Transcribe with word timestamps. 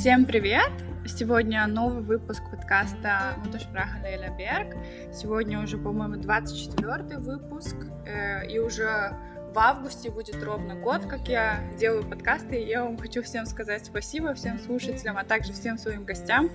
Всем 0.00 0.24
привет! 0.24 0.72
Сегодня 1.04 1.66
новый 1.66 2.02
выпуск 2.02 2.42
подкаста 2.50 3.34
Муташпраха 3.44 3.98
Лейля 4.02 4.34
Берг. 4.34 4.74
Сегодня 5.12 5.62
уже, 5.62 5.76
по-моему, 5.76 6.16
24 6.16 7.18
выпуск, 7.18 7.76
э, 8.06 8.46
и 8.46 8.58
уже 8.58 9.14
в 9.52 9.58
августе 9.58 10.10
будет 10.10 10.42
ровно 10.42 10.74
год, 10.74 11.04
как 11.04 11.28
я 11.28 11.60
делаю 11.78 12.02
подкасты, 12.02 12.62
и 12.62 12.66
я 12.66 12.82
вам 12.82 12.96
хочу 12.96 13.22
всем 13.22 13.44
сказать 13.44 13.84
спасибо, 13.84 14.32
всем 14.32 14.58
слушателям, 14.58 15.18
а 15.18 15.24
также 15.24 15.52
всем 15.52 15.76
своим 15.76 16.06
гостям, 16.06 16.48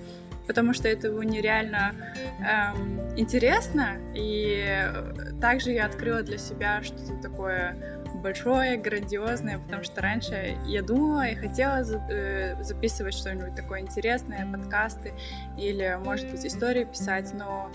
потому 0.46 0.72
что 0.72 0.88
это 0.88 1.10
было 1.10 1.22
нереально 1.22 1.94
эм, 2.40 3.18
интересно, 3.18 3.96
и 4.14 4.90
также 5.40 5.72
я 5.72 5.86
открыла 5.86 6.22
для 6.22 6.38
себя 6.38 6.82
что-то 6.82 7.16
такое 7.22 7.76
большое, 8.26 8.76
грандиозное, 8.76 9.58
потому 9.58 9.84
что 9.84 10.00
раньше 10.00 10.56
я 10.66 10.82
думала 10.82 11.28
и 11.28 11.34
хотела 11.34 11.82
э, 12.10 12.62
записывать 12.62 13.14
что-нибудь 13.14 13.54
такое 13.54 13.80
интересное, 13.80 14.46
подкасты 14.50 15.12
или, 15.56 15.98
может 16.04 16.30
быть, 16.30 16.44
истории 16.44 16.84
писать, 16.84 17.32
но 17.34 17.70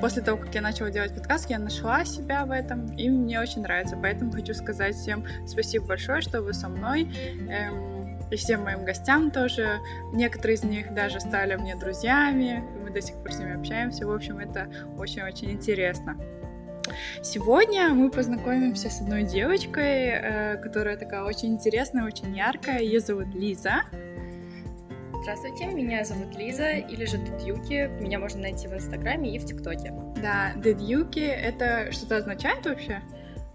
после 0.00 0.22
того, 0.22 0.38
как 0.38 0.54
я 0.54 0.60
начала 0.60 0.90
делать 0.90 1.14
подкаст, 1.14 1.50
я 1.50 1.58
нашла 1.58 2.04
себя 2.04 2.44
в 2.44 2.50
этом, 2.50 2.86
и 2.96 3.08
мне 3.08 3.40
очень 3.40 3.62
нравится, 3.62 3.96
поэтому 3.96 4.32
хочу 4.32 4.54
сказать 4.54 4.94
всем 4.94 5.24
спасибо 5.46 5.86
большое, 5.86 6.20
что 6.20 6.42
вы 6.42 6.52
со 6.52 6.68
мной, 6.68 7.04
эм, 7.48 8.01
и 8.32 8.36
всем 8.36 8.64
моим 8.64 8.84
гостям 8.84 9.30
тоже. 9.30 9.80
Некоторые 10.12 10.56
из 10.56 10.64
них 10.64 10.94
даже 10.94 11.20
стали 11.20 11.54
мне 11.56 11.76
друзьями, 11.76 12.64
мы 12.82 12.90
до 12.90 13.00
сих 13.00 13.16
пор 13.16 13.32
с 13.32 13.38
ними 13.38 13.58
общаемся. 13.58 14.06
В 14.06 14.12
общем, 14.12 14.38
это 14.38 14.68
очень-очень 14.98 15.50
интересно. 15.50 16.16
Сегодня 17.22 17.90
мы 17.90 18.10
познакомимся 18.10 18.90
с 18.90 19.00
одной 19.00 19.22
девочкой, 19.22 20.08
э, 20.08 20.56
которая 20.56 20.96
такая 20.96 21.22
очень 21.22 21.54
интересная, 21.54 22.04
очень 22.04 22.36
яркая. 22.36 22.80
Ее 22.80 23.00
зовут 23.00 23.34
Лиза. 23.34 23.82
Здравствуйте, 25.22 25.66
меня 25.66 26.04
зовут 26.04 26.36
Лиза, 26.36 26.72
или 26.72 27.04
же 27.04 27.16
Дедюки. 27.16 27.88
Меня 28.00 28.18
можно 28.18 28.40
найти 28.40 28.66
в 28.66 28.74
Инстаграме 28.74 29.36
и 29.36 29.38
в 29.38 29.44
ТикТоке. 29.44 29.94
Да, 30.20 30.52
Дедюки— 30.56 31.20
это 31.20 31.92
что-то 31.92 32.16
означает 32.16 32.66
вообще? 32.66 33.00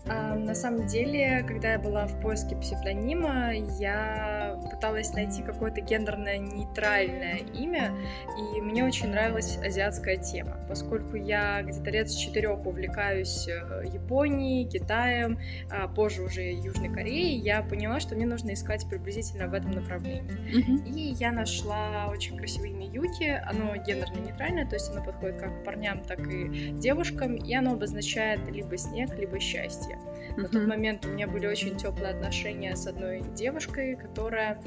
А, 0.09 0.35
на 0.35 0.55
самом 0.55 0.87
деле, 0.87 1.43
когда 1.47 1.73
я 1.73 1.79
была 1.79 2.07
в 2.07 2.19
поиске 2.21 2.55
псевдонима, 2.55 3.53
я 3.79 4.59
пыталась 4.71 5.13
найти 5.13 5.41
какое-то 5.41 5.81
гендерно-нейтральное 5.81 7.39
имя, 7.53 7.91
и 8.37 8.61
мне 8.61 8.85
очень 8.85 9.09
нравилась 9.09 9.57
азиатская 9.57 10.17
тема, 10.17 10.57
поскольку 10.67 11.15
я 11.15 11.61
где-то 11.63 11.89
лет 11.89 12.09
с 12.09 12.15
четырех 12.15 12.65
увлекаюсь 12.65 13.47
э, 13.47 13.83
Японией, 13.85 14.67
Китаем, 14.67 15.39
а 15.69 15.87
позже 15.87 16.23
уже 16.23 16.41
Южной 16.41 16.89
Кореей, 16.89 17.39
я 17.39 17.61
поняла, 17.61 17.99
что 17.99 18.15
мне 18.15 18.25
нужно 18.25 18.53
искать 18.53 18.87
приблизительно 18.89 19.47
в 19.47 19.53
этом 19.53 19.71
направлении. 19.71 20.21
Mm-hmm. 20.23 20.93
И 20.93 21.01
я 21.13 21.31
нашла 21.31 22.07
очень 22.09 22.37
красивое 22.37 22.69
имя 22.69 22.87
Юки, 22.87 23.41
оно 23.45 23.75
гендерно-нейтральное, 23.75 24.67
то 24.67 24.75
есть 24.75 24.89
оно 24.91 25.03
подходит 25.03 25.39
как 25.39 25.63
парням, 25.63 26.03
так 26.03 26.19
и 26.27 26.71
девушкам, 26.73 27.35
и 27.35 27.53
оно 27.53 27.73
обозначает 27.73 28.47
либо 28.49 28.77
снег, 28.77 29.13
либо 29.17 29.39
счастье. 29.39 29.96
На 30.35 30.41
mm-hmm. 30.41 30.49
тот 30.49 30.67
момент 30.67 31.05
у 31.05 31.09
меня 31.09 31.27
были 31.27 31.47
очень 31.47 31.75
теплые 31.77 32.13
отношения 32.13 32.75
с 32.75 32.87
одной 32.87 33.21
девушкой, 33.35 33.95
которая 33.95 34.61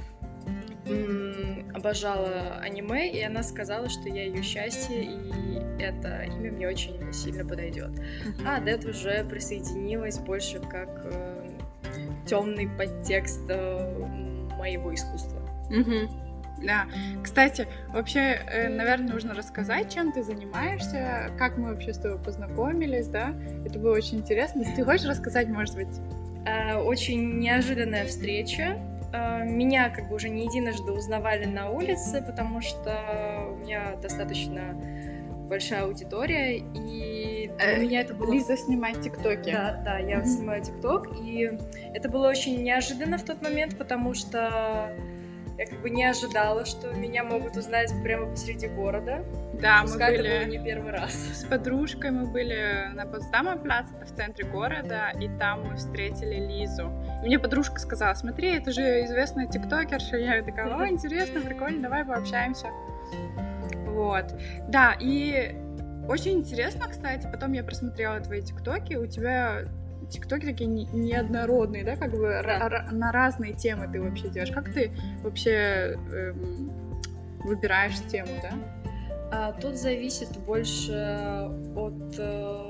м- 0.87 1.70
обожала 1.75 2.59
аниме, 2.61 3.11
и 3.11 3.22
она 3.22 3.42
сказала, 3.42 3.89
что 3.89 4.09
я 4.09 4.25
ее 4.25 4.42
счастье, 4.42 5.05
и 5.05 5.83
это 5.83 6.22
имя 6.25 6.53
мне 6.53 6.69
очень 6.69 7.12
сильно 7.12 7.45
подойдет. 7.45 7.91
Mm-hmm. 7.91 8.45
А 8.47 8.61
Дед 8.61 8.84
уже 8.84 9.25
присоединилась 9.25 10.19
больше 10.19 10.61
как 10.61 11.03
э, 11.05 11.48
темный 12.27 12.69
подтекст 12.69 13.42
э, 13.48 14.06
моего 14.59 14.94
искусства. 14.94 15.41
Mm-hmm. 15.70 16.30
Да. 16.62 16.86
Кстати, 17.22 17.66
вообще, 17.89 18.20
э, 18.20 18.69
наверное, 18.69 19.12
нужно 19.12 19.34
рассказать, 19.34 19.92
чем 19.92 20.12
ты 20.12 20.22
занимаешься, 20.22 21.31
как 21.38 21.56
мы 21.56 21.71
вообще 21.71 21.94
с 21.94 21.98
тобой 21.98 22.19
познакомились, 22.19 23.09
да? 23.09 23.34
Это 23.65 23.78
было 23.78 23.94
очень 23.94 24.19
интересно. 24.19 24.65
Ты 24.76 24.84
хочешь 24.84 25.06
рассказать, 25.06 25.49
может 25.49 25.75
быть? 25.75 26.00
Э, 26.47 26.76
очень 26.76 27.38
неожиданная 27.38 28.06
встреча. 28.06 28.78
Э, 29.12 29.44
меня 29.44 29.91
как 29.91 30.09
бы 30.09 30.16
уже 30.16 30.28
не 30.28 30.44
единожды 30.44 30.93
узнавали 30.93 31.44
на 31.44 31.70
улице, 31.70 32.22
потому 32.26 32.60
что 32.60 33.49
у 33.50 33.56
меня 33.56 33.97
достаточно 34.03 34.75
большая 35.49 35.82
аудитория, 35.82 36.59
и 36.59 37.50
для 37.59 37.72
э, 37.72 37.81
меня 37.81 38.00
это 38.03 38.15
было... 38.15 38.32
Лиза 38.32 38.56
снимает 38.56 39.00
тиктоки. 39.03 39.50
Да, 39.50 39.82
да, 39.84 39.99
я 39.99 40.20
mm-hmm. 40.20 40.25
снимаю 40.25 40.62
тикток, 40.62 41.09
и 41.20 41.50
это 41.93 42.09
было 42.09 42.28
очень 42.28 42.62
неожиданно 42.62 43.19
в 43.19 43.25
тот 43.25 43.43
момент, 43.43 43.76
потому 43.76 44.15
что 44.15 44.94
я 45.60 45.66
как 45.66 45.78
бы 45.82 45.91
не 45.91 46.04
ожидала, 46.04 46.65
что 46.65 46.91
меня 46.94 47.22
могут 47.22 47.54
узнать 47.54 47.93
прямо 48.03 48.31
посреди 48.31 48.66
города. 48.66 49.22
Да, 49.60 49.81
Пускай 49.82 50.12
мы 50.12 50.16
были... 50.16 50.31
это 50.31 50.47
было 50.47 50.50
не 50.50 50.65
первый 50.65 50.91
раз. 50.91 51.12
С 51.12 51.44
подружкой 51.44 52.12
мы 52.12 52.26
были 52.26 52.88
на 52.94 53.04
Потсдама 53.04 53.59
плац, 53.59 53.84
в 53.91 54.16
центре 54.16 54.47
города, 54.47 55.10
и 55.20 55.28
там 55.38 55.69
мы 55.69 55.76
встретили 55.76 56.37
Лизу. 56.37 56.91
И 57.22 57.26
мне 57.26 57.38
подружка 57.38 57.78
сказала, 57.78 58.15
смотри, 58.15 58.56
это 58.56 58.72
же 58.72 59.04
известная 59.04 59.49
тиктокерша. 59.49 60.16
Я 60.16 60.43
такая, 60.43 60.75
о, 60.75 60.88
интересно, 60.88 61.43
прикольно, 61.43 61.82
давай 61.82 62.06
пообщаемся. 62.06 62.69
Вот. 63.88 64.32
Да, 64.66 64.97
и 64.99 65.54
очень 66.09 66.38
интересно, 66.38 66.88
кстати, 66.88 67.28
потом 67.31 67.53
я 67.53 67.62
просмотрела 67.62 68.19
твои 68.20 68.41
тиктоки, 68.41 68.94
у 68.94 69.06
тебя 69.06 69.66
тиктоки 70.10 70.44
такие 70.44 70.69
неоднородные, 70.69 71.84
да, 71.84 71.97
как 71.97 72.10
бы 72.12 72.41
да. 72.44 72.88
на 72.91 73.12
разные 73.12 73.54
темы 73.54 73.88
ты 73.91 74.00
вообще 74.00 74.28
делаешь. 74.28 74.53
Как 74.53 74.72
ты 74.72 74.93
вообще 75.22 75.97
эм, 76.12 76.72
выбираешь 77.44 77.98
тему, 78.10 78.31
да? 78.43 78.53
А, 79.32 79.53
тут 79.53 79.76
зависит 79.76 80.37
больше 80.38 80.93
от 81.76 82.15
э, 82.19 82.69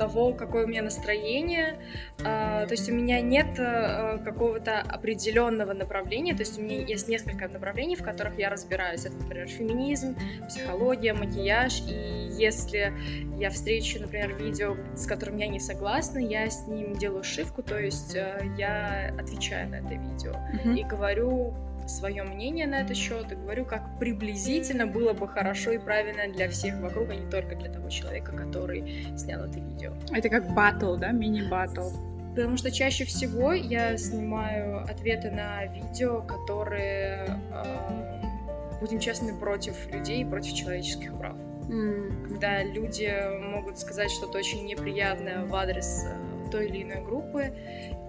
того, 0.00 0.32
какое 0.32 0.64
у 0.64 0.66
меня 0.66 0.82
настроение. 0.82 1.78
А, 2.24 2.64
то 2.64 2.72
есть 2.72 2.88
у 2.88 2.94
меня 2.94 3.20
нет 3.20 3.58
э, 3.58 4.18
какого-то 4.24 4.80
определенного 4.80 5.74
направления, 5.74 6.32
то 6.32 6.40
есть 6.40 6.58
у 6.58 6.62
меня 6.62 6.78
есть 6.78 7.06
несколько 7.06 7.48
направлений, 7.48 7.96
в 7.96 8.02
которых 8.02 8.38
я 8.38 8.48
разбираюсь. 8.48 9.04
Это, 9.04 9.16
например, 9.16 9.48
феминизм, 9.48 10.16
психология, 10.48 11.12
макияж. 11.12 11.82
И 11.86 12.30
если 12.38 12.94
я 13.38 13.50
встречу, 13.50 14.00
например, 14.00 14.34
видео, 14.42 14.74
с 14.96 15.04
которым 15.06 15.36
я 15.36 15.48
не 15.48 15.60
согласна, 15.60 16.18
я 16.18 16.48
с 16.48 16.66
ним 16.66 16.94
делаю 16.94 17.22
шивку, 17.22 17.62
то 17.62 17.78
есть 17.78 18.16
э, 18.16 18.40
я 18.56 19.14
отвечаю 19.18 19.68
на 19.68 19.76
это 19.76 19.94
видео 19.96 20.32
mm-hmm. 20.32 20.78
и 20.78 20.84
говорю 20.84 21.54
свое 21.90 22.22
мнение 22.22 22.66
на 22.66 22.80
этот 22.80 22.96
счет 22.96 23.30
и 23.32 23.34
говорю, 23.34 23.64
как 23.64 23.98
приблизительно 23.98 24.86
было 24.86 25.12
бы 25.12 25.28
хорошо 25.28 25.72
и 25.72 25.78
правильно 25.78 26.32
для 26.32 26.48
всех 26.48 26.78
вокруг, 26.80 27.10
а 27.10 27.14
не 27.14 27.30
только 27.30 27.56
для 27.56 27.70
того 27.70 27.88
человека, 27.88 28.32
который 28.32 29.14
снял 29.16 29.44
это 29.44 29.60
видео. 29.60 29.92
Это 30.12 30.28
как 30.28 30.54
батл, 30.54 30.96
да, 30.96 31.12
мини-батл? 31.12 31.90
Потому 32.34 32.56
что 32.56 32.70
чаще 32.70 33.04
всего 33.04 33.52
я 33.52 33.96
снимаю 33.96 34.84
ответы 34.84 35.30
на 35.30 35.66
видео, 35.66 36.22
которые, 36.22 37.38
э, 37.52 38.78
будем 38.80 39.00
честны, 39.00 39.36
против 39.36 39.92
людей, 39.92 40.24
против 40.24 40.54
человеческих 40.54 41.16
прав. 41.18 41.36
Mm. 41.68 42.28
Когда 42.28 42.62
люди 42.62 43.12
могут 43.40 43.78
сказать 43.78 44.10
что-то 44.10 44.38
очень 44.38 44.64
неприятное 44.64 45.44
в 45.44 45.54
адрес 45.54 46.06
э, 46.06 46.50
той 46.50 46.68
или 46.68 46.82
иной 46.84 47.02
группы, 47.02 47.52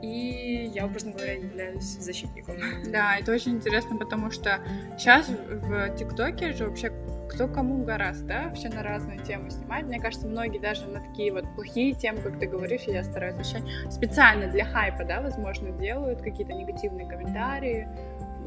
и 0.02 0.72
я, 0.74 0.86
образно 0.86 1.12
говоря, 1.12 1.34
являюсь 1.34 1.84
защитником. 1.84 2.58
Да, 2.88 3.18
это 3.18 3.32
очень 3.32 3.54
интересно, 3.54 3.98
потому 3.98 4.32
что 4.32 4.60
сейчас 4.98 5.28
в 5.30 5.96
ТикТоке 5.96 6.54
же 6.54 6.68
вообще 6.68 6.92
кто 7.30 7.48
кому 7.48 7.84
гораздо, 7.84 8.28
да, 8.28 8.44
вообще 8.50 8.70
на 8.70 8.84
разные 8.84 9.20
темы 9.20 9.50
снимать. 9.52 9.86
Мне 9.86 10.00
кажется, 10.00 10.28
многие 10.28 10.60
даже 10.60 10.86
на 10.88 11.00
такие 11.00 11.32
вот 11.32 11.46
плохие 11.56 11.94
темы, 11.94 12.20
как 12.22 12.40
ты 12.40 12.46
говоришь, 12.46 12.82
я 12.88 13.04
стараюсь 13.04 13.38
вещать, 13.38 13.64
специально 13.90 14.48
для 14.48 14.66
хайпа, 14.66 15.06
да, 15.06 15.22
возможно, 15.22 15.72
делают 15.72 16.22
какие-то 16.22 16.54
негативные 16.54 17.08
комментарии, 17.08 17.88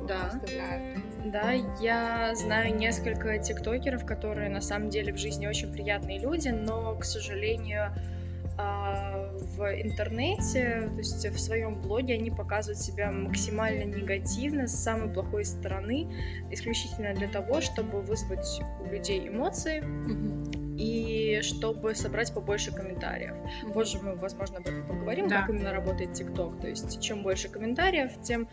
да. 0.07 0.27
оставляют. 0.27 0.99
Да, 1.25 1.53
я 1.81 2.35
знаю 2.35 2.77
несколько 2.77 3.39
тиктокеров, 3.39 4.05
которые 4.05 4.51
на 4.51 4.61
самом 4.61 4.91
деле 4.91 5.13
в 5.13 5.17
жизни 5.17 5.47
очень 5.47 5.73
приятные 5.73 6.19
люди, 6.19 6.49
но, 6.49 6.95
к 6.97 7.05
сожалению, 7.05 7.95
а, 8.57 9.31
в 9.57 9.63
интернете, 9.81 10.89
то 10.93 10.99
есть 10.99 11.27
в 11.27 11.39
своем 11.39 11.81
блоге 11.81 12.15
они 12.15 12.31
показывают 12.31 12.79
себя 12.79 13.11
максимально 13.11 13.85
негативно, 13.85 14.69
с 14.69 14.75
самой 14.75 15.13
плохой 15.13 15.45
стороны, 15.45 16.09
исключительно 16.51 17.15
для 17.15 17.29
того, 17.29 17.61
чтобы 17.61 18.01
вызвать 18.03 18.61
у 18.81 18.91
людей 18.91 19.29
эмоции. 19.29 19.83
И 20.77 21.39
чтобы 21.43 21.95
собрать 21.95 22.35
побольше 22.35 22.73
комментариев. 22.73 23.35
Позже 23.73 24.01
мы, 24.03 24.17
возможно, 24.17 24.59
об 24.59 24.67
этом 24.67 24.85
поговорим, 24.89 25.29
да. 25.29 25.43
как 25.43 25.51
именно 25.51 25.73
работает 25.73 26.15
ТикТок. 26.15 26.61
То 26.61 26.67
есть, 26.67 27.01
чем 27.01 27.23
больше 27.23 27.49
комментариев, 27.49 28.11
тем 28.23 28.49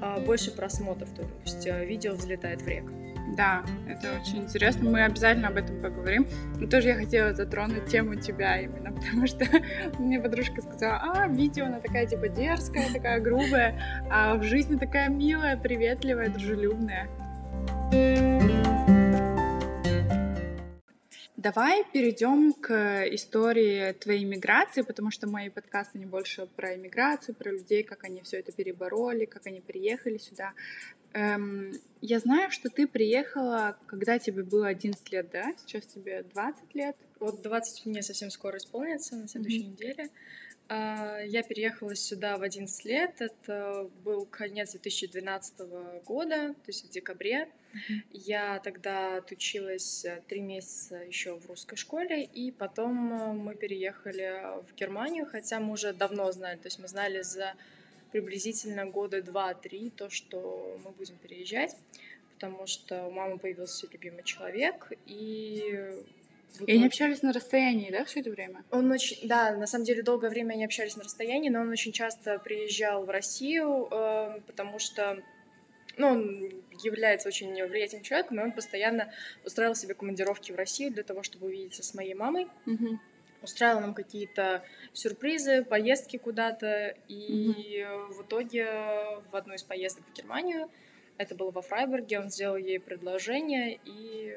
а, 0.00 0.20
больше 0.20 0.52
просмотров. 0.52 1.10
То 1.10 1.24
есть, 1.44 1.66
а, 1.66 1.84
видео 1.84 2.12
взлетает 2.14 2.62
в 2.62 2.68
рек. 2.68 2.84
Да, 3.28 3.62
это 3.88 4.08
очень 4.20 4.42
интересно. 4.42 4.90
Мы 4.90 5.02
обязательно 5.04 5.48
об 5.48 5.56
этом 5.56 5.80
поговорим. 5.80 6.26
Но 6.58 6.66
тоже 6.66 6.88
я 6.88 6.94
хотела 6.94 7.34
затронуть 7.34 7.86
тему 7.86 8.16
тебя 8.16 8.60
именно, 8.60 8.92
потому 9.00 9.26
что 9.26 9.44
мне 9.98 10.20
подружка 10.20 10.60
сказала, 10.60 11.00
а, 11.14 11.28
видео 11.28 11.66
она 11.66 11.80
такая 11.80 12.06
типа 12.06 12.28
дерзкая, 12.28 12.92
такая 12.92 13.20
грубая, 13.20 13.80
а 14.10 14.34
в 14.36 14.42
жизни 14.42 14.76
такая 14.76 15.08
милая, 15.08 15.56
приветливая, 15.56 16.28
дружелюбная. 16.28 17.08
Давай 21.44 21.84
перейдем 21.92 22.54
к 22.54 23.04
истории 23.12 23.92
твоей 23.92 24.24
миграции, 24.24 24.80
потому 24.80 25.10
что 25.10 25.28
мои 25.28 25.50
подкасты 25.50 25.98
не 25.98 26.06
больше 26.06 26.46
про 26.46 26.74
иммиграцию, 26.74 27.34
про 27.34 27.50
людей, 27.50 27.82
как 27.82 28.04
они 28.04 28.22
все 28.22 28.38
это 28.38 28.50
перебороли, 28.50 29.26
как 29.26 29.46
они 29.46 29.60
приехали 29.60 30.16
сюда. 30.16 30.54
Эм, 31.12 31.72
я 32.00 32.18
знаю, 32.18 32.50
что 32.50 32.70
ты 32.70 32.86
приехала, 32.86 33.76
когда 33.84 34.18
тебе 34.18 34.42
было 34.42 34.68
11 34.68 35.12
лет, 35.12 35.28
да? 35.30 35.52
Сейчас 35.58 35.84
тебе 35.84 36.22
20 36.22 36.74
лет. 36.74 36.96
Вот 37.20 37.42
20 37.42 37.84
мне 37.84 38.02
совсем 38.02 38.30
скоро 38.30 38.56
исполнится, 38.56 39.14
на 39.14 39.28
следующей 39.28 39.64
mm-hmm. 39.64 39.70
неделе. 39.70 40.10
А, 40.68 41.18
я 41.20 41.42
переехала 41.42 41.94
сюда 41.94 42.38
в 42.38 42.42
11 42.42 42.84
лет. 42.84 43.20
Это 43.20 43.90
был 44.04 44.26
конец 44.26 44.72
2012 44.72 45.60
года, 46.04 46.54
то 46.54 46.68
есть 46.68 46.86
в 46.86 46.90
декабре. 46.90 47.48
Я 48.12 48.60
тогда 48.60 49.16
отучилась 49.16 50.04
э, 50.04 50.22
три 50.28 50.40
месяца 50.40 50.96
еще 50.96 51.34
в 51.34 51.46
русской 51.46 51.74
школе, 51.74 52.22
и 52.22 52.52
потом 52.52 53.12
э, 53.12 53.32
мы 53.32 53.56
переехали 53.56 54.62
в 54.62 54.74
Германию, 54.76 55.26
хотя 55.26 55.58
мы 55.58 55.72
уже 55.72 55.92
давно 55.92 56.30
знали, 56.30 56.56
то 56.56 56.66
есть 56.66 56.78
мы 56.78 56.86
знали 56.86 57.22
за 57.22 57.54
приблизительно 58.12 58.86
года 58.86 59.22
два-три 59.22 59.90
то, 59.90 60.08
что 60.08 60.80
мы 60.84 60.92
будем 60.92 61.16
переезжать, 61.16 61.76
потому 62.34 62.68
что 62.68 63.06
у 63.06 63.10
мамы 63.10 63.38
появился 63.38 63.88
любимый 63.90 64.22
человек, 64.22 64.92
и 65.06 65.90
и 66.60 66.72
они 66.72 66.86
общались 66.86 67.22
на 67.22 67.32
расстоянии, 67.32 67.90
да, 67.90 68.04
все 68.04 68.20
это 68.20 68.30
время? 68.30 68.64
Он 68.70 68.90
очень, 68.90 69.26
да, 69.26 69.56
на 69.56 69.66
самом 69.66 69.84
деле 69.84 70.02
долгое 70.02 70.30
время 70.30 70.52
они 70.52 70.64
общались 70.64 70.96
на 70.96 71.02
расстоянии, 71.02 71.48
но 71.48 71.60
он 71.60 71.70
очень 71.70 71.92
часто 71.92 72.38
приезжал 72.38 73.04
в 73.04 73.10
Россию, 73.10 73.88
э, 73.90 74.40
потому 74.46 74.78
что, 74.78 75.22
ну, 75.96 76.08
он 76.08 76.50
является 76.82 77.28
очень 77.28 77.52
влиятельным 77.66 78.04
человеком, 78.04 78.40
и 78.40 78.42
он 78.42 78.52
постоянно 78.52 79.12
устраивал 79.44 79.74
себе 79.74 79.94
командировки 79.94 80.52
в 80.52 80.56
Россию 80.56 80.92
для 80.92 81.02
того, 81.02 81.22
чтобы 81.22 81.46
увидеться 81.46 81.82
с 81.82 81.94
моей 81.94 82.14
мамой. 82.14 82.46
Угу. 82.66 83.00
Устраивал 83.42 83.80
нам 83.80 83.94
какие-то 83.94 84.64
сюрпризы, 84.92 85.64
поездки 85.64 86.16
куда-то, 86.16 86.96
и 87.08 87.84
угу. 87.84 88.14
в 88.14 88.26
итоге 88.26 88.64
в 89.30 89.36
одну 89.36 89.54
из 89.54 89.62
поездок 89.62 90.04
в 90.06 90.16
Германию, 90.16 90.70
это 91.16 91.34
было 91.34 91.50
во 91.50 91.62
Фрайбурге, 91.62 92.20
он 92.20 92.30
сделал 92.30 92.56
ей 92.56 92.80
предложение, 92.80 93.78
и 93.84 94.36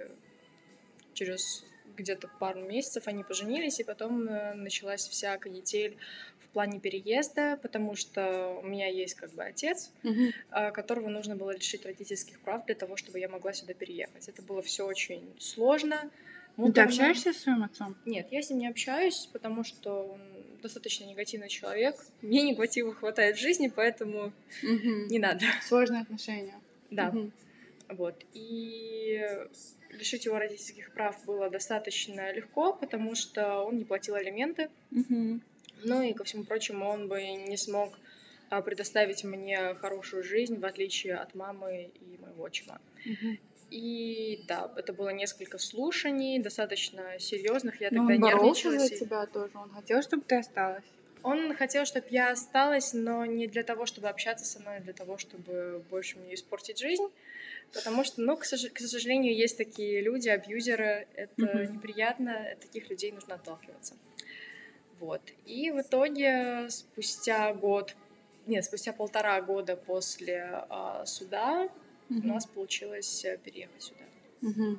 через 1.14 1.66
где-то 1.98 2.30
пару 2.40 2.62
месяцев 2.62 3.08
они 3.08 3.24
поженились, 3.24 3.80
и 3.80 3.84
потом 3.84 4.28
э, 4.28 4.54
началась 4.54 5.08
вся 5.08 5.38
канитель 5.38 5.98
в 6.40 6.50
плане 6.50 6.80
переезда, 6.80 7.60
потому 7.62 7.96
что 7.96 8.60
у 8.64 8.66
меня 8.66 8.88
есть 8.88 9.16
как 9.16 9.32
бы 9.34 9.44
отец, 9.44 9.92
угу. 10.04 10.32
которого 10.74 11.10
нужно 11.10 11.36
было 11.36 11.52
лишить 11.52 11.86
родительских 11.86 12.40
прав 12.40 12.66
для 12.66 12.76
того, 12.76 12.96
чтобы 12.96 13.20
я 13.20 13.30
могла 13.30 13.54
сюда 13.54 13.74
переехать. 13.74 14.30
Это 14.30 14.42
было 14.42 14.62
все 14.62 14.86
очень 14.86 15.36
сложно. 15.40 16.10
Ну, 16.56 16.72
ты 16.72 16.82
общаешься 16.82 17.34
с 17.34 17.38
своим 17.38 17.64
отцом? 17.64 17.96
Нет, 18.06 18.28
я 18.32 18.42
с 18.42 18.50
ним 18.50 18.60
не 18.60 18.68
общаюсь, 18.68 19.30
потому 19.32 19.64
что 19.64 20.14
он 20.14 20.22
достаточно 20.64 21.06
негативный 21.06 21.50
человек. 21.50 21.96
Мне 22.22 22.42
негатива 22.42 22.94
хватает 22.96 23.38
в 23.38 23.40
жизни, 23.40 23.72
поэтому 23.74 24.34
угу. 24.64 24.90
не 25.10 25.20
надо. 25.20 25.46
Сложные 25.64 26.02
отношения. 26.02 26.56
Да. 26.90 27.10
Угу. 27.10 27.32
Вот. 27.90 28.26
И 28.34 29.24
лишить 29.98 30.26
его 30.26 30.38
родительских 30.38 30.94
прав 30.94 31.24
было 31.26 31.50
достаточно 31.50 32.32
легко, 32.32 32.74
потому 32.74 33.16
что 33.16 33.64
он 33.64 33.78
не 33.78 33.86
платил 33.86 34.16
алименты. 34.16 34.70
Угу. 34.92 35.40
Ну 35.84 36.02
и, 36.02 36.14
ко 36.14 36.24
всему 36.24 36.44
прочему, 36.44 36.88
он 36.88 37.08
бы 37.08 37.22
не 37.22 37.58
смог 37.58 37.94
а, 38.50 38.62
предоставить 38.62 39.24
мне 39.24 39.76
хорошую 39.76 40.24
жизнь, 40.24 40.60
в 40.60 40.66
отличие 40.66 41.16
от 41.16 41.36
мамы 41.36 41.92
и 42.00 42.18
моего 42.18 42.44
отчима. 42.44 42.80
Угу. 43.06 43.38
И 43.70 44.44
да, 44.48 44.72
это 44.78 44.94
было 44.94 45.10
несколько 45.10 45.58
слушаний, 45.58 46.40
достаточно 46.40 47.20
серьезных. 47.20 47.82
Я 47.82 47.90
Но 47.92 48.08
тогда 48.08 48.14
он 48.14 48.22
боролся 48.22 48.70
нервничала. 48.70 48.88
за 48.88 49.06
тебя 49.06 49.26
тоже. 49.26 49.52
Он 49.56 49.70
хотел, 49.70 50.02
чтобы 50.02 50.24
ты 50.24 50.38
осталась. 50.38 50.86
Он 51.28 51.54
хотел, 51.54 51.86
чтобы 51.86 52.08
я 52.10 52.32
осталась, 52.32 52.94
но 52.94 53.26
не 53.26 53.48
для 53.48 53.64
того, 53.64 53.86
чтобы 53.86 54.08
общаться 54.08 54.46
со 54.46 54.62
мной, 54.62 54.78
а 54.78 54.80
для 54.80 54.94
того, 54.94 55.18
чтобы 55.18 55.84
больше 55.90 56.18
мне 56.18 56.36
испортить 56.36 56.80
жизнь. 56.80 57.06
Потому 57.74 58.06
что, 58.06 58.22
ну, 58.22 58.38
к, 58.38 58.46
сож- 58.46 58.70
к 58.70 58.80
сожалению, 58.80 59.36
есть 59.36 59.58
такие 59.58 60.00
люди, 60.00 60.30
абьюзеры, 60.30 61.06
это 61.16 61.42
mm-hmm. 61.42 61.74
неприятно, 61.74 62.52
от 62.54 62.62
таких 62.62 62.90
людей 62.90 63.12
нужно 63.12 63.36
отталкиваться. 63.36 63.96
Вот. 65.02 65.22
И 65.46 65.70
в 65.72 65.82
итоге 65.82 66.70
спустя 66.70 67.54
год, 67.54 67.94
нет, 68.46 68.64
спустя 68.64 68.94
полтора 68.94 69.42
года 69.42 69.76
после 69.76 70.64
а, 70.70 71.06
суда 71.06 71.66
mm-hmm. 72.10 72.22
у 72.24 72.28
нас 72.28 72.46
получилось 72.46 73.26
э, 73.26 73.38
переехать 73.38 73.82
сюда. 73.82 74.06
Mm-hmm. 74.44 74.78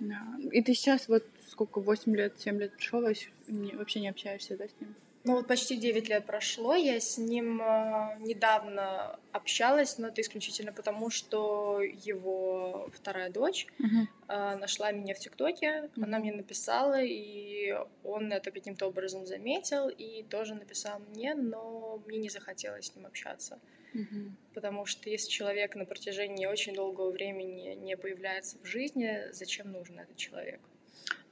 Да. 0.00 0.20
И 0.50 0.62
ты 0.62 0.74
сейчас 0.74 1.06
вот 1.06 1.24
сколько, 1.48 1.80
8 1.80 2.16
лет, 2.16 2.40
7 2.40 2.58
лет 2.58 2.72
пришел, 2.76 3.02
вообще 3.02 4.00
не 4.00 4.08
общаешься, 4.08 4.56
да, 4.56 4.64
с 4.66 4.80
ним? 4.80 4.96
Ну 5.26 5.36
вот 5.36 5.46
почти 5.46 5.76
9 5.76 6.10
лет 6.10 6.26
прошло, 6.26 6.74
я 6.74 7.00
с 7.00 7.16
ним 7.16 7.62
э, 7.62 8.18
недавно 8.20 9.18
общалась, 9.32 9.96
но 9.96 10.08
это 10.08 10.20
исключительно 10.20 10.70
потому, 10.70 11.08
что 11.08 11.80
его 11.80 12.90
вторая 12.92 13.30
дочь 13.30 13.66
uh-huh. 13.78 14.58
нашла 14.58 14.92
меня 14.92 15.14
в 15.14 15.18
ТикТоке, 15.18 15.88
uh-huh. 15.96 16.04
она 16.04 16.18
мне 16.18 16.30
написала, 16.30 17.02
и 17.02 17.74
он 18.02 18.32
это 18.34 18.50
каким-то 18.50 18.86
образом 18.86 19.24
заметил 19.24 19.88
и 19.88 20.24
тоже 20.24 20.54
написал 20.54 20.98
мне, 20.98 21.34
но 21.34 22.02
мне 22.06 22.18
не 22.18 22.28
захотелось 22.28 22.88
с 22.88 22.94
ним 22.94 23.06
общаться. 23.06 23.58
Uh-huh. 23.94 24.30
Потому 24.52 24.84
что 24.84 25.08
если 25.08 25.30
человек 25.30 25.74
на 25.74 25.86
протяжении 25.86 26.44
очень 26.44 26.74
долгого 26.74 27.10
времени 27.10 27.74
не 27.76 27.96
появляется 27.96 28.58
в 28.62 28.66
жизни, 28.66 29.32
зачем 29.32 29.72
нужен 29.72 30.00
этот 30.00 30.18
человек? 30.18 30.60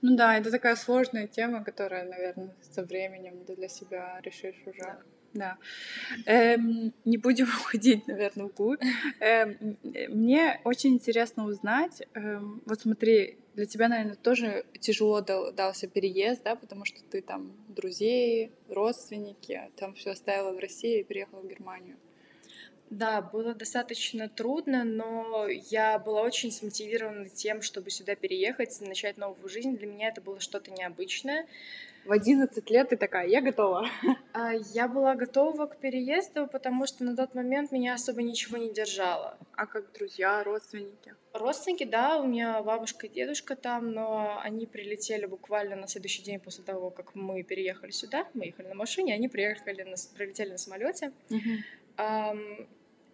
Ну 0.03 0.17
да, 0.17 0.37
это 0.37 0.51
такая 0.51 0.75
сложная 0.77 1.29
тема, 1.29 1.63
которая, 1.65 2.05
наверное, 2.05 2.55
со 2.75 2.83
временем 2.83 3.45
ты 3.47 3.55
для 3.55 3.69
себя 3.69 4.21
решишь 4.23 4.61
уже. 4.67 4.81
Да. 4.83 4.99
Да. 5.35 5.59
Эм, 6.27 6.93
не 7.05 7.17
будем 7.17 7.47
уходить, 7.61 8.07
наверное, 8.07 8.47
вглубь. 8.47 8.83
Эм, 9.21 9.79
мне 10.09 10.61
очень 10.65 10.95
интересно 10.95 11.47
узнать, 11.47 12.03
эм, 12.15 12.63
вот 12.67 12.81
смотри, 12.81 13.39
для 13.55 13.67
тебя, 13.67 13.89
наверное, 13.89 14.17
тоже 14.17 14.65
тяжело 14.81 15.21
дал, 15.21 15.53
дался 15.53 15.87
переезд, 15.87 16.43
да, 16.43 16.55
потому 16.55 16.85
что 16.85 17.03
ты 17.11 17.23
там 17.23 17.53
друзей, 17.69 18.51
родственники, 18.69 19.71
там 19.77 19.95
все 19.95 20.11
оставила 20.11 20.53
в 20.53 20.59
России 20.59 21.01
и 21.01 21.05
переехала 21.05 21.41
в 21.41 21.49
Германию. 21.49 21.97
Да, 22.93 23.23
было 23.23 23.55
достаточно 23.55 24.29
трудно, 24.29 24.85
но 24.85 25.47
я 25.49 25.99
была 25.99 26.21
очень 26.21 26.53
смотивирована 26.53 27.27
тем, 27.31 27.63
чтобы 27.63 27.89
сюда 27.89 28.17
переехать, 28.17 28.79
начать 28.83 29.17
новую 29.17 29.49
жизнь. 29.49 29.79
Для 29.79 29.87
меня 29.87 30.09
это 30.09 30.21
было 30.21 30.41
что-то 30.41 30.71
необычное. 30.71 31.47
В 32.05 32.13
11 32.13 32.69
лет 32.69 32.91
ты 32.91 32.99
такая, 32.99 33.27
я 33.29 33.41
готова. 33.41 33.89
А, 34.35 34.53
я 34.53 34.89
была 34.89 35.15
готова 35.15 35.67
к 35.67 35.79
переезду, 35.79 36.47
потому 36.47 36.87
что 36.87 37.03
на 37.05 37.17
тот 37.17 37.35
момент 37.35 37.73
меня 37.73 37.95
особо 37.95 38.23
ничего 38.23 38.59
не 38.59 38.71
держало. 38.71 39.39
А 39.55 39.65
как 39.65 39.91
друзья, 39.95 40.45
родственники? 40.45 41.15
Родственники, 41.33 41.85
да, 41.85 42.19
у 42.19 42.27
меня 42.27 42.63
бабушка 42.63 43.07
и 43.07 43.09
дедушка 43.09 43.57
там, 43.57 43.93
но 43.93 44.39
они 44.43 44.67
прилетели 44.67 45.25
буквально 45.25 45.77
на 45.77 45.89
следующий 45.89 46.23
день 46.23 46.41
после 46.41 46.63
того, 46.63 46.91
как 46.91 47.15
мы 47.15 47.43
переехали 47.43 47.91
сюда. 47.91 48.29
Мы 48.35 48.47
ехали 48.47 48.69
на 48.69 48.75
машине, 48.75 49.15
они 49.15 49.29
приехали 49.29 49.83
на, 49.83 49.97
прилетели 50.15 50.51
на 50.51 50.59
самолете. 50.59 51.13
Uh-huh 51.31 52.67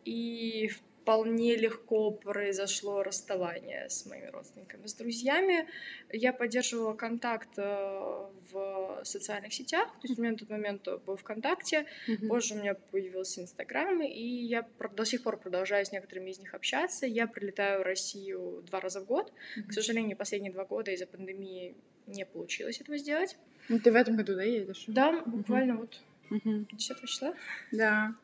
и 0.08 0.68
вполне 0.68 1.56
легко 1.56 2.10
произошло 2.10 3.02
расставание 3.02 3.88
с 3.88 4.04
моими 4.06 4.26
родственниками, 4.26 4.86
с 4.86 4.94
друзьями. 4.94 5.66
Я 6.12 6.32
поддерживала 6.32 6.94
контакт 6.94 7.48
э, 7.56 8.26
в 8.52 9.00
социальных 9.04 9.54
сетях, 9.54 9.88
то 10.00 10.06
есть 10.06 10.18
у 10.18 10.22
меня 10.22 10.32
на 10.32 10.38
тот 10.38 10.50
момент 10.50 10.86
был 11.06 11.16
ВКонтакте, 11.16 11.86
mm-hmm. 12.08 12.28
позже 12.28 12.54
у 12.54 12.58
меня 12.58 12.74
появился 12.74 13.40
Инстаграм, 13.40 14.02
и 14.02 14.22
я 14.22 14.66
до 14.96 15.04
сих 15.04 15.22
пор 15.22 15.38
продолжаю 15.38 15.86
с 15.86 15.92
некоторыми 15.92 16.30
из 16.30 16.40
них 16.40 16.54
общаться. 16.54 17.06
Я 17.06 17.26
прилетаю 17.26 17.80
в 17.80 17.84
Россию 17.84 18.62
два 18.66 18.80
раза 18.80 19.00
в 19.00 19.06
год. 19.06 19.32
Mm-hmm. 19.32 19.68
К 19.68 19.72
сожалению, 19.72 20.16
последние 20.16 20.52
два 20.52 20.64
года 20.64 20.90
из-за 20.90 21.06
пандемии 21.06 21.74
не 22.06 22.26
получилось 22.26 22.80
этого 22.82 22.98
сделать. 22.98 23.36
Ну, 23.70 23.78
ты 23.78 23.92
в 23.92 23.96
этом 23.96 24.16
году, 24.16 24.34
да, 24.34 24.42
едешь? 24.42 24.84
Да, 24.86 25.22
буквально 25.24 25.72
mm-hmm. 25.72 25.76
вот 25.76 26.02
mm-hmm. 26.30 26.76
10 26.76 27.00
числа. 27.06 27.34
Да. 27.72 28.14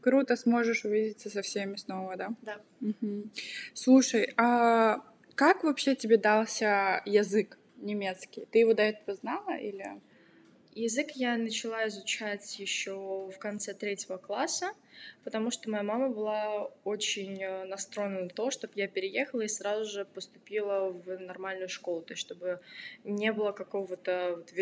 Круто, 0.00 0.36
сможешь 0.36 0.84
увидеться 0.84 1.28
со 1.28 1.42
всеми 1.42 1.76
снова, 1.76 2.16
да? 2.16 2.34
Да. 2.42 2.60
Угу. 2.80 3.30
Слушай, 3.74 4.32
а 4.36 5.02
как 5.34 5.64
вообще 5.64 5.94
тебе 5.94 6.16
дался 6.16 7.02
язык 7.04 7.58
немецкий? 7.76 8.46
Ты 8.50 8.60
его 8.60 8.74
до 8.74 8.82
этого 8.82 9.14
знала 9.16 9.56
или? 9.56 10.00
Язык 10.74 11.10
я 11.16 11.36
начала 11.36 11.88
изучать 11.88 12.58
еще 12.58 13.28
в 13.28 13.38
конце 13.38 13.74
третьего 13.74 14.18
класса, 14.18 14.72
потому 15.24 15.50
что 15.50 15.68
моя 15.68 15.82
мама 15.82 16.10
была 16.10 16.70
очень 16.84 17.42
э, 17.42 17.64
настроена 17.64 18.22
на 18.22 18.28
то, 18.28 18.50
чтобы 18.50 18.74
я 18.76 18.86
переехала 18.86 19.40
и 19.40 19.48
сразу 19.48 19.84
же 19.84 20.04
поступила 20.04 20.90
в 20.90 21.18
нормальную 21.18 21.68
школу, 21.68 22.02
то 22.02 22.12
есть 22.12 22.20
чтобы 22.20 22.60
не 23.02 23.32
было 23.32 23.50
какого-то 23.50 24.34
вот 24.36 24.52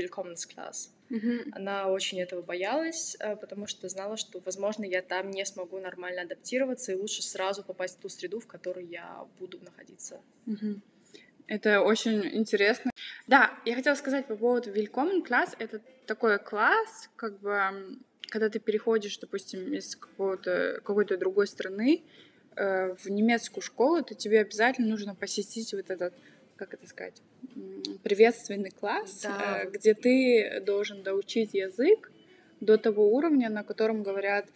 класс. 0.46 0.90
Mm-hmm. 1.10 1.50
Она 1.52 1.88
очень 1.88 2.20
этого 2.20 2.40
боялась, 2.40 3.16
э, 3.20 3.36
потому 3.36 3.66
что 3.66 3.88
знала, 3.88 4.16
что, 4.16 4.40
возможно, 4.40 4.84
я 4.84 5.02
там 5.02 5.30
не 5.30 5.44
смогу 5.44 5.78
нормально 5.78 6.22
адаптироваться, 6.22 6.92
и 6.92 6.96
лучше 6.96 7.22
сразу 7.22 7.62
попасть 7.62 7.98
в 7.98 8.00
ту 8.00 8.08
среду, 8.08 8.40
в 8.40 8.46
которой 8.46 8.86
я 8.86 9.26
буду 9.38 9.58
находиться. 9.60 10.20
Mm-hmm. 10.46 10.80
Это 11.48 11.80
очень 11.80 12.24
интересно. 12.36 12.90
Да, 13.26 13.58
я 13.64 13.74
хотела 13.74 13.94
сказать 13.94 14.26
по 14.26 14.36
поводу 14.36 14.70
Willkommen 14.70 15.26
класс. 15.26 15.56
Это 15.58 15.80
такой 16.06 16.38
класс, 16.38 17.08
как 17.16 17.40
бы, 17.40 17.98
когда 18.28 18.50
ты 18.50 18.58
переходишь, 18.58 19.16
допустим, 19.18 19.72
из 19.72 19.96
какого-то, 19.96 20.80
какой-то 20.84 21.16
другой 21.16 21.46
страны 21.46 22.02
э, 22.54 22.94
в 22.94 23.08
немецкую 23.08 23.62
школу, 23.62 24.02
то 24.02 24.14
тебе 24.14 24.40
обязательно 24.40 24.88
нужно 24.88 25.14
посетить 25.14 25.72
вот 25.72 25.88
этот, 25.88 26.12
как 26.56 26.74
это 26.74 26.86
сказать, 26.86 27.22
приветственный 28.02 28.70
класс, 28.70 29.22
да. 29.22 29.62
э, 29.62 29.70
где 29.70 29.94
ты 29.94 30.60
должен 30.60 31.02
доучить 31.02 31.54
язык 31.54 32.12
до 32.60 32.76
того 32.76 33.10
уровня, 33.10 33.48
на 33.48 33.64
котором 33.64 34.02
говорят 34.02 34.46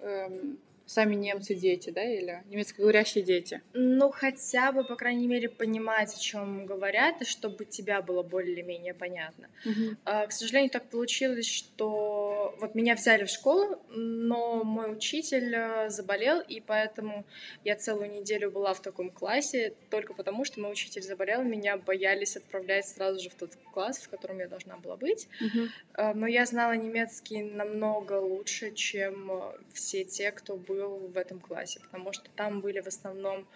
эм, 0.00 0.58
сами 0.86 1.14
немцы 1.14 1.54
дети, 1.54 1.90
да, 1.90 2.04
или 2.04 2.42
немецкоговорящие 2.46 3.24
дети? 3.24 3.62
Ну, 3.72 4.10
хотя 4.10 4.72
бы, 4.72 4.84
по 4.84 4.96
крайней 4.96 5.26
мере, 5.26 5.48
понимать, 5.48 6.14
о 6.14 6.18
чем 6.18 6.66
говорят, 6.66 7.22
и 7.22 7.24
чтобы 7.24 7.64
тебя 7.64 8.02
было 8.02 8.22
более-менее 8.22 8.94
понятно. 8.94 9.48
Угу. 9.64 9.96
А, 10.04 10.26
к 10.26 10.32
сожалению, 10.32 10.70
так 10.70 10.84
получилось, 10.90 11.46
что 11.46 12.54
вот 12.60 12.74
меня 12.74 12.94
взяли 12.94 13.24
в 13.24 13.30
школу, 13.30 13.80
но 13.88 14.62
мой 14.62 14.92
учитель 14.92 15.54
э, 15.54 15.88
заболел, 15.88 16.40
и 16.40 16.60
поэтому 16.60 17.24
я 17.64 17.76
целую 17.76 18.10
неделю 18.10 18.50
была 18.50 18.74
в 18.74 18.82
таком 18.82 19.10
классе, 19.10 19.74
только 19.90 20.12
потому 20.14 20.44
что 20.44 20.60
мой 20.60 20.72
учитель 20.72 21.02
заболел, 21.02 21.42
меня 21.42 21.76
боялись 21.76 22.36
отправлять 22.36 22.86
сразу 22.86 23.20
же 23.20 23.30
в 23.30 23.34
тот 23.34 23.52
класс, 23.72 23.98
в 23.98 24.08
котором 24.08 24.38
я 24.38 24.48
должна 24.48 24.76
была 24.76 24.96
быть. 24.96 25.28
Угу. 25.40 26.14
Но 26.14 26.26
я 26.26 26.44
знала 26.44 26.72
немецкий 26.72 27.42
намного 27.42 28.20
лучше, 28.20 28.72
чем 28.72 29.30
э, 29.32 29.52
все 29.72 30.04
те, 30.04 30.30
кто 30.30 30.56
был 30.56 30.73
был 30.74 31.08
в 31.08 31.16
этом 31.16 31.40
классе, 31.40 31.80
потому 31.80 32.12
что 32.12 32.28
там 32.36 32.60
были 32.60 32.80
в 32.80 32.86
основном 32.86 33.46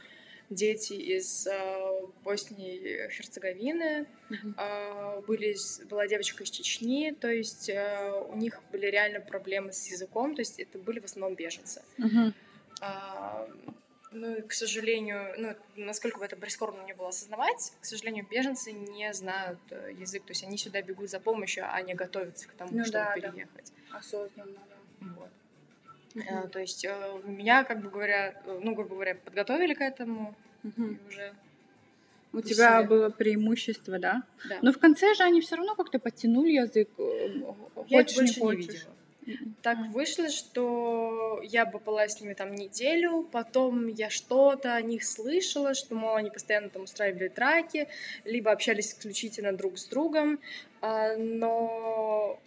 дети 0.50 0.94
из 0.94 1.46
э, 1.46 2.06
Боснии 2.24 2.76
и 2.76 3.10
Херцеговины, 3.10 4.06
mm-hmm. 4.30 4.54
э, 4.56 5.20
были, 5.26 5.54
была 5.86 6.06
девочка 6.06 6.42
из 6.44 6.50
Чечни, 6.50 7.14
то 7.18 7.30
есть 7.30 7.68
э, 7.68 8.24
у 8.28 8.36
них 8.36 8.60
были 8.72 8.86
реально 8.86 9.20
проблемы 9.20 9.72
с 9.72 9.90
языком, 9.90 10.34
то 10.34 10.40
есть 10.40 10.58
это 10.58 10.78
были 10.78 11.00
в 11.00 11.04
основном 11.04 11.34
беженцы. 11.34 11.82
Mm-hmm. 11.98 12.32
Э, 12.80 13.46
ну 14.10 14.36
и, 14.36 14.42
к 14.42 14.52
сожалению, 14.52 15.34
ну, 15.36 15.54
насколько 15.76 16.18
бы 16.18 16.24
это 16.24 16.36
прискорбно 16.36 16.82
не 16.82 16.94
было 16.94 17.08
осознавать, 17.08 17.74
к 17.80 17.84
сожалению, 17.84 18.26
беженцы 18.30 18.72
не 18.72 19.12
знают 19.12 19.58
э, 19.70 19.92
язык, 19.98 20.24
то 20.24 20.30
есть 20.30 20.44
они 20.44 20.56
сюда 20.56 20.80
бегут 20.80 21.10
за 21.10 21.20
помощью, 21.20 21.66
а 21.70 21.80
не 21.82 21.94
готовятся 21.94 22.48
к 22.48 22.52
тому, 22.52 22.70
ну, 22.72 22.84
чтобы 22.84 22.92
да, 22.92 23.12
переехать. 23.12 23.72
Да. 23.90 23.98
Осознанно, 23.98 24.60
да. 24.68 25.06
Вот. 25.16 25.30
Uh-huh. 26.18 26.48
То 26.48 26.58
есть 26.60 26.84
э, 26.84 27.20
меня, 27.24 27.64
как 27.64 27.80
бы 27.82 27.90
говоря, 27.90 28.34
э, 28.44 28.60
ну, 28.62 28.74
грубо 28.74 28.94
говоря, 28.94 29.14
подготовили 29.14 29.74
к 29.74 29.80
этому 29.80 30.34
и 30.64 30.98
уже 31.08 31.34
у 32.32 32.42
тебя 32.42 32.82
было 32.82 33.08
преимущество, 33.10 33.98
да? 33.98 34.22
Да. 34.48 34.58
Но 34.60 34.72
в 34.72 34.78
конце 34.78 35.14
же 35.14 35.22
они 35.22 35.40
все 35.40 35.56
равно 35.56 35.74
как-то 35.74 35.98
подтянули 35.98 36.50
язык. 36.50 36.88
Я 37.86 38.02
хочешь, 38.02 38.16
больше 38.16 38.34
не, 38.34 38.40
хочешь. 38.40 38.66
не 38.66 38.72
видела. 38.72 38.92
Так 39.62 39.78
вышло, 39.90 40.30
что 40.30 41.40
я 41.44 41.66
бы 41.66 41.78
была 41.78 42.08
с 42.08 42.20
ними 42.20 42.32
там 42.32 42.54
неделю, 42.54 43.28
потом 43.30 43.86
я 43.88 44.08
что-то 44.08 44.74
о 44.74 44.80
них 44.80 45.04
слышала, 45.04 45.74
что, 45.74 45.94
мол, 45.94 46.16
они 46.16 46.30
постоянно 46.30 46.70
там 46.70 46.84
устраивали 46.84 47.28
драки, 47.28 47.88
либо 48.24 48.50
общались 48.50 48.92
исключительно 48.92 49.52
друг 49.52 49.78
с 49.78 49.86
другом, 49.86 50.40
а, 50.80 51.14
но 51.16 52.40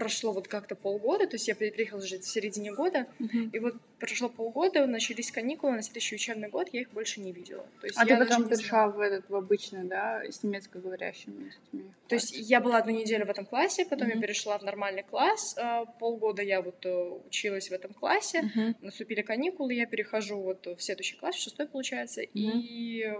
прошло 0.00 0.32
вот 0.32 0.48
как-то 0.48 0.74
полгода, 0.74 1.26
то 1.26 1.34
есть 1.34 1.46
я 1.46 1.54
приехала 1.54 2.00
жить 2.00 2.24
в 2.24 2.28
середине 2.28 2.72
года, 2.72 3.06
uh-huh. 3.18 3.50
и 3.52 3.58
вот 3.58 3.74
прошло 3.98 4.30
полгода, 4.30 4.86
начались 4.86 5.30
каникулы, 5.30 5.72
на 5.72 5.82
следующий 5.82 6.14
учебный 6.14 6.48
год 6.48 6.70
я 6.72 6.80
их 6.80 6.90
больше 6.90 7.20
не 7.20 7.32
видела. 7.32 7.66
То 7.82 7.86
есть 7.86 7.98
а 7.98 8.06
ты 8.06 8.16
потом 8.16 8.48
пришла 8.48 8.88
в 8.88 8.98
этот, 8.98 9.28
в 9.28 9.36
обычный, 9.36 9.84
да, 9.84 10.22
с 10.24 10.42
немецкоговорящими 10.42 11.50
детьми? 11.50 11.90
То 12.08 12.14
есть 12.14 12.34
я 12.34 12.60
была 12.60 12.78
одну 12.78 12.92
неделю 12.92 13.26
в 13.26 13.30
этом 13.30 13.44
классе, 13.44 13.84
потом 13.84 14.08
uh-huh. 14.08 14.14
я 14.14 14.20
перешла 14.22 14.58
в 14.58 14.62
нормальный 14.62 15.02
класс, 15.02 15.54
а, 15.58 15.84
полгода 15.84 16.40
я 16.40 16.62
вот 16.62 16.86
э, 16.86 17.20
училась 17.26 17.68
в 17.68 17.72
этом 17.72 17.92
классе, 17.92 18.50
uh-huh. 18.56 18.76
наступили 18.80 19.20
каникулы, 19.20 19.74
я 19.74 19.84
перехожу 19.84 20.40
вот 20.40 20.64
в 20.66 20.80
следующий 20.80 21.18
класс, 21.18 21.34
в 21.36 21.42
шестой 21.42 21.66
получается, 21.66 22.22
uh-huh. 22.22 22.30
и 22.32 23.12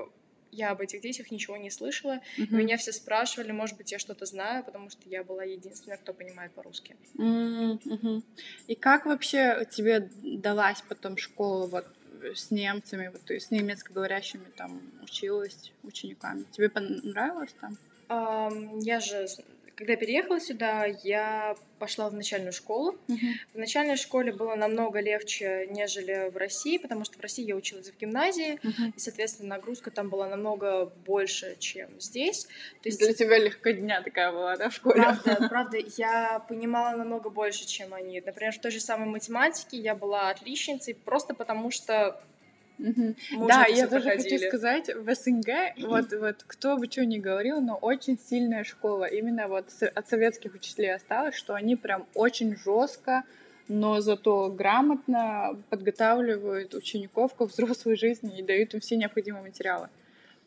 я 0.52 0.70
об 0.70 0.80
этих 0.80 1.00
детях 1.00 1.30
ничего 1.30 1.56
не 1.56 1.70
слышала. 1.70 2.20
Uh-huh. 2.38 2.54
Меня 2.54 2.76
все 2.76 2.92
спрашивали, 2.92 3.52
может 3.52 3.76
быть, 3.76 3.92
я 3.92 3.98
что-то 3.98 4.26
знаю, 4.26 4.64
потому 4.64 4.90
что 4.90 5.08
я 5.08 5.24
была 5.24 5.44
единственная, 5.44 5.98
кто 5.98 6.12
понимает 6.12 6.52
по-русски. 6.52 6.96
Uh-huh. 7.16 8.22
И 8.66 8.74
как 8.74 9.06
вообще 9.06 9.66
тебе 9.70 10.10
далась 10.22 10.82
потом 10.88 11.16
школа 11.16 11.66
вот 11.66 11.86
с 12.22 12.50
немцами, 12.50 13.08
вот 13.08 13.22
ты 13.22 13.40
с 13.40 13.50
немецкоговорящими 13.50 14.46
там 14.56 14.80
училась 15.02 15.72
учениками? 15.82 16.44
Тебе 16.52 16.68
понравилось 16.68 17.54
там? 17.60 17.76
Um, 18.08 18.80
я 18.80 18.98
же 18.98 19.28
когда 19.80 19.96
переехала 19.96 20.38
сюда, 20.38 20.84
я 21.04 21.56
пошла 21.78 22.10
в 22.10 22.12
начальную 22.12 22.52
школу. 22.52 22.98
Uh-huh. 23.08 23.16
В 23.54 23.58
начальной 23.58 23.96
школе 23.96 24.30
было 24.30 24.54
намного 24.54 25.00
легче, 25.00 25.68
нежели 25.70 26.28
в 26.28 26.36
России, 26.36 26.76
потому 26.76 27.06
что 27.06 27.16
в 27.16 27.22
России 27.22 27.46
я 27.46 27.56
училась 27.56 27.90
в 27.90 27.96
гимназии, 27.96 28.60
uh-huh. 28.62 28.92
и, 28.94 29.00
соответственно, 29.00 29.56
нагрузка 29.56 29.90
там 29.90 30.10
была 30.10 30.28
намного 30.28 30.92
больше, 31.06 31.56
чем 31.58 31.88
здесь. 31.98 32.44
То 32.82 32.90
есть... 32.90 32.98
Для 32.98 33.14
тебя 33.14 33.38
легкодня 33.38 34.02
такая 34.02 34.32
была, 34.32 34.58
да, 34.58 34.68
в 34.68 34.74
школе? 34.74 35.00
Правда, 35.00 35.48
правда, 35.48 35.78
я 35.96 36.40
понимала 36.40 36.94
намного 36.94 37.30
больше, 37.30 37.66
чем 37.66 37.94
они. 37.94 38.20
Например, 38.20 38.52
в 38.52 38.58
той 38.58 38.72
же 38.72 38.80
самой 38.80 39.08
математике 39.08 39.78
я 39.78 39.94
была 39.94 40.28
отличницей 40.28 40.94
просто 40.94 41.32
потому, 41.32 41.70
что 41.70 42.22
Угу. 42.80 43.46
Да, 43.46 43.66
я 43.66 43.86
тоже 43.86 44.02
проходили. 44.02 44.36
хочу 44.36 44.48
сказать, 44.48 44.90
в 44.94 45.14
СНГ, 45.14 45.86
вот, 45.86 46.12
вот 46.12 46.44
кто 46.46 46.76
бы 46.76 46.86
что 46.90 47.04
ни 47.04 47.18
говорил, 47.18 47.60
но 47.60 47.76
очень 47.76 48.18
сильная 48.18 48.64
школа. 48.64 49.04
Именно 49.04 49.48
вот 49.48 49.66
от 49.94 50.08
советских 50.08 50.54
учителей 50.54 50.94
осталось, 50.94 51.34
что 51.34 51.54
они 51.54 51.76
прям 51.76 52.06
очень 52.14 52.56
жестко, 52.56 53.24
но 53.68 54.00
зато 54.00 54.48
грамотно 54.48 55.56
подготавливают 55.68 56.74
учеников 56.74 57.34
к 57.34 57.44
взрослой 57.44 57.96
жизни 57.96 58.38
и 58.38 58.42
дают 58.42 58.74
им 58.74 58.80
все 58.80 58.96
необходимые 58.96 59.42
материалы. 59.42 59.88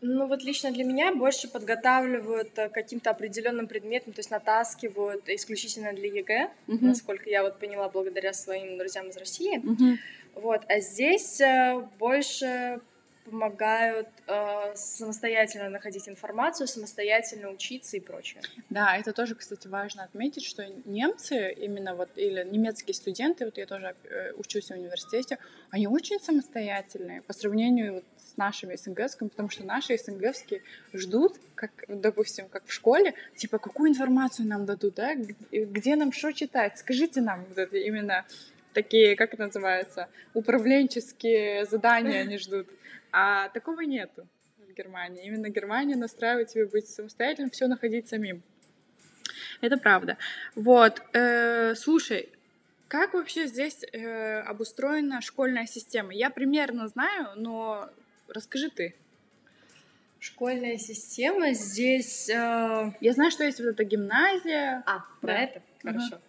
Ну 0.06 0.28
вот 0.28 0.44
лично 0.44 0.70
для 0.70 0.84
меня 0.84 1.16
больше 1.16 1.48
подготавливают 1.48 2.50
э, 2.58 2.68
каким-то 2.68 3.12
определенным 3.12 3.68
предметом, 3.68 4.12
то 4.12 4.20
есть 4.20 4.32
натаскивают 4.32 5.30
исключительно 5.30 5.94
для 5.94 6.10
ЕГЭ, 6.10 6.50
uh-huh. 6.68 6.78
насколько 6.82 7.30
я 7.30 7.42
вот 7.42 7.58
поняла 7.58 7.88
благодаря 7.88 8.34
своим 8.34 8.78
друзьям 8.78 9.08
из 9.08 9.16
России. 9.16 9.60
Uh-huh. 9.60 9.98
Вот, 10.36 10.64
а 10.68 10.80
здесь 10.80 11.40
э, 11.42 11.88
больше 12.00 12.82
помогают 13.26 14.08
э, 14.28 14.76
самостоятельно 14.76 15.70
находить 15.70 16.10
информацию, 16.10 16.68
самостоятельно 16.68 17.50
учиться 17.50 17.98
и 17.98 18.00
прочее. 18.00 18.42
Да, 18.70 18.98
это 18.98 19.14
тоже, 19.14 19.36
кстати, 19.36 19.68
важно 19.68 20.04
отметить, 20.04 20.44
что 20.44 20.66
немцы, 20.86 21.52
именно 21.54 21.96
вот, 21.96 22.10
или 22.16 22.44
немецкие 22.44 22.94
студенты, 22.94 23.46
вот 23.46 23.58
я 23.58 23.66
тоже 23.66 23.96
э, 24.04 24.34
учусь 24.34 24.68
в 24.68 24.72
университете, 24.72 25.38
они 25.70 25.88
очень 25.88 26.20
самостоятельные 26.20 27.22
по 27.22 27.34
сравнению 27.34 27.96
вот 27.96 28.04
с 28.18 28.38
нашими 28.38 28.76
СНГскими, 28.76 29.30
потому 29.30 29.50
что 29.50 29.64
наши 29.64 29.98
СНГские 29.98 30.62
ждут, 30.94 31.38
как, 31.56 31.72
допустим, 31.88 32.50
как 32.50 32.66
в 32.66 32.74
школе, 32.74 33.14
типа, 33.36 33.58
какую 33.58 33.90
информацию 33.90 34.48
нам 34.48 34.66
дадут, 34.66 34.96
да, 34.96 35.16
где, 35.16 35.96
нам 35.96 36.12
что 36.12 36.34
читать, 36.34 36.78
скажите 36.78 37.22
нам 37.22 37.46
вот 37.46 37.58
это 37.58 37.78
именно 37.78 38.26
такие, 38.74 39.16
как 39.16 39.34
это 39.34 39.46
называется, 39.46 40.10
управленческие 40.34 41.66
задания 41.66 42.22
они 42.22 42.38
ждут. 42.38 42.68
А 43.12 43.50
такого 43.50 43.82
нету 43.82 44.28
в 44.58 44.74
Германии. 44.74 45.26
Именно 45.26 45.50
Германия 45.50 45.96
настраивает 45.96 46.50
тебя 46.50 46.66
быть 46.66 46.88
самостоятельным, 46.88 47.52
все 47.52 47.68
находить 47.68 48.08
самим. 48.08 48.42
Это 49.62 49.78
правда. 49.78 50.18
Вот, 50.56 51.02
э, 51.14 51.76
слушай, 51.76 52.30
как 52.88 53.14
вообще 53.14 53.48
здесь 53.48 53.84
э, 53.92 54.40
обустроена 54.42 55.22
школьная 55.22 55.66
система? 55.66 56.14
Я 56.14 56.30
примерно 56.30 56.88
знаю, 56.88 57.30
но 57.36 57.90
расскажи 58.28 58.70
ты. 58.70 58.96
Школьная 60.20 60.78
система 60.78 61.54
здесь... 61.54 62.30
Э... 62.30 62.92
Я 63.02 63.14
знаю, 63.14 63.32
что 63.32 63.44
есть 63.44 63.60
вот 63.60 63.68
эта 63.68 63.84
гимназия. 63.84 64.84
А, 64.86 65.06
про 65.22 65.34
да. 65.34 65.40
это? 65.40 65.62
Хорошо. 65.82 66.16
Uh-huh. 66.16 66.22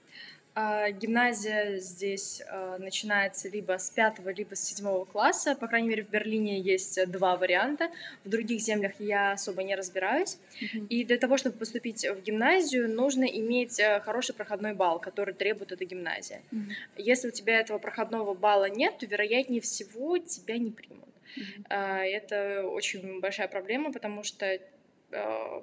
А, 0.57 0.93
гимназия 0.93 1.79
здесь 1.79 2.41
а, 2.49 2.79
начинается 2.79 3.49
либо 3.49 3.77
с 3.77 3.91
пятого, 3.91 4.29
либо 4.31 4.55
с 4.55 4.63
седьмого 4.63 5.05
класса. 5.05 5.57
По 5.57 5.67
крайней 5.67 5.89
мере, 5.89 6.05
в 6.05 6.11
Берлине 6.11 6.61
есть 6.61 7.11
два 7.11 7.37
варианта. 7.37 7.91
В 8.25 8.29
других 8.29 8.61
землях 8.61 8.93
я 9.01 9.33
особо 9.33 9.65
не 9.65 9.75
разбираюсь. 9.75 10.39
Mm-hmm. 10.61 10.87
И 10.87 11.05
для 11.05 11.19
того, 11.19 11.39
чтобы 11.39 11.59
поступить 11.59 12.05
в 12.07 12.23
гимназию, 12.23 12.89
нужно 12.89 13.25
иметь 13.25 13.81
э, 13.81 13.99
хороший 14.01 14.35
проходной 14.35 14.75
балл, 14.75 15.01
который 15.01 15.35
требует 15.35 15.73
эта 15.73 15.85
гимназия. 15.85 16.41
Mm-hmm. 16.53 16.73
Если 16.99 17.29
у 17.29 17.33
тебя 17.33 17.59
этого 17.59 17.79
проходного 17.79 18.35
балла 18.35 18.69
нет, 18.69 18.99
то, 18.99 19.07
вероятнее 19.07 19.61
всего, 19.61 20.19
тебя 20.19 20.59
не 20.59 20.71
примут. 20.71 21.09
Mm-hmm. 21.37 21.67
Это 21.69 22.65
очень 22.65 23.19
большая 23.21 23.49
проблема, 23.49 23.93
потому 23.93 24.23
что 24.23 24.47
э, 24.47 24.61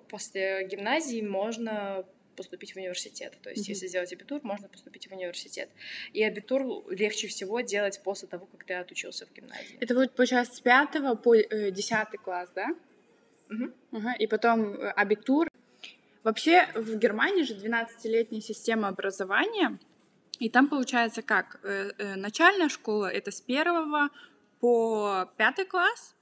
после 0.10 0.68
гимназии 0.68 1.22
можно 1.22 2.04
поступить 2.36 2.74
в 2.74 2.78
университет. 2.78 3.38
То 3.42 3.50
есть, 3.50 3.66
mm-hmm. 3.66 3.72
если 3.72 3.88
сделать 3.88 4.14
абитур, 4.14 4.40
можно 4.44 4.68
поступить 4.68 5.08
в 5.08 5.14
университет. 5.14 5.70
И 6.14 6.24
абитур 6.24 6.84
легче 6.90 7.28
всего 7.28 7.62
делать 7.62 8.02
после 8.04 8.28
того, 8.28 8.46
как 8.46 8.64
ты 8.66 8.74
отучился 8.74 9.26
в 9.26 9.34
гимназии. 9.34 9.78
Это 9.80 9.94
будет, 9.94 10.14
получается, 10.14 10.56
с 10.56 10.62
пятого 10.62 11.16
по 11.16 11.36
э, 11.36 11.72
десятый 11.72 12.18
класс, 12.18 12.50
да? 12.56 12.68
Mm-hmm. 13.50 13.74
Угу. 13.92 14.10
И 14.20 14.28
потом 14.28 14.74
э, 14.74 14.90
абитур. 14.92 15.48
Вообще 16.24 16.68
в 16.76 16.98
Германии 16.98 17.44
же 17.44 17.56
12-летняя 17.56 18.42
система 18.42 18.90
образования, 18.90 19.80
и 20.40 20.50
там 20.50 20.68
получается 20.70 21.22
как? 21.22 21.60
Э, 21.64 21.92
э, 21.98 22.16
начальная 22.16 22.70
школа— 22.70 23.06
это 23.14 23.32
с 23.32 23.42
первого 23.42 24.10
по 24.60 25.32
пятый 25.38 25.66
класс, 25.66 26.16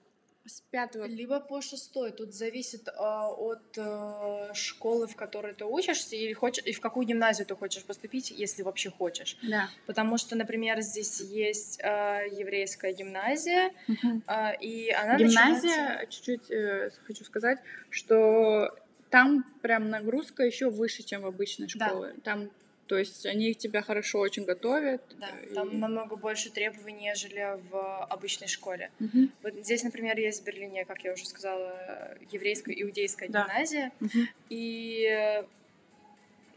с 0.50 0.62
пятого. 0.72 1.06
Либо 1.06 1.40
по 1.40 1.62
шестой. 1.62 2.12
Тут 2.12 2.34
зависит 2.34 2.88
э, 2.88 2.92
от 2.92 3.78
э, 3.78 4.54
школы, 4.54 5.08
в 5.08 5.16
которой 5.16 5.54
ты 5.54 5.66
учишься, 5.66 6.16
или 6.16 6.34
хочешь, 6.34 6.66
и 6.66 6.74
в 6.74 6.82
какую 6.82 7.06
гимназию 7.06 7.46
ты 7.46 7.56
хочешь 7.56 7.84
поступить, 7.84 8.32
если 8.32 8.64
вообще 8.64 8.90
хочешь. 8.90 9.38
Да. 9.44 9.70
Потому 9.86 10.18
что, 10.18 10.36
например, 10.36 10.82
здесь 10.82 11.22
есть 11.22 11.80
э, 11.82 12.28
еврейская 12.32 12.94
гимназия, 12.94 13.72
угу. 13.88 14.22
э, 14.28 14.58
и 14.62 14.90
она 14.92 15.18
Гимназия, 15.18 15.70
начинается... 15.70 16.08
чуть-чуть 16.10 16.52
э, 16.52 16.90
хочу 17.06 17.24
сказать, 17.24 17.60
что 17.90 18.76
там 19.10 19.44
прям 19.62 19.90
нагрузка 19.90 20.44
еще 20.44 20.70
выше, 20.70 21.04
чем 21.04 21.22
в 21.22 21.26
обычной 21.26 21.68
школе. 21.68 22.14
Да. 22.18 22.22
Там 22.24 22.50
то 22.90 22.98
есть 22.98 23.28
они 23.28 23.54
тебя 23.54 23.84
хорошо 23.84 24.18
очень 24.18 24.46
готовят. 24.46 25.04
Да, 25.20 25.30
и... 25.48 25.54
там 25.54 25.80
намного 25.80 26.16
больше 26.16 26.50
требований, 26.50 27.02
нежели 27.02 27.60
в 27.70 28.04
обычной 28.06 28.48
школе. 28.48 28.90
Угу. 29.00 29.30
Вот 29.44 29.54
здесь, 29.64 29.84
например, 29.84 30.18
есть 30.18 30.42
в 30.42 30.44
Берлине, 30.44 30.86
как 30.86 31.04
я 31.04 31.14
уже 31.14 31.28
сказала, 31.28 32.18
еврейская, 32.32 32.74
иудейская 32.82 33.30
да. 33.30 33.44
гимназия. 33.44 33.92
Угу. 34.02 34.20
И 34.50 35.44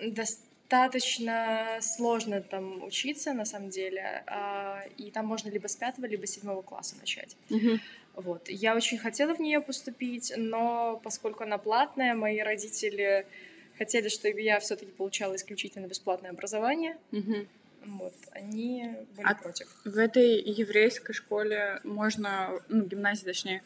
достаточно 0.01 1.79
сложно 1.83 2.41
там 2.41 2.83
учиться, 2.83 3.35
на 3.35 3.45
самом 3.45 3.69
деле. 3.69 4.25
А, 4.27 4.85
и 4.97 5.11
там 5.11 5.27
можно 5.27 5.51
либо 5.51 5.67
с 5.67 5.77
пятого, 5.77 6.07
либо 6.07 6.27
с 6.27 6.31
седьмого 6.31 6.63
класса 6.63 6.97
начать. 6.99 7.37
Угу. 7.51 7.79
Вот. 8.15 8.49
Я 8.49 8.75
очень 8.75 8.97
хотела 8.97 9.35
в 9.35 9.39
нее 9.41 9.61
поступить, 9.61 10.33
но 10.35 10.99
поскольку 11.05 11.43
она 11.43 11.59
платная, 11.59 12.15
мои 12.15 12.39
родители 12.41 13.27
хотели, 13.79 14.09
чтобы 14.09 14.41
я 14.41 14.61
все-таки 14.61 14.93
получала 14.93 15.37
исключительно 15.37 15.87
бесплатное 15.87 16.31
образование. 16.31 16.97
Угу. 17.13 17.47
Вот, 17.87 18.15
они 18.31 18.95
были 19.17 19.27
а 19.27 19.35
против. 19.35 19.67
В 19.85 19.99
этой 19.99 20.41
еврейской 20.41 21.13
школе 21.13 21.81
можно, 21.83 22.61
ну, 22.69 22.85
гимназии 22.85 23.25
точнее, 23.25 23.63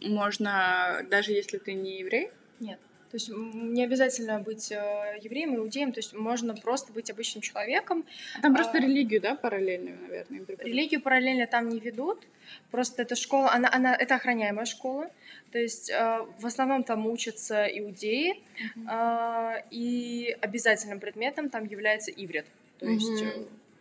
можно, 0.00 1.00
даже 1.10 1.32
если 1.32 1.58
ты 1.58 1.72
не 1.72 1.98
еврей? 2.00 2.30
Нет. 2.60 2.78
То 3.10 3.16
есть 3.16 3.30
не 3.32 3.84
обязательно 3.84 4.40
быть 4.40 4.72
э, 4.72 5.18
евреем, 5.22 5.54
иудеем, 5.54 5.92
то 5.92 6.00
есть 6.00 6.14
можно 6.14 6.52
просто 6.56 6.92
быть 6.92 7.12
обычным 7.12 7.42
человеком. 7.42 8.04
Там 8.42 8.56
просто 8.56 8.78
а, 8.78 8.80
религию, 8.80 9.20
да, 9.20 9.36
параллельную, 9.36 9.96
наверное, 10.00 10.44
Религию 10.58 11.00
параллельно 11.00 11.46
там 11.46 11.68
не 11.68 11.78
ведут, 11.78 12.26
просто 12.72 13.02
эта 13.02 13.14
школа, 13.14 13.52
она, 13.52 13.70
она 13.72 13.94
это 13.94 14.16
охраняемая 14.16 14.64
школа, 14.64 15.10
то 15.54 15.60
есть 15.60 15.88
э, 15.88 16.26
в 16.40 16.46
основном 16.46 16.82
там 16.82 17.06
учатся 17.06 17.64
иудеи, 17.66 18.42
uh-huh. 18.76 19.60
э, 19.60 19.62
и 19.70 20.36
обязательным 20.40 20.98
предметом 20.98 21.48
там 21.48 21.64
является 21.64 22.10
иврит, 22.10 22.46
то 22.80 22.86
есть... 22.86 23.22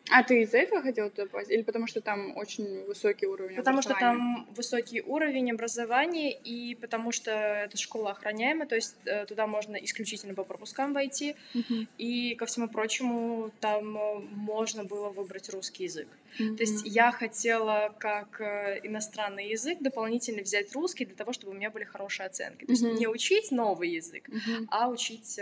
А 0.10 0.22
ты 0.22 0.42
из-за 0.42 0.58
этого 0.58 0.82
хотела 0.82 1.10
туда 1.10 1.24
попасть? 1.24 1.50
Или 1.50 1.62
потому 1.62 1.88
что 1.88 2.02
там 2.02 2.36
очень 2.36 2.84
высокий 2.86 3.26
уровень 3.26 3.56
Потому 3.56 3.82
что 3.82 3.94
там 3.94 4.46
высокий 4.52 5.02
уровень 5.02 5.52
образования, 5.52 6.32
и 6.34 6.76
потому 6.76 7.14
что 7.14 7.32
эта 7.32 7.78
школа 7.78 8.12
охраняемая, 8.12 8.68
то 8.68 8.76
есть 8.76 8.98
э, 9.06 9.26
туда 9.26 9.48
можно 9.48 9.78
исключительно 9.78 10.34
по 10.34 10.44
пропускам 10.44 10.94
войти, 10.94 11.36
uh-huh. 11.54 11.88
и, 11.98 12.36
ко 12.36 12.46
всему 12.46 12.68
прочему, 12.68 13.52
там 13.62 13.98
э, 13.98 14.20
можно 14.32 14.84
было 14.84 15.10
выбрать 15.10 15.50
русский 15.50 15.86
язык. 15.86 16.10
Uh-huh. 16.38 16.58
То 16.58 16.64
есть 16.64 16.86
я 16.86 17.12
хотела 17.12 17.96
как 17.98 18.42
э, 18.42 18.82
иностранный 18.84 19.50
язык 19.50 19.80
дополнительно 19.80 20.42
взять 20.42 20.74
русский 20.74 21.06
для 21.06 21.16
того, 21.16 21.32
чтобы 21.32 21.54
у 21.54 21.56
меня 21.56 21.70
были 21.70 21.86
хорошие 21.86 22.28
оценки. 22.28 22.66
То 22.66 22.74
есть 22.74 22.84
uh-huh. 22.84 23.00
не 23.00 23.08
учить 23.08 23.52
новый 23.52 23.92
язык, 23.92 24.28
uh-huh. 24.28 24.68
а 24.70 24.90
учить 24.90 25.40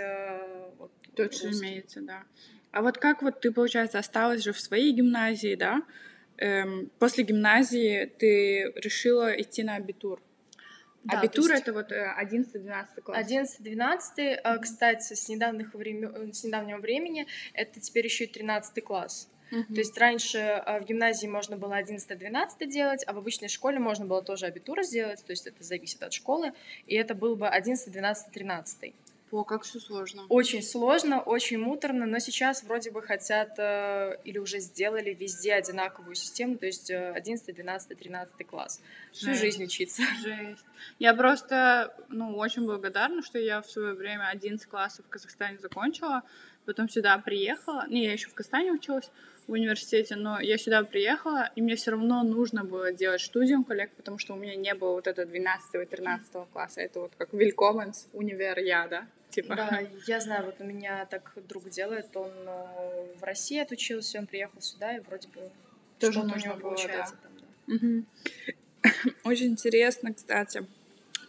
вот, 0.78 0.92
Тот, 1.16 1.34
что 1.34 1.50
имеется, 1.50 2.02
да. 2.02 2.24
А 2.72 2.82
вот 2.82 2.98
как 2.98 3.22
вот 3.22 3.42
ты, 3.42 3.52
получается, 3.52 4.00
осталась 4.00 4.44
же 4.44 4.54
в 4.54 4.60
своей 4.60 4.94
гимназии, 4.94 5.56
да? 5.56 5.84
Эм, 6.38 6.90
после 7.00 7.24
гимназии 7.24 8.06
ты 8.18 8.72
решила 8.76 9.32
идти 9.40 9.64
на 9.64 9.76
абитур. 9.76 10.22
Да, 11.04 11.20
абитур 11.20 11.50
есть... 11.52 11.64
это 11.64 11.74
вот 11.74 11.92
11-12 11.92 12.86
э, 12.96 13.02
класс. 13.02 13.32
11-12, 13.32 14.00
mm-hmm. 14.18 14.60
кстати, 14.60 15.14
с, 15.14 15.30
недавних 15.30 15.74
времен... 15.74 16.34
с 16.34 16.44
недавнего 16.44 16.78
времени 16.78 17.28
это 17.54 17.80
теперь 17.80 18.06
еще 18.06 18.26
и 18.26 18.28
13 18.28 18.84
класс. 18.84 19.30
Mm-hmm. 19.52 19.74
То 19.74 19.80
есть 19.80 19.98
раньше 19.98 20.38
э, 20.38 20.80
в 20.80 20.86
гимназии 20.86 21.28
можно 21.28 21.58
было 21.58 21.80
11-12 21.82 22.66
делать, 22.68 23.04
а 23.06 23.14
в 23.14 23.18
обычной 23.18 23.50
школе 23.50 23.80
можно 23.80 24.06
было 24.06 24.22
тоже 24.24 24.46
абитур 24.46 24.84
сделать, 24.84 25.24
то 25.26 25.32
есть 25.32 25.46
это 25.46 25.64
зависит 25.64 26.02
от 26.04 26.14
школы, 26.14 26.54
и 26.88 26.96
это 26.96 27.16
был 27.16 27.36
бы 27.36 27.48
11, 27.48 27.92
12, 27.92 28.32
13. 28.32 28.94
О, 29.32 29.46
как 29.46 29.64
все 29.64 29.80
сложно. 29.80 30.26
Очень 30.28 30.62
сложно, 30.62 31.22
очень 31.22 31.58
муторно, 31.58 32.06
но 32.06 32.20
сейчас 32.20 32.64
вроде 32.64 32.92
бы 32.92 33.02
хотят 33.02 33.58
э, 33.58 34.18
или 34.26 34.38
уже 34.40 34.60
сделали 34.60 35.14
везде 35.14 35.54
одинаковую 35.54 36.16
систему, 36.16 36.58
то 36.58 36.66
есть 36.66 36.90
э, 36.90 37.14
11, 37.14 37.56
12, 37.56 37.98
13 37.98 38.48
класс. 38.48 38.82
Жесть. 39.14 39.24
Всю 39.24 39.34
жизнь 39.34 39.64
учиться. 39.64 40.04
Жесть. 40.22 40.66
Я 41.00 41.14
просто, 41.14 41.96
ну, 42.10 42.36
очень 42.38 42.66
благодарна, 42.66 43.22
что 43.24 43.40
я 43.40 43.62
в 43.62 43.72
свое 43.72 43.94
время 43.94 44.28
11 44.28 44.68
классов 44.68 45.06
в 45.06 45.10
Казахстане 45.10 45.58
закончила, 45.60 46.24
потом 46.66 46.90
сюда 46.90 47.18
приехала. 47.20 47.86
Не, 47.88 48.04
я 48.04 48.12
еще 48.12 48.28
в 48.28 48.34
Казахстане 48.34 48.74
училась 48.74 49.10
в 49.48 49.52
университете, 49.52 50.16
но 50.16 50.40
я 50.40 50.58
сюда 50.58 50.84
приехала, 50.84 51.50
и 51.56 51.62
мне 51.62 51.76
все 51.76 51.92
равно 51.92 52.24
нужно 52.24 52.64
было 52.64 52.92
делать 52.92 53.22
студиум 53.22 53.64
коллег, 53.64 53.92
потому 53.96 54.18
что 54.18 54.34
у 54.34 54.38
меня 54.38 54.56
не 54.56 54.74
было 54.74 54.94
вот 54.94 55.08
этого 55.08 55.28
12 55.28 55.76
и 55.76 55.86
13 55.86 56.32
класса. 56.52 56.82
Это 56.82 57.00
вот 57.02 57.14
как 57.18 57.34
Вилькоменс, 57.34 58.08
универ 58.14 58.60
я, 58.60 58.88
да? 58.88 59.08
Типа. 59.30 59.56
Да, 59.56 59.82
я 60.08 60.20
знаю, 60.20 60.46
вот 60.46 60.56
у 60.60 60.64
меня 60.64 61.06
так 61.06 61.34
друг 61.48 61.70
делает, 61.70 62.16
он 62.16 62.32
э, 62.32 63.16
в 63.18 63.24
России 63.24 63.60
отучился, 63.60 64.20
он 64.20 64.28
приехал 64.28 64.60
сюда, 64.62 64.98
и 64.98 65.00
вроде 65.00 65.30
бы 65.30 65.50
тоже 66.00 66.20
у 66.20 66.26
него 66.26 66.56
получается. 66.56 67.16
Да. 67.16 67.30
Там, 67.30 67.80
да. 67.80 67.88
Угу. 67.88 69.14
Очень 69.30 69.48
интересно, 69.48 70.14
кстати, 70.14 70.66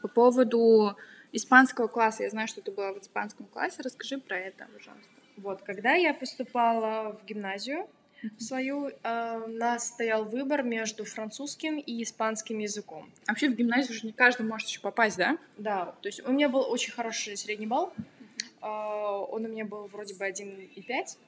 по 0.01 0.09
поводу 0.09 0.97
испанского 1.33 1.87
класса. 1.87 2.25
Я 2.25 2.31
знаю, 2.31 2.49
что 2.49 2.61
ты 2.61 2.73
была 2.73 2.93
в 2.93 3.01
испанском 3.01 3.47
классе. 3.47 3.83
Расскажи 3.83 4.19
про 4.19 4.39
это, 4.39 4.67
пожалуйста. 4.73 5.09
Вот, 5.37 5.63
когда 5.63 5.95
я 5.95 6.13
поступала 6.13 7.13
в 7.13 7.25
гимназию, 7.25 7.89
свою, 8.39 8.89
э, 8.89 9.43
у 9.45 9.49
нас 9.49 9.89
стоял 9.89 10.25
выбор 10.25 10.63
между 10.63 11.05
французским 11.05 11.79
и 11.79 12.03
испанским 12.03 12.59
языком. 12.59 13.11
Вообще 13.27 13.49
в 13.49 13.55
гимназию 13.55 13.93
уже 13.93 14.07
не 14.07 14.13
каждый 14.13 14.47
может 14.47 14.69
еще 14.69 14.81
попасть, 14.81 15.17
да? 15.17 15.39
Да, 15.59 15.95
то 16.01 16.09
есть 16.09 16.25
у 16.27 16.33
меня 16.33 16.49
был 16.49 16.61
очень 16.71 16.93
хороший 16.93 17.37
средний 17.37 17.67
балл. 17.67 17.93
Э, 18.61 18.67
он 18.67 19.45
у 19.45 19.49
меня 19.49 19.65
был 19.65 19.87
вроде 19.87 20.15
бы 20.15 20.25
1,5. 20.27 21.19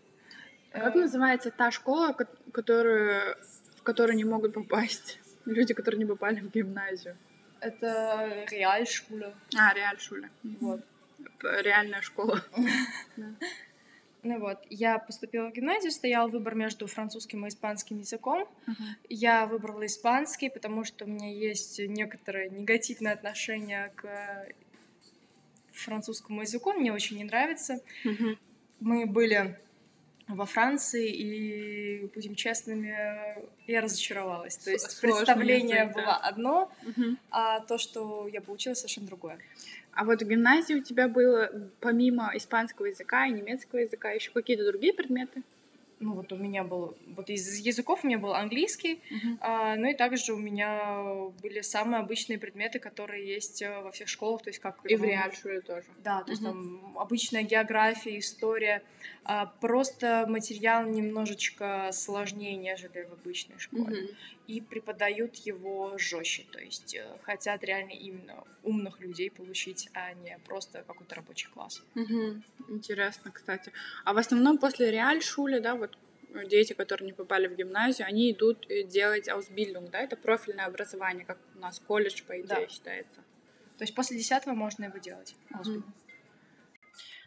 А 0.72 0.80
как 0.80 0.94
называется 0.94 1.50
та 1.50 1.70
школа, 1.70 2.16
которую, 2.52 3.36
в 3.76 3.82
которую 3.82 4.16
не 4.16 4.24
могут 4.24 4.54
попасть 4.54 5.20
люди, 5.44 5.74
которые 5.74 5.98
не 5.98 6.06
попали 6.06 6.40
в 6.40 6.50
гимназию? 6.50 7.16
Это 7.60 8.44
реальшуля. 8.50 9.32
А, 9.56 9.72
реальшуля. 9.72 10.30
Вот. 10.60 10.80
Реальная 11.42 12.02
школа. 12.02 12.42
Ну 14.24 14.38
вот, 14.40 14.58
я 14.70 14.98
поступила 14.98 15.50
в 15.50 15.52
гимназию, 15.52 15.92
стоял 15.92 16.28
выбор 16.28 16.54
между 16.54 16.86
французским 16.86 17.44
и 17.44 17.50
испанским 17.50 17.98
языком. 17.98 18.48
Uh-huh. 18.66 18.72
Я 19.10 19.44
выбрала 19.44 19.84
испанский, 19.84 20.48
потому 20.48 20.84
что 20.84 21.04
у 21.04 21.08
меня 21.08 21.30
есть 21.30 21.78
некоторое 21.78 22.48
негативное 22.48 23.12
отношение 23.12 23.92
к 23.94 24.48
французскому 25.72 26.40
языку, 26.40 26.72
мне 26.72 26.90
очень 26.90 27.18
не 27.18 27.24
нравится. 27.24 27.80
Uh-huh. 28.04 28.38
Мы 28.80 29.04
были 29.04 29.58
во 30.26 30.46
Франции, 30.46 31.10
и, 31.10 32.06
будем 32.14 32.34
честными, 32.34 32.96
я 33.66 33.80
разочаровалась. 33.82 34.56
То 34.56 34.70
есть 34.70 34.90
Сложно 34.90 35.18
представление 35.18 35.80
язык, 35.80 35.96
было 35.96 36.16
одно, 36.16 36.72
uh-huh. 36.82 37.16
а 37.30 37.60
то, 37.60 37.76
что 37.76 38.26
я 38.28 38.40
получила, 38.40 38.72
совершенно 38.72 39.06
другое. 39.06 39.38
А 39.94 40.04
вот 40.04 40.22
в 40.22 40.28
гимназии 40.28 40.74
у 40.74 40.82
тебя 40.82 41.08
было 41.08 41.50
помимо 41.80 42.30
испанского 42.34 42.86
языка 42.86 43.26
и 43.26 43.32
немецкого 43.32 43.80
языка 43.80 44.10
еще 44.10 44.30
какие-то 44.30 44.64
другие 44.64 44.92
предметы? 44.92 45.42
ну 46.04 46.12
вот 46.14 46.32
у 46.32 46.36
меня 46.36 46.62
был, 46.64 46.96
вот 47.16 47.30
из 47.30 47.58
языков 47.58 48.00
у 48.04 48.06
меня 48.06 48.18
был 48.18 48.34
английский, 48.34 49.00
uh-huh. 49.10 49.38
а, 49.40 49.76
ну 49.76 49.90
и 49.90 49.94
также 49.94 50.34
у 50.34 50.38
меня 50.38 51.30
были 51.42 51.62
самые 51.62 52.00
обычные 52.00 52.38
предметы, 52.38 52.78
которые 52.78 53.26
есть 53.26 53.62
э, 53.62 53.80
во 53.80 53.90
всех 53.90 54.08
школах, 54.08 54.42
то 54.42 54.50
есть 54.50 54.60
как... 54.60 54.78
И 54.84 54.96
в 54.96 55.04
реальшуле 55.04 55.60
тоже. 55.60 55.86
Да, 56.02 56.22
то 56.22 56.26
uh-huh. 56.26 56.30
есть 56.30 56.42
там 56.42 56.96
обычная 56.98 57.42
география, 57.42 58.18
история, 58.18 58.82
а, 59.24 59.46
просто 59.46 60.26
материал 60.28 60.86
немножечко 60.86 61.90
сложнее, 61.92 62.56
нежели 62.56 63.08
в 63.08 63.12
обычной 63.12 63.58
школе. 63.58 64.02
Uh-huh. 64.02 64.14
И 64.46 64.60
преподают 64.60 65.36
его 65.36 65.96
жестче, 65.96 66.44
то 66.52 66.60
есть 66.60 66.94
э, 66.94 67.18
хотят 67.22 67.64
реально 67.64 67.92
именно 67.92 68.44
умных 68.62 69.00
людей 69.00 69.30
получить, 69.30 69.88
а 69.94 70.12
не 70.12 70.38
просто 70.46 70.84
какой-то 70.86 71.14
рабочий 71.14 71.48
класс. 71.48 71.82
Uh-huh. 71.94 72.42
Интересно, 72.68 73.30
кстати. 73.30 73.72
А 74.04 74.12
в 74.12 74.18
основном 74.18 74.58
после 74.58 74.90
реальшуле, 74.90 75.60
да, 75.60 75.74
вот 75.74 75.96
дети, 76.44 76.72
которые 76.72 77.06
не 77.06 77.12
попали 77.12 77.46
в 77.46 77.54
гимназию, 77.54 78.06
они 78.06 78.32
идут 78.32 78.66
э, 78.68 78.82
делать 78.82 79.28
аусбильдинг, 79.28 79.90
да, 79.90 80.00
это 80.00 80.16
профильное 80.16 80.66
образование, 80.66 81.24
как 81.24 81.38
у 81.54 81.58
нас 81.58 81.80
колледж, 81.80 82.22
по 82.26 82.38
идее, 82.38 82.46
да. 82.46 82.68
считается. 82.68 83.20
То 83.78 83.84
есть 83.84 83.94
после 83.94 84.16
10 84.16 84.46
можно 84.46 84.84
его 84.84 84.98
делать, 84.98 85.34
mm-hmm. 85.50 85.82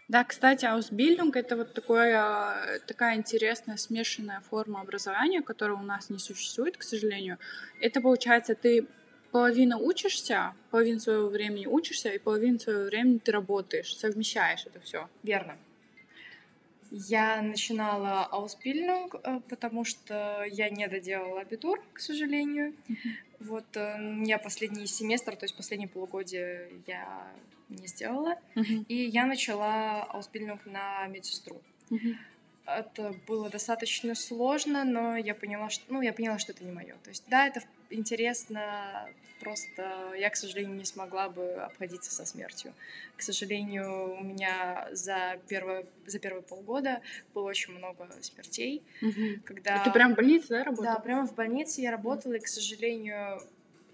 Да, 0.08 0.24
кстати, 0.24 0.64
аусбильдинг— 0.66 1.36
это 1.38 1.58
вот 1.58 1.74
такое, 1.74 2.80
такая 2.88 3.18
интересная 3.18 3.76
смешанная 3.76 4.40
форма 4.40 4.80
образования, 4.80 5.42
которая 5.42 5.78
у 5.78 5.84
нас 5.84 6.10
не 6.10 6.18
существует, 6.18 6.78
к 6.78 6.84
сожалению. 6.84 7.38
Это, 7.82 8.00
получается, 8.00 8.56
ты 8.56 8.88
половину 9.32 9.78
учишься, 9.78 10.54
половину 10.72 11.00
своего 11.02 11.28
времени 11.28 11.66
учишься, 11.66 12.10
и 12.10 12.20
половину 12.20 12.58
своего 12.58 12.86
времени 12.86 13.18
ты 13.18 13.34
работаешь, 13.34 13.98
совмещаешь 13.98 14.66
это 14.66 14.80
все. 14.80 15.10
Верно. 15.24 15.58
Я 16.90 17.42
начинала 17.42 18.30
Ausbildung, 18.32 19.10
э, 19.22 19.42
потому 19.50 19.84
что 19.84 20.46
я 20.50 20.70
не 20.70 20.88
доделала 20.88 21.42
абитур, 21.42 21.84
к 21.92 22.00
сожалению. 22.00 22.74
Вот 23.42 23.66
э, 23.76 24.24
я 24.26 24.38
последний 24.38 24.88
семестр, 24.88 25.36
то 25.36 25.44
есть 25.44 25.58
последние 25.58 25.90
полугодие 25.90 26.70
я 26.88 27.28
не 27.70 27.88
сделала. 27.88 28.40
Mm-hmm. 28.56 28.86
И 28.88 28.96
я 28.96 29.26
начала 29.26 30.08
Ausbildung 30.14 30.60
на 30.66 31.08
медсестру. 31.08 31.62
Mm-hmm. 31.90 32.16
Это 32.66 33.16
было 33.28 33.50
достаточно 33.50 34.14
сложно, 34.14 34.84
но 34.84 35.16
я 35.16 35.34
поняла, 35.34 35.70
что, 35.70 35.86
ну, 35.88 36.02
я 36.02 36.12
поняла, 36.12 36.38
что 36.38 36.52
это 36.52 36.66
не 36.66 36.72
мое. 36.72 36.96
То 37.04 37.10
есть, 37.10 37.24
да, 37.28 37.48
это 37.48 37.62
интересно, 37.90 39.10
просто 39.40 40.14
я, 40.18 40.30
к 40.30 40.36
сожалению, 40.36 40.76
не 40.76 40.84
смогла 40.84 41.30
бы 41.30 41.54
обходиться 41.54 42.12
со 42.12 42.26
смертью. 42.26 42.74
К 43.16 43.22
сожалению, 43.22 44.20
у 44.20 44.24
меня 44.24 44.90
за 44.92 45.40
первое, 45.48 45.86
за 46.06 46.20
первые 46.20 46.44
полгода 46.44 47.02
было 47.34 47.48
очень 47.48 47.74
много 47.74 48.10
смертей. 48.22 48.84
Угу. 49.02 49.44
Когда... 49.46 49.84
Ты 49.86 49.92
прям 49.92 50.14
в 50.14 50.16
больнице, 50.18 50.48
да, 50.50 50.64
работала? 50.66 50.96
Да, 50.96 51.00
прямо 51.00 51.26
в 51.26 51.36
больнице 51.36 51.82
я 51.82 51.92
работала, 51.92 52.34
и, 52.34 52.40
к 52.40 52.48
сожалению, 52.48 53.42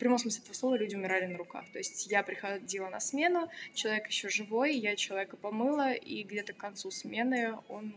прямом 0.03 0.19
смысле 0.19 0.41
этого 0.41 0.53
слова 0.53 0.75
люди 0.75 0.95
умирали 0.95 1.25
на 1.25 1.37
руках. 1.37 1.65
То 1.71 1.79
есть 1.79 2.07
я 2.07 2.23
приходила 2.23 2.89
на 2.89 2.99
смену, 2.99 3.49
человек 3.73 4.07
еще 4.07 4.29
живой, 4.29 4.75
я 4.75 4.95
человека 4.95 5.37
помыла, 5.37 5.93
и 5.93 6.23
где-то 6.23 6.53
к 6.53 6.57
концу 6.57 6.91
смены 6.91 7.57
он 7.69 7.93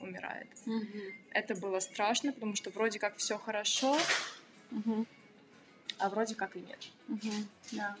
умирает. 0.00 0.48
Угу. 0.66 0.98
Это 1.32 1.54
было 1.56 1.80
страшно, 1.80 2.32
потому 2.32 2.54
что 2.54 2.70
вроде 2.70 2.98
как 2.98 3.16
все 3.16 3.36
хорошо, 3.38 3.96
угу 4.70 5.06
а 5.98 6.08
вроде 6.08 6.34
как 6.34 6.56
и 6.56 6.60
нет. 6.60 6.78
Угу, 7.08 7.32
да. 7.72 7.96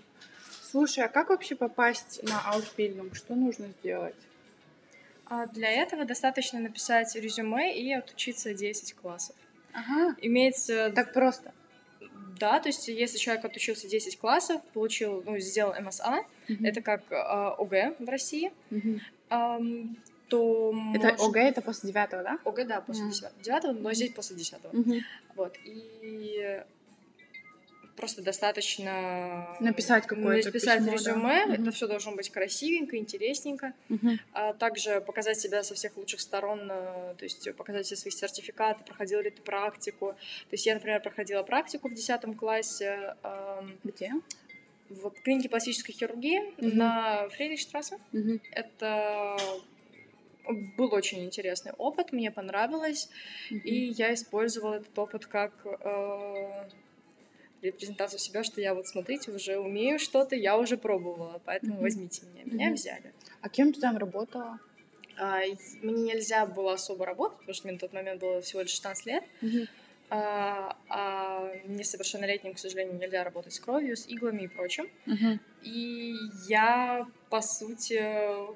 Слушай, 0.70 1.04
а 1.04 1.08
как 1.08 1.30
вообще 1.30 1.56
попасть 1.56 2.22
на 2.22 2.40
Ausbildung? 2.52 3.14
Что 3.14 3.34
нужно 3.34 3.68
сделать? 3.80 4.14
А 5.26 5.46
для 5.46 5.70
этого 5.70 6.04
достаточно 6.04 6.58
написать 6.60 7.14
резюме 7.14 7.78
и 7.78 7.92
отучиться 7.92 8.54
10 8.54 8.94
классов. 8.94 9.36
Ага. 9.72 10.16
Имеется... 10.20 10.90
Так 10.94 11.12
просто? 11.12 11.52
Да, 12.38 12.60
то 12.60 12.68
есть 12.68 12.88
если 12.88 13.18
человек 13.18 13.44
отучился 13.44 13.88
10 13.88 14.18
классов, 14.18 14.62
получил, 14.72 15.22
ну, 15.24 15.38
сделал 15.38 15.74
МСА, 15.80 16.24
угу. 16.48 16.64
это 16.64 16.80
как 16.82 17.02
э, 17.10 17.14
ОГЭ 17.16 17.96
в 17.98 18.08
России, 18.08 18.52
угу. 18.70 19.00
эм, 19.30 19.96
то... 20.28 20.72
Это 20.94 21.08
может... 21.08 21.20
ОГЭ, 21.20 21.48
это 21.48 21.62
после 21.62 21.88
девятого, 21.88 22.22
да? 22.22 22.38
ОГЭ, 22.44 22.64
да, 22.64 22.80
после 22.80 23.10
девятого, 23.42 23.72
но 23.72 23.92
здесь 23.92 24.12
после 24.12 24.36
десятого. 24.36 24.76
Угу. 24.76 24.94
Вот, 25.36 25.56
и 25.64 26.62
просто 27.98 28.22
достаточно 28.22 29.56
написать 29.58 30.06
какое-то 30.06 30.48
написать 30.48 30.78
письмо, 30.78 30.92
резюме. 30.92 31.46
Да. 31.46 31.54
Это 31.54 31.70
все 31.72 31.88
должно 31.88 32.12
быть 32.14 32.30
красивенько, 32.30 32.96
интересненько. 32.96 33.72
Угу. 33.90 34.10
А 34.32 34.52
также 34.54 35.00
показать 35.00 35.38
себя 35.38 35.64
со 35.64 35.74
всех 35.74 35.96
лучших 35.96 36.20
сторон, 36.20 36.70
э, 36.70 37.14
то 37.18 37.24
есть 37.24 37.54
показать 37.56 37.86
все 37.86 37.96
свои 37.96 38.12
сертификаты, 38.12 38.84
проходил 38.84 39.20
ли 39.20 39.30
ты 39.30 39.42
практику. 39.42 40.12
То 40.12 40.52
есть 40.52 40.64
я, 40.64 40.74
например, 40.74 41.02
проходила 41.02 41.42
практику 41.42 41.88
в 41.88 41.94
10 41.94 42.36
классе. 42.36 43.14
Где? 43.82 44.12
В 44.88 45.10
клинике 45.10 45.48
пластической 45.48 45.94
хирургии 45.94 46.38
угу. 46.38 46.76
на 46.76 47.28
Фридрихштрассе. 47.30 47.98
Угу. 48.12 48.40
Это 48.52 49.36
был 50.76 50.94
очень 50.94 51.24
интересный 51.24 51.72
опыт, 51.72 52.12
мне 52.12 52.30
понравилось, 52.30 53.10
mm 53.50 53.60
и 53.64 53.90
я 53.90 54.14
использовала 54.14 54.74
этот 54.74 54.98
опыт 54.98 55.26
как 55.26 55.52
э, 55.64 56.68
репрезентацию 57.62 58.18
себя, 58.18 58.44
что 58.44 58.60
я 58.60 58.74
вот, 58.74 58.86
смотрите, 58.86 59.30
уже 59.30 59.58
умею 59.58 59.98
что-то, 59.98 60.36
я 60.36 60.56
уже 60.56 60.76
пробовала, 60.76 61.40
поэтому 61.44 61.76
mm-hmm. 61.76 61.82
возьмите 61.82 62.26
меня. 62.26 62.44
Меня 62.44 62.70
mm-hmm. 62.70 62.74
взяли. 62.74 63.12
А 63.40 63.48
кем 63.48 63.72
ты 63.72 63.80
там 63.80 63.96
работала? 63.96 64.58
А, 65.18 65.40
мне 65.82 66.14
нельзя 66.14 66.46
было 66.46 66.74
особо 66.74 67.04
работать, 67.06 67.38
потому 67.38 67.54
что 67.54 67.66
мне 67.66 67.74
на 67.74 67.78
тот 67.78 67.92
момент 67.92 68.20
было 68.20 68.40
всего 68.40 68.62
лишь 68.62 68.70
16 68.70 69.06
лет. 69.06 69.24
Mm-hmm. 69.42 69.68
А, 70.10 70.74
а 70.88 71.52
несовершеннолетним, 71.66 72.54
к 72.54 72.58
сожалению, 72.58 72.96
нельзя 72.96 73.24
работать 73.24 73.52
с 73.52 73.60
кровью, 73.60 73.94
с 73.94 74.06
иглами 74.06 74.44
и 74.44 74.48
прочим. 74.48 74.88
Uh-huh. 75.06 75.38
И 75.62 76.14
я, 76.48 77.06
по 77.28 77.42
сути, 77.42 78.00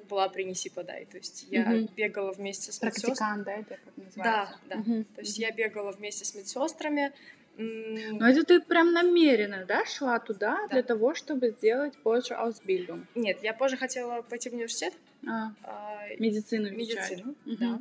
была 0.07 0.29
принеси 0.29 0.71
подай. 0.71 1.05
То 1.05 1.17
есть 1.17 1.45
я 1.51 1.61
uh-huh. 1.63 1.93
бегала 1.93 2.31
вместе 2.31 2.71
с 2.71 2.81
медсестрами. 2.81 3.43
да, 3.43 3.53
это 3.53 3.77
как 3.77 3.97
называется? 3.97 4.59
Да, 4.67 4.75
да. 4.75 4.81
Uh-huh. 4.81 5.03
То 5.15 5.21
есть 5.21 5.37
uh-huh. 5.37 5.43
я 5.43 5.51
бегала 5.51 5.91
вместе 5.91 6.25
с 6.25 6.33
медсестрами, 6.33 7.13
но 7.57 8.27
это 8.27 8.43
ты 8.43 8.61
прям 8.61 8.93
намеренно, 8.93 9.65
да, 9.65 9.85
шла 9.85 10.19
туда 10.19 10.57
да. 10.63 10.67
для 10.69 10.83
того, 10.83 11.13
чтобы 11.13 11.49
сделать 11.49 11.95
позже 11.97 12.33
Ausbildung? 12.33 13.05
Нет, 13.15 13.43
я 13.43 13.53
позже 13.53 13.77
хотела 13.77 14.21
пойти 14.23 14.49
в 14.49 14.53
университет. 14.53 14.93
А, 15.27 15.53
а, 15.63 16.07
медицину 16.17 16.71
Медицину, 16.71 17.35
угу. 17.45 17.55
да. 17.57 17.79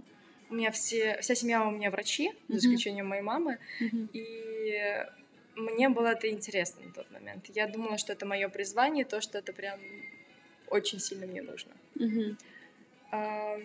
У 0.50 0.54
меня 0.54 0.70
все, 0.70 1.18
вся 1.22 1.34
семья 1.34 1.66
у 1.66 1.70
меня 1.70 1.90
врачи, 1.90 2.28
угу. 2.28 2.36
за 2.48 2.58
исключением 2.58 3.08
моей 3.08 3.22
мамы. 3.22 3.58
Угу. 3.80 4.08
И 4.12 5.06
мне 5.56 5.88
было 5.88 6.08
это 6.08 6.28
интересно 6.28 6.84
на 6.86 6.92
тот 6.92 7.10
момент. 7.10 7.46
Я 7.48 7.66
думала, 7.66 7.96
что 7.96 8.12
это 8.12 8.26
мое 8.26 8.48
призвание, 8.48 9.04
то, 9.04 9.20
что 9.20 9.38
это 9.38 9.52
прям 9.52 9.80
очень 10.68 11.00
сильно 11.00 11.26
мне 11.26 11.42
нужно. 11.42 11.72
Угу. 11.96 12.36
А, 13.12 13.58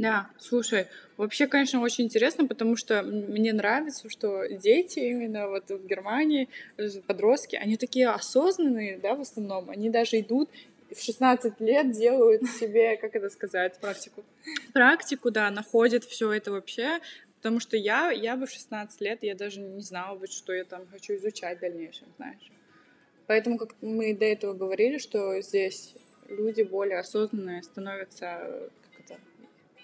да, 0.00 0.30
слушай, 0.38 0.86
вообще, 1.18 1.46
конечно, 1.46 1.82
очень 1.82 2.04
интересно, 2.04 2.46
потому 2.46 2.74
что 2.74 3.02
мне 3.02 3.52
нравится, 3.52 4.08
что 4.08 4.48
дети 4.48 4.98
именно 4.98 5.46
вот 5.46 5.68
в 5.68 5.86
Германии, 5.86 6.48
э, 6.78 6.88
подростки, 7.06 7.56
они 7.56 7.76
такие 7.76 8.08
осознанные, 8.08 8.96
да, 8.96 9.14
в 9.14 9.20
основном. 9.20 9.68
Они 9.68 9.90
даже 9.90 10.18
идут 10.20 10.48
в 10.90 11.02
16 11.02 11.60
лет 11.60 11.90
делают 11.90 12.48
себе, 12.60 12.96
как 12.96 13.14
это 13.14 13.28
сказать, 13.28 13.78
практику. 13.78 14.24
Практику, 14.72 15.30
да, 15.30 15.50
находят 15.50 16.04
все 16.04 16.32
это 16.32 16.50
вообще. 16.50 17.00
Потому 17.36 17.60
что 17.60 17.76
я, 17.76 18.10
я 18.10 18.36
бы 18.36 18.46
в 18.46 18.50
16 18.50 19.00
лет, 19.02 19.18
я 19.22 19.34
даже 19.34 19.60
не 19.60 19.82
знала 19.82 20.16
бы, 20.16 20.28
что 20.28 20.54
я 20.54 20.64
там 20.64 20.86
хочу 20.90 21.14
изучать 21.16 21.58
в 21.58 21.60
дальнейшем, 21.60 22.08
знаешь. 22.16 22.50
Поэтому, 23.26 23.58
как 23.58 23.74
мы 23.82 24.14
до 24.14 24.24
этого 24.24 24.54
говорили, 24.54 24.96
что 24.96 25.38
здесь 25.42 25.94
люди 26.28 26.62
более 26.62 27.00
осознанные 27.00 27.62
становятся 27.62 28.70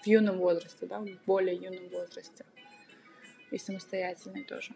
в 0.07 0.09
юном 0.09 0.37
возрасте, 0.37 0.85
да, 0.85 0.99
в 0.99 1.07
более 1.25 1.55
юном 1.55 1.89
возрасте. 1.89 2.45
И 3.51 3.57
самостоятельной 3.57 4.43
тоже. 4.43 4.71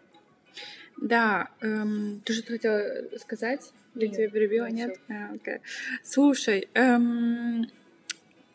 Да, 0.98 1.48
эм, 1.60 2.20
ты 2.24 2.34
что-то 2.34 2.52
хотела 2.52 3.18
сказать? 3.18 3.72
Я 3.94 4.08
тебя 4.08 4.28
перебила? 4.28 4.66
Нет? 4.66 5.00
А, 5.08 5.34
okay. 5.34 5.60
Слушай, 6.02 6.68
эм, 6.74 7.66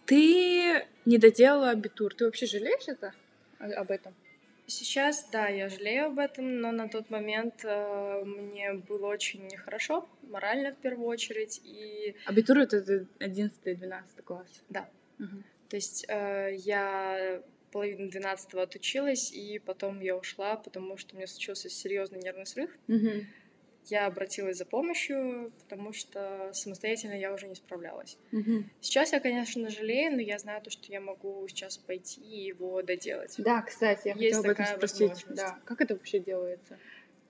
ты 0.05 0.85
не 1.05 1.17
доделала 1.17 1.71
абитур. 1.71 2.13
Ты 2.13 2.25
вообще 2.25 2.45
жалеешь 2.45 2.87
это 2.87 3.13
об 3.59 3.89
этом? 3.89 4.13
Сейчас, 4.67 5.27
да, 5.31 5.47
я 5.47 5.69
жалею 5.69 6.07
об 6.07 6.19
этом, 6.19 6.59
но 6.61 6.71
на 6.71 6.89
тот 6.89 7.09
момент 7.09 7.61
э, 7.63 8.23
мне 8.25 8.73
было 8.73 9.07
очень 9.07 9.47
нехорошо, 9.47 10.07
морально 10.23 10.73
в 10.73 10.77
первую 10.77 11.07
очередь. 11.07 11.61
И... 11.63 12.15
Абитур 12.25 12.59
это 12.59 12.77
11-12 13.19 14.21
класс? 14.25 14.61
Да. 14.69 14.89
Угу. 15.19 15.43
То 15.69 15.75
есть 15.75 16.05
э, 16.07 16.55
я 16.55 17.41
половину 17.71 18.09
12 18.09 18.53
отучилась, 18.55 19.31
и 19.31 19.59
потом 19.59 19.99
я 19.99 20.15
ушла, 20.15 20.55
потому 20.55 20.97
что 20.97 21.13
у 21.13 21.17
меня 21.17 21.27
случился 21.27 21.69
серьезный 21.69 22.19
нервный 22.19 22.45
срыв. 22.45 22.71
Mm-hmm. 22.87 23.25
я 23.89 24.05
обратилась 24.05 24.57
за 24.57 24.65
помощью, 24.65 25.51
потому 25.63 25.93
что 25.93 26.51
самостоятельно 26.53 27.13
я 27.13 27.33
уже 27.33 27.47
не 27.47 27.55
справлялась. 27.55 28.17
Мгм. 28.31 28.69
Сейчас 28.81 29.13
я, 29.13 29.19
конечно, 29.19 29.69
жалею, 29.69 30.13
но 30.13 30.21
я 30.21 30.39
знаю 30.39 30.61
то, 30.61 30.69
что 30.69 30.91
я 30.91 30.99
могу 30.99 31.47
сейчас 31.47 31.77
пойти 31.77 32.21
и 32.21 32.47
его 32.47 32.81
доделать. 32.81 33.35
Да, 33.37 33.61
кстати, 33.61 34.07
я 34.09 34.13
Есть 34.13 34.37
хотела 34.37 34.53
об 34.53 34.59
этом 34.59 34.65
спросить. 34.65 35.25
Да. 35.29 35.59
Как 35.65 35.81
это 35.81 35.93
вообще 35.93 36.19
делается? 36.19 36.77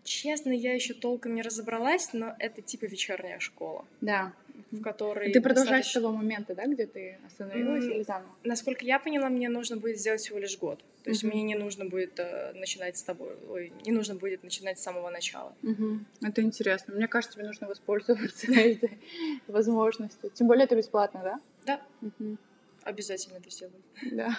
Честно, 0.04 0.52
я 0.52 0.74
еще 0.74 0.94
толком 0.94 1.36
не 1.36 1.42
разобралась, 1.42 2.14
но 2.14 2.36
это 2.40 2.62
типа 2.62 2.86
вечерняя 2.86 3.40
школа, 3.40 3.86
Да. 4.00 4.34
В 4.72 4.82
которой 4.82 5.32
Ты 5.32 5.42
продолжаешь 5.42 5.86
с 5.86 5.88
достаточно- 5.94 6.02
того 6.02 6.18
момента, 6.18 6.56
да, 6.56 6.66
где 6.68 6.86
ты 6.86 7.18
остановилась 7.26 7.86
М, 7.86 7.92
или 7.92 8.04
заново? 8.04 8.30
Насколько 8.44 8.86
я 8.86 9.00
поняла, 9.00 9.30
мне 9.30 9.50
нужно 9.50 9.78
будет 9.78 9.98
сделать 10.00 10.22
всего 10.22 10.40
лишь 10.40 10.58
год. 10.58 10.84
То 11.04 11.12
есть 11.12 11.24
Мгм. 11.24 11.32
мне 11.34 11.44
не 11.44 11.56
нужно 11.56 11.86
будет 11.86 12.20
э, 12.20 12.52
начинать 12.54 12.98
с 12.98 13.04
тобой, 13.04 13.36
ой, 13.50 13.72
не 13.86 13.92
нужно 13.92 14.16
будет 14.16 14.44
начинать 14.44 14.78
с 14.78 14.84
самого 14.84 15.10
начала. 15.10 15.56
Мгм. 15.62 16.06
Это 16.22 16.42
интересно. 16.42 16.94
Мне 16.96 17.08
кажется, 17.08 17.38
тебе 17.38 17.48
нужно 17.48 17.68
воспользоваться 17.68 18.48
этой 18.52 19.00
возможностью. 19.48 20.30
Тем 20.32 20.48
более 20.48 20.66
это 20.66 20.76
бесплатно, 20.76 21.22
да? 21.24 21.40
Да. 21.66 21.82
Мгм. 22.02 22.38
Обязательно 22.84 23.38
это 23.38 23.50
сделаю. 23.50 23.82
Да. 24.12 24.38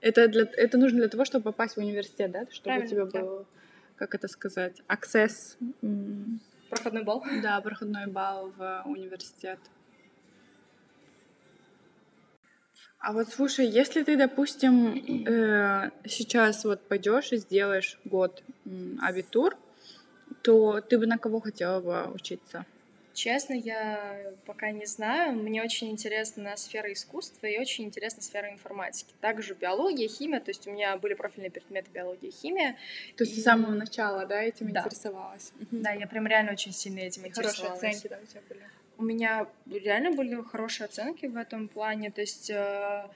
Это, 0.00 0.28
для, 0.28 0.42
это 0.56 0.78
нужно 0.78 0.98
для 0.98 1.08
того, 1.08 1.24
чтобы 1.24 1.44
попасть 1.44 1.74
в 1.76 1.78
университет, 1.78 2.30
да? 2.30 2.46
Чтобы 2.50 2.64
Правильно, 2.64 2.86
у 2.86 2.88
тебя 2.90 3.04
да. 3.06 3.20
был, 3.26 3.46
как 3.96 4.14
это 4.14 4.28
сказать, 4.28 4.80
м, 5.82 6.40
Проходной 6.70 7.02
балл. 7.02 7.24
да, 7.42 7.60
проходной 7.60 8.06
балл 8.06 8.52
в 8.56 8.82
университет. 8.86 9.58
А 12.98 13.12
вот 13.12 13.28
слушай, 13.28 13.66
если 13.66 14.02
ты, 14.02 14.16
допустим, 14.16 15.26
э, 15.26 15.90
сейчас 16.06 16.64
вот 16.64 16.86
пойдешь 16.86 17.32
и 17.32 17.38
сделаешь 17.38 17.98
год 18.04 18.42
абитур, 19.00 19.56
то 20.42 20.80
ты 20.80 20.98
бы 20.98 21.06
на 21.06 21.18
кого 21.18 21.40
хотела 21.40 21.80
бы 21.80 22.12
учиться? 22.12 22.66
Честно, 23.12 23.54
я 23.54 24.32
пока 24.46 24.70
не 24.70 24.86
знаю. 24.86 25.32
Мне 25.34 25.62
очень 25.62 25.90
интересна 25.90 26.56
сфера 26.56 26.92
искусства 26.92 27.46
и 27.46 27.58
очень 27.58 27.84
интересна 27.84 28.22
сфера 28.22 28.50
информатики. 28.50 29.12
Также 29.20 29.54
биология, 29.54 30.08
химия. 30.08 30.40
То 30.40 30.50
есть 30.50 30.66
у 30.66 30.70
меня 30.70 30.96
были 30.96 31.14
профильные 31.14 31.50
предметы 31.50 31.90
биология 31.92 32.30
и 32.30 32.32
химия. 32.32 32.76
То 33.16 33.24
есть 33.24 33.36
И- 33.36 33.40
с 33.40 33.44
самого 33.44 33.72
начала, 33.72 34.26
да, 34.26 34.40
этим 34.42 34.72
Да. 34.72 34.80
интересовалась? 34.80 35.52
Да, 35.70 35.90
я 35.92 36.06
прям 36.06 36.26
реально 36.26 36.52
очень 36.52 36.72
сильно 36.72 37.00
этим 37.00 37.22
Хорошие 37.22 37.48
интересовалась. 37.50 37.78
оценки, 37.82 38.08
да, 38.08 38.18
у 38.22 38.26
тебя 38.26 38.40
были? 38.48 38.60
У 38.98 39.02
меня 39.02 39.46
реально 39.66 40.12
были 40.12 40.40
хорошие 40.42 40.84
оценки 40.84 41.26
в 41.26 41.36
этом 41.36 41.68
плане. 41.68 42.10
То 42.10 42.20
есть 42.20 42.48
э, 42.50 43.06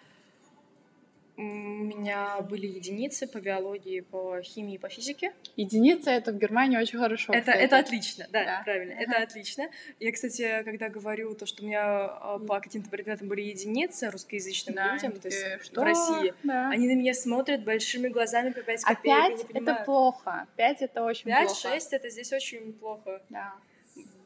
у 1.37 1.43
меня 1.43 2.41
были 2.43 2.67
единицы 2.67 3.27
по 3.27 3.39
биологии, 3.41 4.01
по 4.01 4.41
химии, 4.43 4.79
по 4.79 4.89
физике. 4.89 5.33
Единица 5.57 6.11
это 6.11 6.31
в 6.33 6.39
Германии 6.39 6.77
очень 6.79 6.99
хорошо. 6.99 7.33
Это, 7.33 7.41
кстати. 7.53 7.59
это 7.59 7.79
отлично, 7.79 8.27
да, 8.31 8.45
Да. 8.45 8.63
правильно, 8.65 8.93
это 8.93 9.17
отлично. 9.23 9.69
Я, 9.99 10.13
кстати, 10.13 10.63
когда 10.65 10.89
говорю 10.89 11.35
то, 11.35 11.45
что 11.47 11.63
у 11.65 11.67
меня 11.67 11.83
а, 12.07 12.39
по 12.39 12.61
каким-то 12.61 12.89
предметам 12.89 13.27
были 13.29 13.43
единицы 13.43 14.11
русскоязычным 14.11 14.77
Да, 14.77 14.95
людям, 14.95 15.13
то 15.13 15.27
есть 15.29 15.43
такие, 15.43 15.59
в 15.59 15.65
что? 15.65 15.83
России, 15.83 16.35
Да. 16.45 16.71
они 16.71 16.87
на 16.87 16.97
меня 16.97 17.15
смотрят 17.15 17.65
большими 17.65 18.09
глазами 18.09 18.51
по 18.51 18.63
5 18.63 18.85
копеек, 18.85 19.17
А 19.17 19.29
и 19.29 19.37
5 19.37 19.55
не 19.55 19.61
это 19.61 19.83
плохо. 19.85 20.47
5 20.57 20.83
это 20.83 21.03
очень 21.03 21.25
плохо. 21.25 21.69
5-6 21.69 21.89
это 21.93 22.11
здесь 22.11 22.33
очень 22.33 22.73
плохо. 22.75 23.21
Да. 23.29 23.55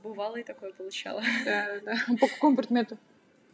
Бывало 0.02 0.36
и 0.36 0.42
такое 0.42 0.72
получала. 0.72 1.22
Да, 1.44 1.80
да. 1.84 1.94
По 2.20 2.26
какому 2.28 2.56
предмету? 2.56 2.98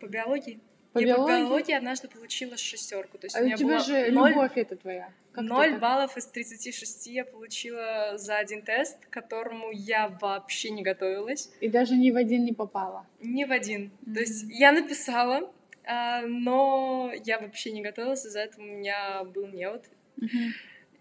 По 0.01 0.07
биологии. 0.07 0.59
По 0.94 0.98
я 1.00 1.07
биологии? 1.16 1.35
по 1.35 1.40
биологии 1.40 1.72
однажды 1.74 2.09
получила 2.09 2.57
шестерку. 2.57 3.18
То 3.18 3.26
есть 3.26 3.37
А 3.37 3.40
у 3.40 3.42
у 3.42 3.44
меня 3.46 3.57
тебя 3.57 3.68
было 3.68 3.78
же 3.80 4.11
ноль- 4.12 4.30
любовь 4.30 4.52
это 4.57 4.76
твоя. 4.76 5.11
Как 5.33 5.44
0 5.44 5.70
так? 5.72 5.80
баллов 5.80 6.16
из 6.16 6.26
36 6.26 7.07
я 7.09 7.24
получила 7.24 8.16
за 8.16 8.38
один 8.38 8.62
тест, 8.62 8.96
к 9.07 9.11
которому 9.11 9.70
я 9.72 10.09
вообще 10.20 10.70
не 10.70 10.83
готовилась. 10.83 11.50
И 11.61 11.68
даже 11.68 11.96
ни 11.96 12.11
в 12.11 12.16
один 12.16 12.44
не 12.44 12.52
попала. 12.52 13.04
Ни 13.20 13.44
в 13.44 13.50
один. 13.52 13.90
То 14.14 14.20
есть 14.20 14.44
я 14.48 14.70
написала, 14.72 15.52
а, 15.85 16.22
но 16.22 17.12
я 17.24 17.40
вообще 17.40 17.72
не 17.72 17.83
готовилась, 17.83 18.24
из-за 18.24 18.40
этого 18.40 18.62
у 18.62 18.66
меня 18.68 19.24
был 19.24 19.48
неуд. 19.48 19.83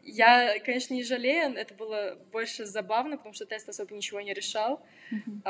Я, 0.05 0.59
конечно, 0.59 0.93
не 0.95 1.03
жалею, 1.03 1.53
это 1.55 1.73
было 1.75 2.17
больше 2.33 2.65
забавно, 2.65 3.15
потому 3.17 3.33
что 3.33 3.45
тест 3.45 3.69
особо 3.69 3.95
ничего 3.95 4.19
не 4.19 4.33
решал. 4.33 4.81
Мгм. 5.11 5.41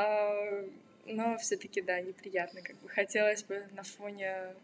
Но 1.06 1.36
все-таки, 1.38 1.80
да, 1.80 2.00
неприятно. 2.00 2.62
Как 2.62 2.76
бы 2.76 2.88
хотелось 2.88 3.44
бы 3.44 3.66
на 3.72 3.82
фоне 3.82 4.54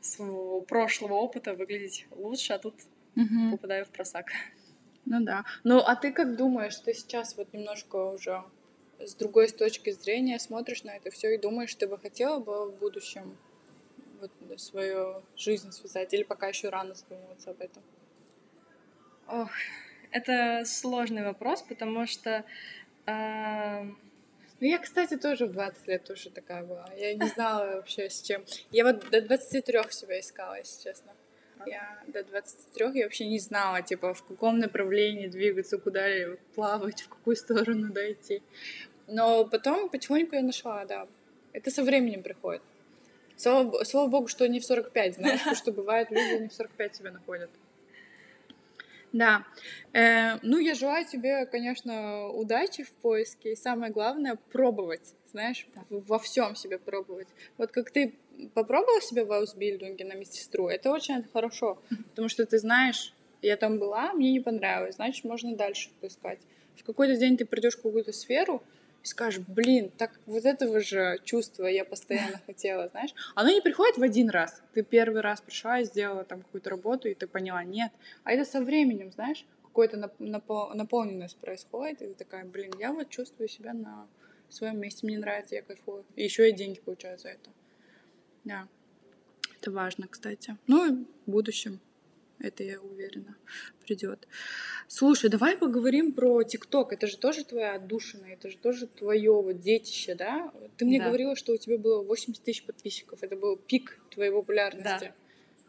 своего 0.00 0.60
прошлого 0.62 1.14
опыта 1.14 1.54
выглядеть 1.54 2.06
лучше, 2.10 2.54
а 2.54 2.58
тут 2.58 2.74
Мгм. 3.14 3.52
попадаю 3.52 3.84
в 3.84 3.90
просак. 3.90 4.26
Ну 5.04 5.20
да. 5.24 5.44
Ну 5.64 5.78
а 5.78 5.96
ты 5.96 6.12
как 6.12 6.36
думаешь, 6.36 6.76
ты 6.76 6.94
сейчас 6.94 7.36
вот 7.36 7.52
немножко 7.52 7.96
уже 7.96 8.44
с 8.98 9.14
другой 9.14 9.48
с 9.48 9.52
точки 9.52 9.90
зрения 9.90 10.38
смотришь 10.38 10.84
на 10.84 10.96
это 10.96 11.10
все 11.10 11.34
и 11.34 11.38
думаешь, 11.38 11.74
ты 11.74 11.88
бы 11.88 11.98
хотела 11.98 12.38
бы 12.38 12.70
в 12.70 12.78
будущем 12.78 13.36
вот 14.20 14.30
свою 14.60 15.22
жизнь 15.36 15.72
связать, 15.72 16.12
или 16.14 16.22
пока 16.22 16.48
еще 16.48 16.68
рано 16.68 16.94
задумываться 16.94 17.50
об 17.50 17.60
этом? 17.60 17.82
Ох, 19.26 19.50
это 20.10 20.64
сложный 20.66 21.24
вопрос, 21.24 21.62
потому 21.62 22.06
что 22.06 22.44
а, 23.06 23.86
Ну, 24.60 24.66
я, 24.66 24.78
кстати, 24.78 25.16
тоже 25.16 25.46
в 25.46 25.52
20 25.52 25.88
лет 25.88 26.04
тоже 26.04 26.30
такая 26.30 26.62
была. 26.62 26.86
Я 26.96 27.14
не 27.14 27.26
знала 27.28 27.76
вообще 27.76 28.10
с 28.10 28.20
чем. 28.20 28.44
Я 28.70 28.84
вот 28.84 29.08
до 29.10 29.22
23 29.22 29.78
себя 29.90 30.20
искала, 30.20 30.58
если 30.58 30.82
честно. 30.90 31.12
Я 31.66 32.02
до 32.06 32.24
23 32.24 32.98
я 32.98 33.04
вообще 33.04 33.26
не 33.26 33.38
знала, 33.38 33.82
типа, 33.82 34.14
в 34.14 34.22
каком 34.22 34.58
направлении 34.58 35.28
двигаться, 35.28 35.78
куда 35.78 36.06
плавать, 36.54 37.02
в 37.02 37.08
какую 37.08 37.36
сторону 37.36 37.92
дойти. 37.92 38.42
Но 39.06 39.44
потом 39.44 39.88
потихоньку 39.88 40.36
я 40.36 40.42
нашла, 40.42 40.84
да. 40.84 41.06
Это 41.52 41.70
со 41.70 41.82
временем 41.82 42.22
приходит. 42.22 42.62
Слава, 43.36 43.84
слава 43.84 44.08
богу, 44.08 44.28
что 44.28 44.46
не 44.46 44.60
в 44.60 44.64
45, 44.64 45.14
знаешь, 45.14 45.38
потому 45.38 45.56
что 45.56 45.72
бывает, 45.72 46.10
люди 46.10 46.42
не 46.42 46.48
в 46.48 46.52
45 46.52 46.96
себя 46.96 47.10
находят. 47.10 47.50
Да. 49.12 49.44
Э, 49.92 50.38
ну, 50.42 50.58
я 50.58 50.74
желаю 50.74 51.04
тебе, 51.04 51.46
конечно, 51.46 52.28
удачи 52.28 52.84
в 52.84 52.90
поиске. 52.92 53.52
И 53.52 53.56
самое 53.56 53.92
главное— 53.92 54.36
пробовать, 54.52 55.14
знаешь, 55.30 55.66
в- 55.88 56.06
во 56.06 56.18
всем 56.18 56.54
себе 56.54 56.78
пробовать. 56.78 57.28
Вот 57.58 57.72
как 57.72 57.90
ты 57.90 58.14
попробовала 58.54 59.00
себя 59.00 59.24
в 59.24 59.32
аусбильдинге 59.32 60.04
на 60.04 60.14
медсестру, 60.14 60.68
это 60.68 60.90
очень 60.90 61.24
хорошо, 61.32 61.78
потому 62.10 62.28
что 62.28 62.46
ты 62.46 62.58
знаешь, 62.58 63.12
я 63.42 63.56
там 63.56 63.78
была, 63.78 64.12
мне 64.12 64.32
не 64.32 64.40
понравилось, 64.40 64.96
значит, 64.96 65.24
можно 65.24 65.54
дальше 65.56 65.90
поискать. 66.00 66.38
В 66.76 66.84
какой-то 66.84 67.16
день 67.16 67.36
ты 67.36 67.44
придешь 67.44 67.74
в 67.74 67.82
какую-то 67.82 68.12
сферу 68.12 68.62
и 69.02 69.06
скажешь, 69.06 69.42
блин, 69.46 69.90
так 69.96 70.20
вот 70.26 70.44
этого 70.44 70.80
же 70.80 71.18
чувства 71.24 71.66
я 71.66 71.84
постоянно 71.84 72.40
хотела, 72.46 72.88
знаешь. 72.88 73.14
Оно 73.34 73.50
не 73.50 73.60
приходит 73.60 73.96
в 73.96 74.02
один 74.02 74.28
раз. 74.30 74.62
Ты 74.74 74.82
первый 74.82 75.22
раз 75.22 75.40
пришла 75.40 75.80
и 75.80 75.84
сделала 75.84 76.24
там 76.24 76.42
какую-то 76.42 76.70
работу, 76.70 77.08
и 77.08 77.14
ты 77.14 77.26
поняла, 77.26 77.64
нет. 77.64 77.92
А 78.24 78.32
это 78.32 78.44
со 78.44 78.60
временем, 78.60 79.10
знаешь, 79.12 79.46
напо- 79.74 80.74
наполненность 80.74 81.38
происходит, 81.38 82.02
и 82.02 82.06
ты 82.08 82.14
такая, 82.14 82.44
блин, 82.44 82.72
я 82.78 82.92
вот 82.92 83.08
чувствую 83.08 83.48
себя 83.48 83.72
на 83.72 84.06
своем 84.48 84.78
месте, 84.80 85.06
мне 85.06 85.18
нравится, 85.18 85.54
я 85.54 85.62
кайфую. 85.62 86.04
И 86.16 86.24
еще 86.24 86.48
и 86.48 86.52
деньги 86.52 86.80
получаю 86.80 87.18
за 87.18 87.28
это. 87.28 87.50
Да. 88.44 88.68
Это 89.60 89.70
важно, 89.70 90.08
кстати. 90.08 90.56
Ну, 90.66 90.86
и 90.86 91.04
в 91.26 91.30
будущем 91.30 91.80
это, 92.40 92.64
я 92.64 92.80
уверена, 92.80 93.36
придет. 93.84 94.26
Слушай, 94.88 95.30
давай 95.30 95.56
поговорим 95.56 96.12
про 96.12 96.42
ТикТок. 96.42 96.92
Это 96.92 97.06
же 97.06 97.16
тоже 97.16 97.44
твоя 97.44 97.74
отдушина, 97.74 98.26
это 98.26 98.48
же 98.50 98.56
тоже 98.56 98.86
твое 98.86 99.32
вот 99.32 99.60
детище, 99.60 100.14
да? 100.14 100.52
Ты 100.76 100.84
мне 100.86 100.98
Да. 100.98 101.06
говорила, 101.06 101.36
что 101.36 101.52
у 101.52 101.56
тебя 101.56 101.78
было 101.78 102.02
80 102.02 102.42
тысяч 102.42 102.64
подписчиков. 102.64 103.22
Это 103.22 103.36
был 103.36 103.56
пик 103.56 104.00
твоей 104.10 104.32
популярности. 104.32 105.12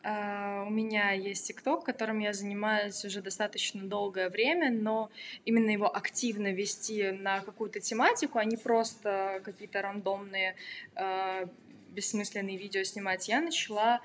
А, 0.03 0.65
У 0.65 0.71
меня 0.71 1.12
есть 1.12 1.45
ТикТок, 1.47 1.84
которым 1.84 2.19
я 2.19 2.34
занимаюсь 2.34 3.05
уже 3.05 3.21
достаточно 3.21 3.84
долгое 3.84 4.29
время, 4.29 4.71
но 4.71 5.12
именно 5.45 5.69
его 5.69 5.95
активно 5.95 6.51
вести 6.51 7.12
на 7.12 7.41
какую-то 7.41 7.79
тематику, 7.79 8.39
а 8.39 8.45
не 8.45 8.57
просто 8.57 9.41
какие-то 9.43 9.81
рандомные 9.81 10.55
а, 10.95 11.47
бессмысленные 11.91 12.57
видео 12.57 12.84
снимать, 12.84 13.27
я 13.27 13.41
начала 13.41 13.95
а, 13.95 14.01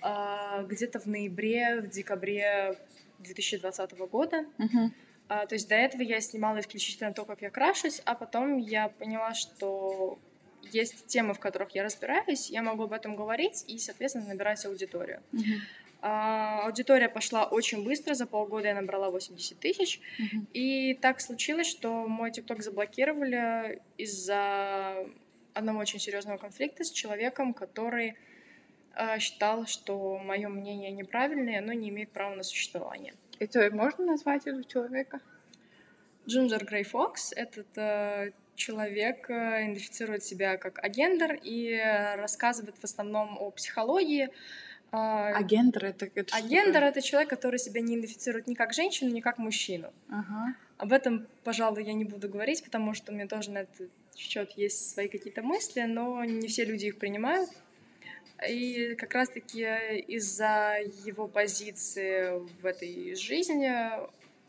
где-то 0.00 1.00
в 1.00 1.06
ноябре, 1.06 1.80
в 1.80 1.88
декабре 1.88 2.78
2020 3.18 3.92
года. 4.10 4.44
Мгм. 4.58 4.94
А, 5.28 5.46
то 5.46 5.54
есть 5.54 5.68
до 5.68 5.74
этого 5.74 6.02
я 6.02 6.20
снимала 6.20 6.60
исключительно 6.60 7.12
то, 7.12 7.24
как 7.24 7.42
я 7.42 7.50
крашусь, 7.50 8.00
а 8.04 8.14
потом 8.14 8.58
я 8.58 8.88
поняла, 8.88 9.34
что 9.34 10.18
есть 10.62 11.06
темы, 11.06 11.34
в 11.34 11.40
которых 11.40 11.74
я 11.74 11.82
разбираюсь, 11.82 12.50
я 12.50 12.62
могу 12.62 12.84
об 12.84 12.92
этом 12.92 13.16
говорить 13.16 13.64
и, 13.66 13.78
соответственно, 13.78 14.28
набирать 14.28 14.64
аудиторию. 14.66 15.22
Мгм. 15.32 15.60
А, 16.02 16.66
аудитория 16.66 17.08
пошла 17.08 17.44
очень 17.44 17.84
быстро, 17.84 18.14
за 18.14 18.26
полгода 18.26 18.68
я 18.68 18.74
набрала 18.74 19.10
80 19.10 19.58
тысяч. 19.58 20.00
Мгм. 20.18 20.46
И 20.52 20.94
так 20.94 21.20
случилось, 21.20 21.66
что 21.66 22.06
мой 22.06 22.30
ТикТок 22.30 22.62
заблокировали 22.62 23.80
из-за 23.96 25.06
одного 25.54 25.80
очень 25.80 25.98
серьезного 25.98 26.36
конфликта 26.36 26.84
с 26.84 26.90
человеком, 26.90 27.54
который 27.54 28.10
а, 28.10 28.14
считал, 29.18 29.66
что 29.66 30.18
мое 30.18 30.48
мнение 30.48 30.90
неправильное, 30.90 31.58
оно 31.58 31.72
не 31.72 31.88
имеет 31.90 32.10
права 32.10 32.34
на 32.34 32.42
существование. 32.42 33.14
Это 33.38 33.70
можно 33.70 34.04
назвать 34.04 34.46
этого 34.46 34.64
человека? 34.64 35.20
Джинджер 36.26 36.64
Грей 36.64 36.84
Фокс— 36.84 37.32
этот 37.36 37.66
э, 37.76 38.32
человек 38.56 39.30
э, 39.30 39.64
идентифицирует 39.64 40.24
себя 40.24 40.56
как 40.56 40.82
агендер 40.82 41.38
и 41.42 41.78
рассказывает 42.16 42.76
в 42.76 42.84
основном 42.84 43.36
о 43.38 43.50
психологии. 43.50 44.30
А 44.92 45.42
гендер 45.42 45.84
это, 45.86 46.06
это 46.14 46.34
А 46.34 46.40
гендер— 46.40 46.82
это 46.84 47.02
человек, 47.02 47.28
который 47.28 47.58
себя 47.58 47.80
не 47.80 47.94
идентифицирует 47.94 48.46
ни 48.46 48.54
как 48.54 48.72
женщину, 48.72 49.12
ни 49.12 49.20
как 49.20 49.38
мужчину. 49.38 49.92
Ага. 50.08 50.54
Об 50.78 50.92
этом, 50.92 51.26
пожалуй, 51.44 51.84
я 51.84 51.92
не 51.92 52.04
буду 52.04 52.28
говорить, 52.28 52.62
потому 52.64 52.94
что 52.94 53.12
у 53.12 53.14
меня 53.14 53.26
тоже 53.26 53.50
на 53.50 53.58
этот 53.58 53.90
счет 54.14 54.52
есть 54.52 54.90
свои 54.90 55.08
какие-то 55.08 55.42
мысли, 55.42 55.82
но 55.82 56.24
не 56.24 56.48
все 56.48 56.64
люди 56.64 56.86
их 56.86 56.98
принимают. 56.98 57.50
И 58.48 58.94
как 58.96 59.14
раз-таки 59.14 59.62
из-за 60.08 60.78
его 61.04 61.26
позиции 61.26 62.38
в 62.60 62.66
этой 62.66 63.14
жизни 63.14 63.72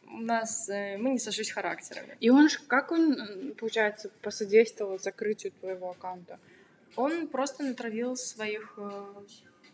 у 0.10 0.20
нас 0.22 0.70
э, 0.70 0.98
мы 0.98 1.12
не 1.12 1.20
сошлись 1.20 1.52
характерами. 1.52 2.18
И 2.20 2.30
он 2.30 2.50
же, 2.50 2.60
как 2.68 2.92
он, 2.92 3.54
получается, 3.58 4.10
посодействовал 4.22 5.00
закрытию 5.00 5.52
твоего 5.54 5.92
аккаунта? 5.92 6.40
Он 6.96 7.28
просто 7.28 7.64
натравил 7.64 8.16
своих 8.16 8.74
э, 8.78 9.06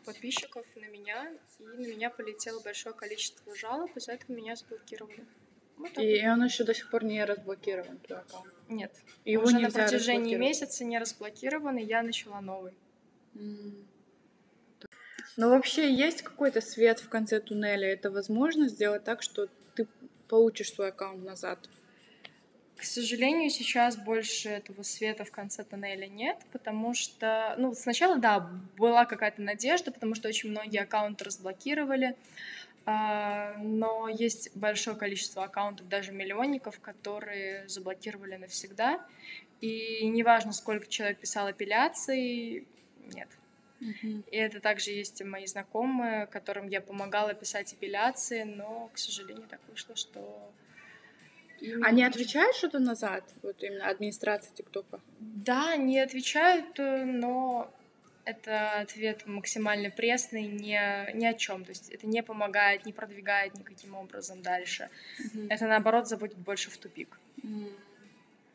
подписчиков 0.06 0.65
на 0.76 0.86
меня, 0.86 1.32
и 1.60 1.63
на 1.63 1.88
меня 1.88 2.10
полетело 2.10 2.60
большое 2.62 2.95
количество 2.95 3.56
жалоб, 3.56 3.95
из-за 3.95 4.13
этого 4.13 4.36
меня 4.36 4.56
заблокировали. 4.56 5.26
Вот 5.78 5.97
и 5.97 6.28
он 6.28 6.43
еще 6.43 6.63
до 6.63 6.73
сих 6.73 6.89
пор 6.89 7.04
не 7.04 7.23
разблокирован, 7.26 7.97
твой 7.99 8.19
аккаунт? 8.19 8.54
Нет. 8.69 8.91
Его 9.26 9.43
Уже 9.43 9.60
на 9.60 9.71
протяжении 9.71 10.36
месяца 10.36 10.84
не 10.84 10.99
разблокирован, 10.99 11.78
и 11.78 11.84
я 11.84 12.04
начала 12.04 12.41
новый. 12.41 12.73
Mm. 13.34 13.86
Но 15.36 15.50
вообще 15.50 15.91
есть 15.91 16.22
какой-то 16.22 16.62
свет 16.62 17.00
в 17.00 17.10
конце 17.10 17.39
туннеля? 17.39 17.91
Это 17.91 18.12
возможно 18.12 18.67
сделать 18.67 19.04
так, 19.04 19.22
что 19.24 19.48
ты 19.76 19.88
получишь 20.28 20.74
свой 20.74 20.89
аккаунт 20.89 21.24
назад? 21.24 21.60
К 22.76 22.84
сожалению, 22.84 23.50
сейчас 23.50 23.96
больше 23.96 24.50
этого 24.50 24.84
света 24.84 25.24
в 25.24 25.32
конце 25.32 25.63
тоннеля 25.63 26.06
нет, 26.06 26.38
потому 26.52 26.93
что, 26.93 27.56
ну, 27.58 27.74
сначала, 27.74 28.17
да, 28.17 28.39
была 28.78 29.06
какая-то 29.06 29.41
надежда, 29.41 29.91
потому 29.91 30.15
что 30.15 30.28
очень 30.28 30.50
многие 30.50 30.82
аккаунты 30.82 31.24
разблокировали, 31.24 32.15
а, 32.86 33.56
но 33.60 34.10
есть 34.10 34.56
большое 34.56 34.98
количество 34.98 35.46
аккаунтов, 35.46 35.88
даже 35.88 36.12
миллионников, 36.12 36.80
которые 36.82 37.67
заблокировали 37.69 38.36
навсегда, 38.36 39.00
и 39.62 40.06
неважно, 40.08 40.52
сколько 40.52 40.86
человек 40.88 41.19
писал 41.19 41.48
апелляции, 41.48 42.67
нет. 43.13 43.30
И 44.02 44.38
это 44.38 44.60
также 44.60 44.91
есть 44.91 45.24
мои 45.24 45.46
знакомые, 45.46 46.28
которым 46.28 46.67
я 46.67 46.82
помогала 46.82 47.34
писать 47.34 47.74
апелляции, 47.74 48.43
но, 48.43 48.89
к 48.93 48.98
сожалению, 48.98 49.48
так 49.48 49.60
вышло, 49.69 49.96
что... 49.96 50.52
Они 51.82 52.04
отвечают 52.04 52.56
что-то 52.58 52.80
назад, 52.80 53.24
вот 53.41 53.63
именно 53.63 53.88
администрация 53.88 54.54
ТикТока? 54.54 55.00
Да, 55.19 55.72
они 55.72 55.98
отвечают, 55.98 56.78
э, 56.78 57.06
но 57.06 57.72
это 58.26 58.80
ответ 58.82 59.26
максимально 59.26 59.89
пресный, 59.89 60.43
ни, 60.43 60.78
ни 61.15 61.26
о 61.26 61.34
чем. 61.34 61.63
То 61.63 61.72
есть 61.72 61.89
это 61.89 62.08
не 62.08 62.22
помогает, 62.24 62.86
не 62.86 62.93
продвигает 62.93 63.54
никаким 63.58 63.96
образом 63.96 64.41
дальше. 64.41 64.89
Mm-hmm. 65.22 65.48
Это 65.50 65.67
наоборот 65.67 66.08
заводит 66.08 66.38
больше 66.38 66.69
в 66.69 66.78
тупик. 66.78 67.17
Mm. 67.43 67.72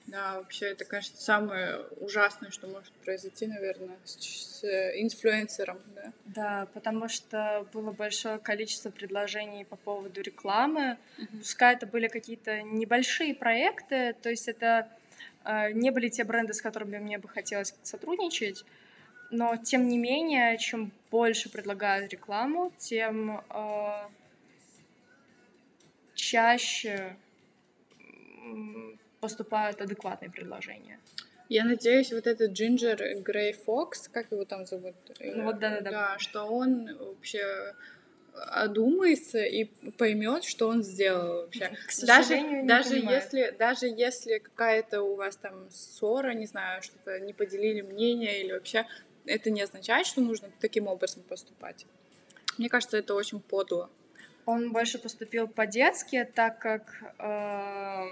Да, 0.08 0.38
вообще 0.38 0.68
это, 0.68 0.86
конечно, 0.86 1.18
самое 1.18 1.80
ужасное, 2.00 2.50
что 2.50 2.66
может 2.66 2.92
произойти, 3.04 3.46
наверное, 3.46 3.98
с, 4.04 4.60
с 4.60 4.64
инфлюенсером, 4.64 5.78
да. 5.94 6.12
Да, 6.24 6.68
потому 6.72 7.08
что 7.08 7.66
было 7.74 7.92
большое 7.92 8.38
количество 8.38 8.90
предложений 8.90 9.66
по 9.66 9.76
поводу 9.76 10.22
рекламы. 10.22 10.96
Mm-hmm. 11.18 11.38
Пускай 11.38 11.74
это 11.74 11.86
были 11.86 12.08
какие-то 12.08 12.62
небольшие 12.62 13.34
проекты, 13.34 14.14
то 14.22 14.30
есть 14.30 14.48
это 14.48 14.88
э, 15.44 15.72
не 15.72 15.90
были 15.90 16.08
те 16.08 16.24
бренды, 16.24 16.54
с 16.54 16.62
которыми 16.62 16.96
мне 16.96 17.18
бы 17.18 17.28
хотелось 17.28 17.74
сотрудничать, 17.82 18.64
но 19.30 19.58
тем 19.58 19.88
не 19.88 19.98
менее, 19.98 20.56
чем 20.56 20.90
больше 21.10 21.50
предлагают 21.50 22.10
рекламу, 22.10 22.72
тем 22.78 23.42
э, 23.50 24.08
чаще 26.14 27.14
поступают 29.20 29.80
адекватные 29.80 30.30
предложения. 30.30 30.98
Я 31.48 31.64
надеюсь, 31.64 32.12
вот 32.12 32.26
этот 32.26 32.52
Джинджер 32.52 33.22
Грей 33.22 33.54
Фокс, 33.54 34.08
как 34.08 34.30
его 34.32 34.44
там 34.44 34.66
зовут? 34.66 34.94
Ну 35.20 35.44
вот 35.44 35.58
да-да-да. 35.58 35.90
Да, 35.90 36.18
что 36.18 36.44
он 36.44 36.94
вообще 36.98 37.74
одумается 38.34 39.42
и 39.42 39.64
поймет, 39.96 40.44
что 40.44 40.68
он 40.68 40.82
сделал 40.82 41.42
вообще. 41.42 41.70
К 41.86 42.06
даже 42.06 42.62
даже 42.64 42.96
если 42.96 43.54
даже 43.58 43.86
если 43.86 44.38
какая-то 44.38 45.02
у 45.02 45.16
вас 45.16 45.36
там 45.36 45.70
ссора, 45.70 46.32
не 46.32 46.46
знаю, 46.46 46.82
что-то 46.82 47.18
не 47.18 47.32
поделили 47.32 47.80
мнение 47.80 48.42
или 48.42 48.52
вообще 48.52 48.86
это 49.26 49.50
не 49.50 49.62
означает, 49.62 50.06
что 50.06 50.20
нужно 50.20 50.50
таким 50.60 50.86
образом 50.86 51.22
поступать. 51.22 51.86
Мне 52.58 52.68
кажется, 52.68 52.96
это 52.96 53.14
очень 53.14 53.40
подло. 53.40 53.90
Он 54.46 54.72
больше 54.72 54.98
поступил 54.98 55.46
по-детски, 55.46 56.28
так 56.34 56.58
как 56.58 57.14
э, 57.18 58.06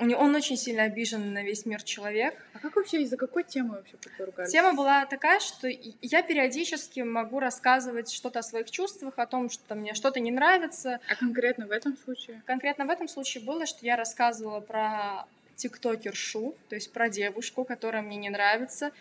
он 0.00 0.34
очень 0.34 0.56
сильно 0.56 0.84
обижен 0.84 1.32
на 1.32 1.42
весь 1.42 1.66
мир 1.66 1.82
человек. 1.82 2.34
А 2.54 2.58
как 2.58 2.76
вообще, 2.76 3.02
из-за 3.02 3.16
какой 3.16 3.44
темы 3.44 3.76
вообще 3.76 3.96
поругались? 4.16 4.50
Тема 4.50 4.74
была 4.74 5.06
такая, 5.06 5.40
что 5.40 5.68
я 5.68 6.22
периодически 6.22 7.00
могу 7.00 7.38
рассказывать 7.38 8.10
что-то 8.10 8.40
о 8.40 8.42
своих 8.42 8.70
чувствах, 8.70 9.14
о 9.18 9.26
том, 9.26 9.50
что 9.50 9.74
мне 9.74 9.94
что-то 9.94 10.20
не 10.20 10.30
нравится. 10.30 11.00
А 11.08 11.16
конкретно 11.16 11.66
в 11.66 11.70
этом 11.70 11.96
случае? 11.96 12.42
Конкретно 12.46 12.86
в 12.86 12.90
этом 12.90 13.08
случае 13.08 13.44
было, 13.44 13.66
что 13.66 13.84
я 13.84 13.96
рассказывала 13.96 14.60
про 14.60 15.26
тиктокершу, 15.60 16.54
то 16.68 16.74
есть 16.74 16.92
про 16.92 17.08
девушку, 17.08 17.64
которая 17.64 18.02
мне 18.02 18.16
не 18.16 18.30
нравится. 18.30 18.92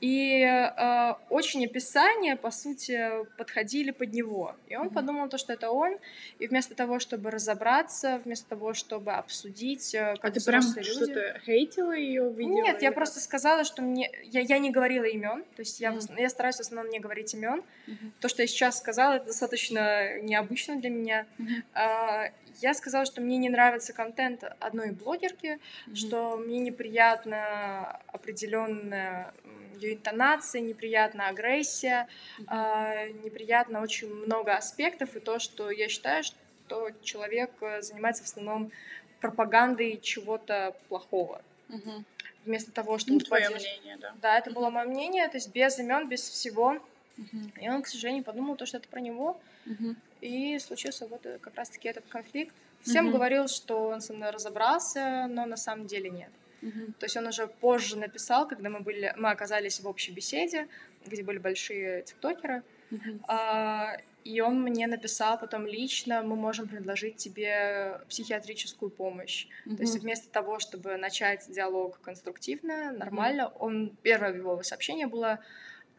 И 0.00 0.42
э, 0.42 1.14
очень 1.30 1.64
описания, 1.64 2.36
по 2.36 2.50
сути, 2.50 3.24
подходили 3.36 3.92
под 3.92 4.12
него. 4.12 4.56
И 4.68 4.76
он 4.76 4.88
mm-hmm. 4.88 4.92
подумал, 4.92 5.28
то, 5.28 5.38
что 5.38 5.52
это 5.52 5.70
он, 5.70 5.96
и 6.38 6.46
вместо 6.46 6.74
того, 6.74 6.98
чтобы 6.98 7.30
разобраться, 7.30 8.20
вместо 8.24 8.48
того, 8.48 8.74
чтобы 8.74 9.12
обсудить, 9.12 9.94
э, 9.94 10.16
как 10.20 10.24
а 10.24 10.30
ты 10.30 10.44
прям 10.44 10.62
люди... 10.62 10.90
что-то 10.90 11.40
хейтила 11.46 11.92
ее 11.92 12.32
видео? 12.32 12.54
Нет, 12.54 12.82
я 12.82 12.92
просто 12.92 13.20
сказала, 13.20 13.64
что 13.64 13.82
мне... 13.82 14.10
Я, 14.24 14.40
я 14.40 14.58
не 14.58 14.70
говорила 14.70 15.04
имен, 15.04 15.44
то 15.56 15.60
есть 15.60 15.80
я, 15.80 15.92
mm-hmm. 15.92 16.20
я 16.20 16.28
стараюсь 16.28 16.56
в 16.56 16.60
основном 16.60 16.90
не 16.90 16.98
говорить 16.98 17.32
имен. 17.34 17.62
Mm-hmm. 17.86 18.12
То, 18.20 18.28
что 18.28 18.42
я 18.42 18.48
сейчас 18.48 18.78
сказала, 18.78 19.14
это 19.14 19.26
достаточно 19.26 20.18
необычно 20.20 20.76
для 20.76 20.90
меня. 20.90 21.26
Mm-hmm. 21.38 22.32
Я 22.60 22.74
сказала, 22.74 23.04
что 23.06 23.20
мне 23.20 23.36
не 23.36 23.48
нравится 23.48 23.92
контент 23.92 24.42
одной 24.58 24.90
блогерки, 24.90 25.46
mm-hmm. 25.46 25.94
Что 26.08 26.36
мне 26.36 26.58
неприятно 26.60 28.00
определенная 28.08 29.32
ее 29.74 29.94
интонация, 29.94 30.60
неприятна 30.60 31.28
агрессия, 31.28 32.08
э, 32.38 33.10
неприятно 33.24 33.80
очень 33.80 34.12
много 34.12 34.56
аспектов, 34.56 35.14
и 35.14 35.20
то, 35.20 35.38
что 35.38 35.70
я 35.70 35.88
считаю, 35.88 36.24
что 36.24 36.90
человек 37.02 37.50
э, 37.60 37.82
занимается 37.82 38.24
в 38.24 38.26
основном 38.26 38.72
пропагандой 39.20 40.00
чего-то 40.02 40.74
плохого. 40.88 41.42
Mm-hmm. 41.68 42.04
Вместо 42.44 42.72
того, 42.72 42.98
чтобы... 42.98 43.18
Ну, 43.18 43.20
твое 43.20 43.44
поддерж... 43.44 43.62
мнение, 43.62 43.96
да. 43.98 44.14
Да, 44.20 44.38
это 44.38 44.50
было 44.50 44.70
мое 44.70 44.86
мнение, 44.86 45.28
то 45.28 45.36
есть 45.36 45.52
без 45.52 45.78
имен, 45.78 46.08
без 46.08 46.22
всего. 46.22 46.78
Mm-hmm. 47.16 47.60
И 47.60 47.68
он, 47.68 47.82
к 47.82 47.86
сожалению, 47.86 48.24
подумал, 48.24 48.56
то, 48.56 48.66
что 48.66 48.78
это 48.78 48.88
про 48.88 49.00
него. 49.00 49.40
Mm-hmm. 49.66 49.96
И 50.22 50.58
случился 50.58 51.06
вот 51.06 51.24
э, 51.26 51.38
как 51.38 51.54
раз-таки 51.54 51.88
этот 51.88 52.04
конфликт. 52.08 52.54
Всем 52.82 53.08
mm-hmm. 53.08 53.12
говорил, 53.12 53.48
что 53.48 53.88
он 53.88 54.00
со 54.00 54.12
мной 54.12 54.30
разобрался, 54.30 55.26
но 55.28 55.46
на 55.46 55.56
самом 55.56 55.86
деле 55.86 56.10
нет. 56.10 56.30
Mm-hmm. 56.62 56.92
То 56.98 57.06
есть 57.06 57.16
он 57.16 57.26
уже 57.26 57.46
позже 57.46 57.96
написал, 57.96 58.48
когда 58.48 58.68
мы 58.68 58.80
были, 58.80 59.14
мы 59.16 59.30
оказались 59.30 59.80
в 59.80 59.86
общей 59.86 60.12
беседе, 60.12 60.68
где 61.06 61.22
были 61.22 61.38
большие 61.38 62.02
тиктокеры, 62.02 62.62
mm-hmm. 62.90 63.20
а, 63.28 63.96
и 64.24 64.40
он 64.40 64.60
мне 64.62 64.86
написал 64.86 65.38
потом 65.38 65.66
лично, 65.66 66.22
мы 66.22 66.36
можем 66.36 66.68
предложить 66.68 67.16
тебе 67.16 68.00
психиатрическую 68.08 68.90
помощь. 68.90 69.46
Mm-hmm. 69.66 69.76
То 69.76 69.82
есть 69.82 69.98
вместо 70.00 70.28
того, 70.30 70.58
чтобы 70.58 70.96
начать 70.96 71.46
диалог 71.48 72.00
конструктивно, 72.00 72.92
нормально, 72.92 73.42
mm-hmm. 73.42 73.58
он 73.58 73.96
первое 74.02 74.34
его 74.34 74.62
сообщение 74.62 75.06
было, 75.06 75.38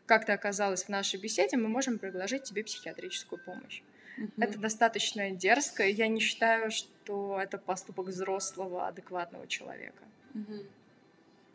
как 0.05 0.25
ты 0.25 0.31
оказалась 0.31 0.83
в 0.83 0.89
нашей 0.89 1.19
беседе, 1.19 1.55
мы 1.55 1.69
можем 1.69 1.99
предложить 1.99 2.43
тебе 2.43 2.63
психиатрическую 2.63 3.41
помощь. 3.43 3.81
Mm-hmm. 4.19 4.31
Это 4.37 4.59
достаточно 4.59 5.31
дерзко, 5.31 5.83
и 5.83 5.93
я 5.93 6.07
не 6.07 6.19
считаю, 6.19 6.71
что 6.71 7.39
это 7.41 7.57
поступок 7.57 8.07
взрослого, 8.07 8.87
адекватного 8.87 9.47
человека. 9.47 10.03
Mm-hmm. 10.33 10.65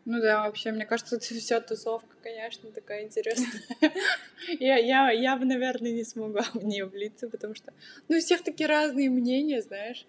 Ну 0.07 0.21
да, 0.21 0.45
вообще, 0.45 0.73
мне 0.73 0.87
кажется, 0.87 1.17
это 1.17 1.27
вся 1.27 1.61
тусовка, 1.61 2.17
конечно, 2.23 2.71
такая 2.71 3.05
интересная. 3.05 3.63
я, 4.61 4.77
я, 4.77 5.11
я 5.11 5.37
бы, 5.37 5.45
наверное, 5.45 5.93
не 5.93 6.05
смогла 6.05 6.43
в 6.55 6.65
нее 6.65 6.87
влиться, 6.87 7.29
потому 7.29 7.55
что, 7.55 7.73
ну, 8.09 8.17
у 8.17 8.21
всех 8.21 8.43
такие 8.43 8.69
разные 8.69 9.11
мнения, 9.11 9.61
знаешь. 9.61 10.07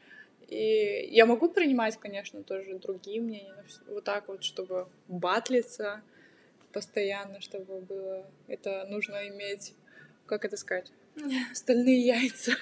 И 0.47 1.09
я 1.11 1.25
могу 1.25 1.49
принимать, 1.49 1.97
конечно, 1.97 2.43
тоже 2.43 2.77
другие 2.77 3.19
мнения, 3.19 3.65
вот 3.87 4.03
так 4.03 4.27
вот, 4.27 4.43
чтобы 4.43 4.87
батлиться 5.07 6.01
постоянно, 6.71 7.41
чтобы 7.41 7.81
было... 7.81 8.29
Это 8.47 8.85
нужно 8.85 9.27
иметь, 9.29 9.73
как 10.27 10.45
это 10.45 10.55
сказать, 10.57 10.91
стальные 11.53 12.05
яйца. 12.05 12.53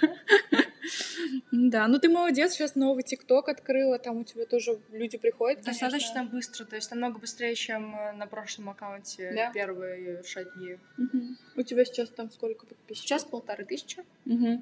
Да, 1.52 1.88
ну 1.88 2.00
ты 2.00 2.10
молодец, 2.10 2.54
сейчас 2.54 2.76
новый 2.76 3.04
ТикТок 3.04 3.48
открыла, 3.48 4.00
там 4.00 4.18
у 4.18 4.24
тебя 4.24 4.46
тоже 4.46 4.80
люди 4.92 5.18
приходят. 5.18 5.64
Достаточно 5.64 6.16
конечно. 6.16 6.36
быстро, 6.36 6.66
то 6.66 6.76
есть 6.76 6.92
намного 6.92 7.20
быстрее, 7.20 7.56
чем 7.56 7.96
э, 7.96 8.12
на 8.14 8.28
прошлом 8.28 8.70
аккаунте 8.70 9.32
да? 9.34 9.52
первые 9.52 10.24
шаги. 10.24 10.78
Угу. 10.98 11.22
У 11.56 11.62
тебя 11.62 11.86
сейчас 11.86 12.10
там 12.10 12.30
сколько 12.32 12.66
подписчиков? 12.66 13.08
Сейчас 13.08 13.24
полторы 13.24 13.66
тысячи. 13.66 14.04
Угу. 14.26 14.62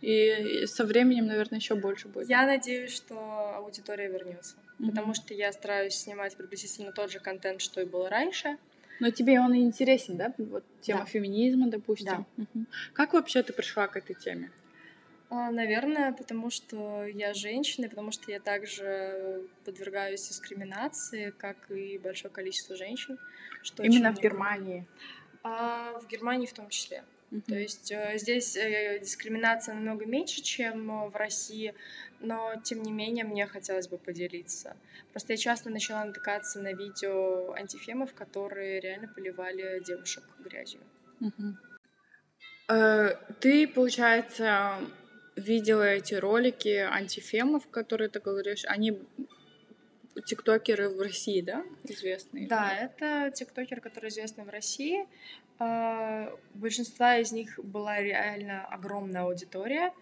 И 0.00 0.64
со 0.66 0.84
временем, 0.84 1.26
наверное, 1.26 1.58
еще 1.58 1.74
больше 1.74 2.08
будет. 2.08 2.28
Я 2.28 2.46
надеюсь, 2.46 2.92
что 2.92 3.54
аудитория 3.56 4.08
вернется, 4.08 4.56
потому 4.78 5.12
что 5.14 5.34
я 5.34 5.52
стараюсь 5.52 5.94
снимать 5.94 6.36
приблизительно 6.36 6.92
тот 6.92 7.10
же 7.10 7.20
контент, 7.20 7.60
что 7.60 7.80
и 7.80 7.84
было 7.84 8.08
раньше. 8.08 8.56
Но 9.00 9.10
тебе 9.10 9.40
он 9.40 9.54
и 9.54 9.62
интересен, 9.62 10.16
да? 10.16 10.32
Вот 10.38 10.64
тема 10.80 11.00
да. 11.00 11.06
феминизма, 11.06 11.68
допустим. 11.68 12.26
Да. 12.36 12.44
Угу. 12.44 12.66
Как 12.92 13.14
вообще 13.14 13.42
ты 13.42 13.52
пришла 13.52 13.88
к 13.88 13.96
этой 13.96 14.14
теме? 14.14 14.50
А, 15.30 15.50
наверное, 15.50 16.12
потому 16.12 16.50
что 16.50 17.04
я 17.04 17.32
женщина, 17.34 17.88
потому 17.88 18.10
что 18.10 18.30
я 18.32 18.40
также 18.40 19.46
подвергаюсь 19.64 20.28
дискриминации, 20.28 21.30
как 21.30 21.70
и 21.70 21.98
большое 21.98 22.32
количество 22.32 22.76
женщин. 22.76 23.18
Что 23.62 23.82
Именно 23.82 24.12
в 24.12 24.20
Германии? 24.20 24.86
А, 25.42 25.98
в 26.00 26.06
Германии 26.08 26.46
в 26.46 26.52
том 26.52 26.68
числе. 26.68 27.04
Mm-hmm. 27.30 27.42
То 27.46 27.54
есть 27.54 27.92
э, 27.92 28.18
здесь 28.18 28.56
э, 28.56 28.98
дискриминация 29.00 29.74
намного 29.74 30.04
меньше, 30.04 30.42
чем 30.42 30.90
э, 30.90 31.08
в 31.08 31.16
России, 31.16 31.74
но 32.18 32.54
тем 32.64 32.82
не 32.82 32.90
менее 32.90 33.24
мне 33.24 33.46
хотелось 33.46 33.86
бы 33.86 33.98
поделиться. 33.98 34.76
Просто 35.12 35.34
я 35.34 35.36
часто 35.36 35.70
начала 35.70 36.04
натыкаться 36.04 36.60
на 36.60 36.72
видео 36.72 37.52
антифемов, 37.52 38.14
которые 38.14 38.80
реально 38.80 39.06
поливали 39.08 39.82
девушек 39.84 40.24
грязью. 40.40 40.80
Mm-hmm. 41.20 41.54
Ты, 43.40 43.66
получается, 43.66 44.78
видела 45.34 45.82
эти 45.82 46.14
ролики 46.14 46.76
антифемов, 46.76 47.68
которые 47.68 48.08
ты 48.08 48.20
говоришь, 48.20 48.64
они 48.64 49.00
тиктокеры 50.24 50.88
в 50.88 51.00
России, 51.00 51.40
да, 51.40 51.64
известные? 51.84 52.46
Да, 52.46 52.72
это 52.76 53.32
тиктокеры, 53.34 53.80
которые 53.80 54.10
известны 54.10 54.44
в 54.44 54.48
России. 54.50 55.06
А, 55.60 56.32
большинства 56.54 57.18
из 57.18 57.32
них 57.32 57.60
была 57.62 58.00
реально 58.00 58.64
огромная 58.64 59.22
аудитория. 59.22 59.92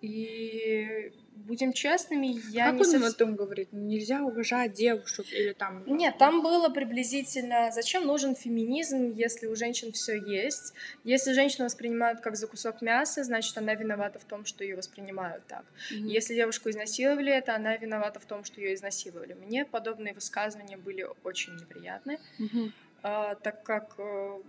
И 0.00 1.12
будем 1.34 1.72
честными, 1.72 2.38
я 2.50 2.72
как 2.72 2.86
не... 2.86 2.96
Он 2.96 3.04
о 3.04 3.12
том 3.12 3.36
говорит? 3.36 3.68
Нельзя 3.72 4.22
уважать 4.22 4.72
девушек 4.72 5.26
или 5.32 5.52
там... 5.52 5.82
Нет, 5.86 6.18
там 6.18 6.42
было 6.42 6.68
приблизительно, 6.68 7.70
зачем 7.72 8.06
нужен 8.06 8.34
феминизм, 8.34 9.12
если 9.12 9.46
у 9.46 9.56
женщин 9.56 9.92
все 9.92 10.20
есть? 10.20 10.74
Если 11.04 11.32
женщину 11.32 11.64
воспринимают 11.64 12.20
как 12.20 12.36
за 12.36 12.46
кусок 12.46 12.82
мяса, 12.82 13.24
значит, 13.24 13.56
она 13.56 13.74
виновата 13.74 14.18
в 14.18 14.24
том, 14.24 14.44
что 14.44 14.62
ее 14.62 14.76
воспринимают 14.76 15.46
так. 15.46 15.64
Mm-hmm. 15.90 16.08
Если 16.08 16.34
девушку 16.34 16.68
изнасиловали, 16.68 17.32
это 17.32 17.54
она 17.54 17.76
виновата 17.76 18.20
в 18.20 18.26
том, 18.26 18.44
что 18.44 18.60
ее 18.60 18.74
изнасиловали. 18.74 19.32
Мне 19.32 19.64
подобные 19.64 20.12
высказывания 20.12 20.76
были 20.76 21.06
очень 21.22 21.54
неприятны, 21.56 22.18
mm-hmm. 22.38 23.38
так 23.42 23.62
как 23.62 23.94
э, 23.98 24.40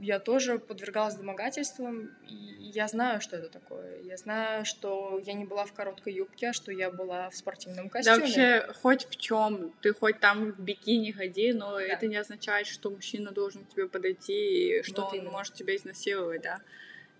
я 0.00 0.18
тоже 0.18 0.58
подвергалась 0.58 1.14
домогательствам, 1.16 2.10
и 2.28 2.34
я 2.34 2.88
знаю, 2.88 3.20
что 3.20 3.36
это 3.36 3.48
такое. 3.48 4.02
Я 4.02 4.16
знаю, 4.16 4.64
что 4.64 5.20
я 5.24 5.32
не 5.32 5.44
была 5.44 5.64
в 5.64 5.72
короткой 5.72 6.14
юбке, 6.14 6.48
а 6.48 6.52
что 6.52 6.72
я 6.72 6.90
была 6.90 7.30
в 7.30 7.36
спортивном 7.36 7.88
костюме. 7.88 8.16
Да 8.16 8.22
вообще 8.22 8.72
хоть 8.80 9.06
в 9.06 9.16
чем, 9.16 9.72
ты 9.80 9.92
хоть 9.92 10.20
там 10.20 10.52
в 10.52 10.60
бикини 10.60 11.12
ходи, 11.12 11.52
но 11.52 11.72
да. 11.72 11.82
это 11.82 12.06
не 12.06 12.16
означает, 12.16 12.66
что 12.66 12.90
мужчина 12.90 13.32
должен 13.32 13.64
к 13.64 13.70
тебе 13.70 13.88
подойти 13.88 14.78
и 14.78 14.82
что 14.82 15.02
вот 15.02 15.12
он 15.12 15.18
именно. 15.20 15.30
может 15.30 15.54
тебя 15.54 15.76
изнасиловать, 15.76 16.42
да. 16.42 16.60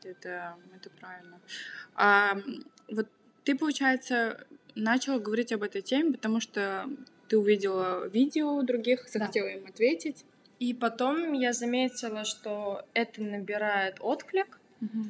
Это, 0.03 0.57
это 0.75 0.91
правильно. 0.91 1.41
А, 1.95 2.37
вот 2.89 3.09
ты, 3.45 3.57
получается, 3.57 4.47
начала 4.75 5.18
говорить 5.18 5.53
об 5.53 5.62
этой 5.62 5.83
теме, 5.83 6.12
потому 6.12 6.41
что 6.41 6.87
ты 7.29 7.39
увидела 7.39 8.07
видео 8.09 8.62
других, 8.62 9.09
захотела 9.09 9.49
да. 9.49 9.55
им 9.55 9.66
ответить. 9.66 10.25
И 10.59 10.73
потом 10.75 11.33
я 11.33 11.53
заметила, 11.53 12.25
что 12.25 12.85
это 12.95 13.23
набирает 13.23 13.97
отклик. 14.01 14.59
Угу. 14.81 15.05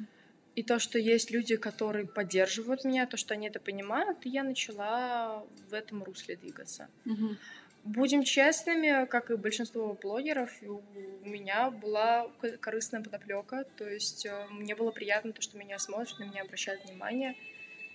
И 0.57 0.63
то, 0.63 0.79
что 0.79 0.99
есть 0.99 1.31
люди, 1.31 1.57
которые 1.57 2.07
поддерживают 2.07 2.85
меня, 2.85 3.07
то, 3.07 3.17
что 3.17 3.35
они 3.35 3.49
это 3.49 3.59
понимают, 3.59 4.19
и 4.25 4.29
я 4.29 4.45
начала 4.45 5.45
в 5.69 5.75
этом 5.75 6.05
русле 6.05 6.37
двигаться. 6.37 6.89
Угу. 7.07 7.37
Будем 7.85 8.23
честными, 8.23 9.05
как 9.07 9.31
и 9.31 9.37
большинство 9.37 9.99
блогеров, 10.01 10.51
у 10.63 11.29
меня 11.29 11.71
была 11.71 12.31
корыстная 12.61 13.03
подоплека. 13.03 13.67
То 13.77 13.89
есть 13.89 14.25
э, 14.25 14.47
мне 14.51 14.75
было 14.75 14.91
приятно 14.91 15.33
то, 15.33 15.43
что 15.43 15.59
меня 15.59 15.79
смотрят, 15.79 16.19
на 16.19 16.25
меня 16.25 16.43
обращают 16.43 16.85
внимание. 16.85 17.37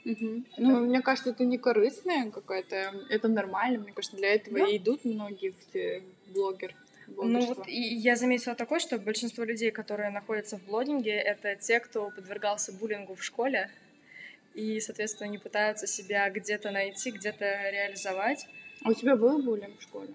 Угу. 0.06 0.44
Это... 0.52 0.62
Ну, 0.62 0.86
мне 0.86 1.02
кажется, 1.02 1.32
это 1.32 1.44
не 1.46 1.58
корыстная 1.58 2.30
какая-то, 2.30 2.94
это 3.10 3.28
нормально. 3.30 3.80
Мне 3.80 3.94
кажется, 3.94 4.18
для 4.18 4.36
этого 4.36 4.60
да. 4.60 4.68
и 4.68 4.78
идут 4.78 5.06
многие 5.06 5.54
в 5.74 6.34
блогер. 6.34 6.76
Ну 7.18 7.46
вот 7.46 7.68
и 7.68 7.80
я 7.80 8.16
заметила 8.16 8.56
такое, 8.56 8.80
что 8.80 8.98
большинство 8.98 9.44
людей, 9.44 9.72
которые 9.72 10.10
находятся 10.10 10.58
в 10.58 10.66
блогинге, 10.66 11.12
это 11.12 11.56
те, 11.56 11.80
кто 11.80 12.10
подвергался 12.12 12.72
буллингу 12.72 13.16
в 13.16 13.24
школе 13.24 13.70
и, 14.54 14.80
соответственно, 14.80 15.30
не 15.30 15.38
пытаются 15.38 15.88
себя 15.88 16.30
где-то 16.30 16.72
найти, 16.72 17.12
где-то 17.12 17.46
реализовать. 17.72 18.48
А 18.84 18.90
у 18.90 18.94
тебя 18.94 19.16
был 19.16 19.42
буллинг 19.42 19.80
в 19.80 19.84
школе? 19.84 20.14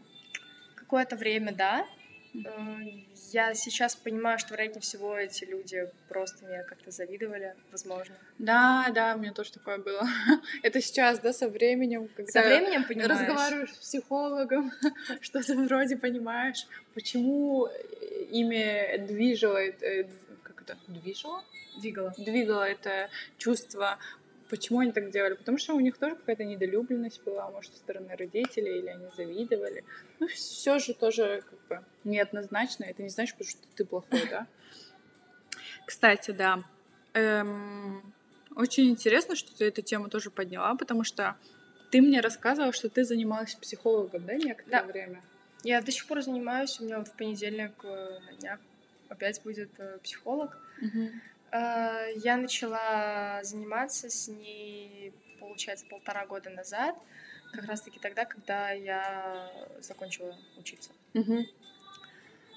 Какое-то 0.74 1.16
время, 1.16 1.52
да. 1.52 1.86
Mm-hmm. 2.34 3.13
Я 3.34 3.52
сейчас 3.54 3.96
понимаю, 3.96 4.38
что, 4.38 4.54
вероятнее 4.54 4.80
всего, 4.80 5.18
эти 5.18 5.42
люди 5.42 5.90
просто 6.08 6.46
мне 6.46 6.62
как-то 6.62 6.92
завидовали, 6.92 7.56
возможно. 7.72 8.14
Да, 8.38 8.86
да, 8.94 9.16
у 9.16 9.18
меня 9.18 9.32
тоже 9.32 9.52
такое 9.52 9.78
было. 9.78 10.06
Это 10.62 10.80
сейчас, 10.80 11.18
да, 11.18 11.32
со 11.32 11.48
временем, 11.48 12.08
когда 12.14 12.30
со 12.30 12.42
временем 12.42 12.84
понимаешь. 12.84 13.10
разговариваешь 13.10 13.74
с 13.74 13.78
психологом, 13.78 14.70
что-то 15.20 15.52
вроде 15.56 15.96
понимаешь, 15.96 16.68
почему 16.94 17.66
ими 18.30 18.98
движило, 18.98 19.58
э, 19.58 20.04
как 20.44 20.62
это, 20.62 20.78
движило? 20.86 21.42
Двигало. 21.80 22.14
Двигало 22.16 22.62
это 22.62 23.10
чувство 23.36 23.98
Почему 24.50 24.80
они 24.80 24.92
так 24.92 25.10
делали? 25.10 25.34
Потому 25.34 25.58
что 25.58 25.74
у 25.74 25.80
них 25.80 25.96
тоже 25.96 26.16
какая-то 26.16 26.44
недолюбленность 26.44 27.22
была, 27.24 27.50
может, 27.50 27.72
со 27.72 27.78
стороны 27.78 28.14
родителей, 28.16 28.78
или 28.78 28.88
они 28.88 29.06
завидовали. 29.16 29.84
Ну, 30.20 30.28
все 30.28 30.78
же 30.78 30.94
тоже 30.94 31.42
как 31.48 31.58
бы 31.68 31.84
неоднозначно. 32.04 32.84
Это 32.84 33.02
не 33.02 33.08
значит, 33.08 33.36
что 33.46 33.60
ты 33.74 33.84
плохой, 33.84 34.28
да? 34.30 34.46
Кстати, 35.86 36.30
да. 36.30 36.62
Эм, 37.14 38.14
очень 38.54 38.90
интересно, 38.90 39.34
что 39.34 39.56
ты 39.56 39.66
эту 39.66 39.82
тему 39.82 40.08
тоже 40.08 40.30
подняла, 40.30 40.74
потому 40.74 41.04
что 41.04 41.36
ты 41.90 42.02
мне 42.02 42.20
рассказывала, 42.20 42.72
что 42.72 42.88
ты 42.88 43.04
занималась 43.04 43.54
психологом, 43.54 44.26
да, 44.26 44.34
некоторое 44.34 44.82
да. 44.82 44.84
время? 44.84 45.22
Я 45.62 45.80
до 45.80 45.90
сих 45.90 46.06
пор 46.06 46.22
занимаюсь. 46.22 46.78
У 46.80 46.84
меня 46.84 46.98
вот 46.98 47.08
в 47.08 47.12
понедельник 47.12 47.72
э, 47.84 48.18
на 48.26 48.36
днях 48.36 48.60
опять 49.08 49.40
будет 49.42 49.70
э, 49.78 49.98
психолог. 50.02 50.58
Угу. 50.82 51.10
Э, 51.52 52.12
я 52.16 52.36
начала 52.36 53.42
заниматься 53.42 54.10
с 54.10 54.28
ней, 54.28 55.12
получается, 55.40 55.86
полтора 55.86 56.26
года 56.26 56.50
назад, 56.50 56.96
как 57.52 57.66
раз-таки 57.66 57.98
тогда, 58.00 58.24
когда 58.24 58.70
я 58.70 59.50
закончила 59.80 60.36
учиться. 60.56 60.90
Угу. 61.14 61.46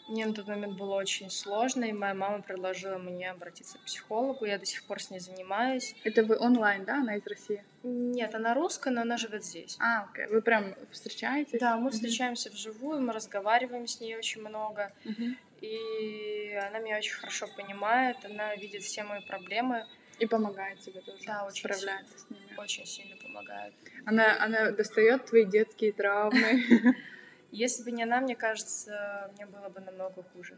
Мне 0.07 0.25
на 0.25 0.33
тот 0.33 0.47
момент 0.47 0.77
было 0.77 0.95
очень 0.95 1.29
сложно, 1.29 1.83
и 1.83 1.91
моя 1.91 2.13
мама 2.13 2.41
предложила 2.41 2.97
мне 2.97 3.29
обратиться 3.29 3.77
к 3.77 3.81
психологу. 3.81 4.45
Я 4.45 4.57
до 4.57 4.65
сих 4.65 4.83
пор 4.85 5.01
с 5.01 5.09
ней 5.09 5.19
занимаюсь. 5.19 5.95
Это 6.05 6.23
вы 6.23 6.37
онлайн, 6.39 6.85
да? 6.85 7.01
Она 7.01 7.17
из 7.17 7.27
России? 7.27 7.61
Нет, 7.83 8.33
она 8.33 8.53
русская, 8.53 8.91
но 8.91 9.01
она 9.01 9.17
живет 9.17 9.43
здесь. 9.43 9.75
А, 9.81 10.03
окей. 10.03 10.27
Вы 10.27 10.41
прям 10.41 10.75
встречаетесь? 10.91 11.59
Да, 11.59 11.75
мы 11.75 11.91
встречаемся 11.91 12.49
вживую, 12.49 13.01
мы 13.01 13.11
разговариваем 13.11 13.85
с 13.85 13.99
ней 13.99 14.15
очень 14.15 14.41
много. 14.41 14.93
Угу. 15.03 15.25
И 15.61 16.59
она 16.67 16.79
меня 16.79 16.97
очень 16.97 17.13
хорошо 17.13 17.47
понимает, 17.55 18.17
она 18.23 18.55
видит 18.55 18.83
все 18.83 19.03
мои 19.03 19.21
проблемы. 19.21 19.85
И 20.19 20.25
помогает 20.25 20.79
тебе 20.79 21.01
тоже 21.01 21.23
да, 21.25 21.45
очень 21.45 21.59
справляться 21.59 22.17
сильно, 22.17 22.19
с 22.19 22.29
ними. 22.29 22.59
Очень 22.59 22.85
сильно 22.85 23.15
помогает. 23.17 23.73
Она, 24.05 24.43
она 24.43 24.71
достает 24.71 25.25
твои 25.25 25.45
детские 25.45 25.93
травмы. 25.93 26.63
Если 27.51 27.83
бы 27.83 27.91
не 27.91 28.03
она, 28.03 28.19
мне 28.19 28.35
кажется, 28.35 29.31
мне 29.35 29.45
было 29.45 29.69
бы 29.69 29.79
намного 29.79 30.23
хуже. 30.33 30.57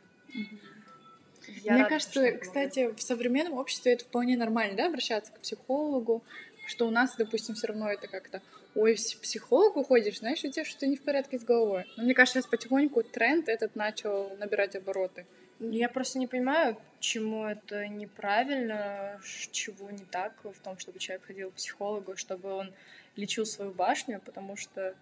Я 1.48 1.74
мне 1.74 1.84
рада, 1.84 1.90
кажется, 1.90 2.32
кстати, 2.38 2.94
в 2.94 3.02
современном 3.02 3.54
обществе 3.54 3.94
это 3.94 4.06
вполне 4.06 4.38
нормально, 4.38 4.78
да, 4.78 4.88
обращаться 4.88 5.32
к 5.32 5.40
психологу, 5.40 6.24
что 6.68 6.88
у 6.88 6.92
нас, 6.92 7.16
допустим, 7.18 7.56
все 7.56 7.68
равно 7.68 7.90
это 7.90 8.08
как-то, 8.08 8.42
ой, 8.76 8.96
в 8.96 9.22
психологу 9.22 9.84
ходишь, 9.84 10.20
знаешь, 10.20 10.44
у 10.44 10.50
тебя 10.50 10.66
что-то 10.66 10.88
не 10.88 10.96
в 10.96 11.02
порядке 11.02 11.40
с 11.40 11.44
головой. 11.44 11.86
Но 11.98 12.04
мне 12.04 12.14
кажется, 12.14 12.40
сейчас 12.40 12.50
потихоньку 12.50 13.04
тренд 13.04 13.50
этот 13.50 13.76
начал 13.76 14.36
набирать 14.38 14.76
обороты. 14.76 15.26
Я 15.60 15.90
просто 15.90 16.20
не 16.20 16.28
понимаю, 16.28 16.78
чему 17.00 17.46
это 17.46 17.88
неправильно, 17.88 19.20
чего 19.52 19.90
не 19.92 20.06
так 20.06 20.34
в 20.44 20.60
том, 20.62 20.78
чтобы 20.78 21.00
человек 21.00 21.26
ходил 21.26 21.52
к 21.52 21.56
психологу, 21.56 22.16
чтобы 22.16 22.52
он 22.54 22.74
лечил 23.18 23.46
свою 23.46 23.72
башню, 23.72 24.22
потому 24.24 24.56
что 24.56 24.96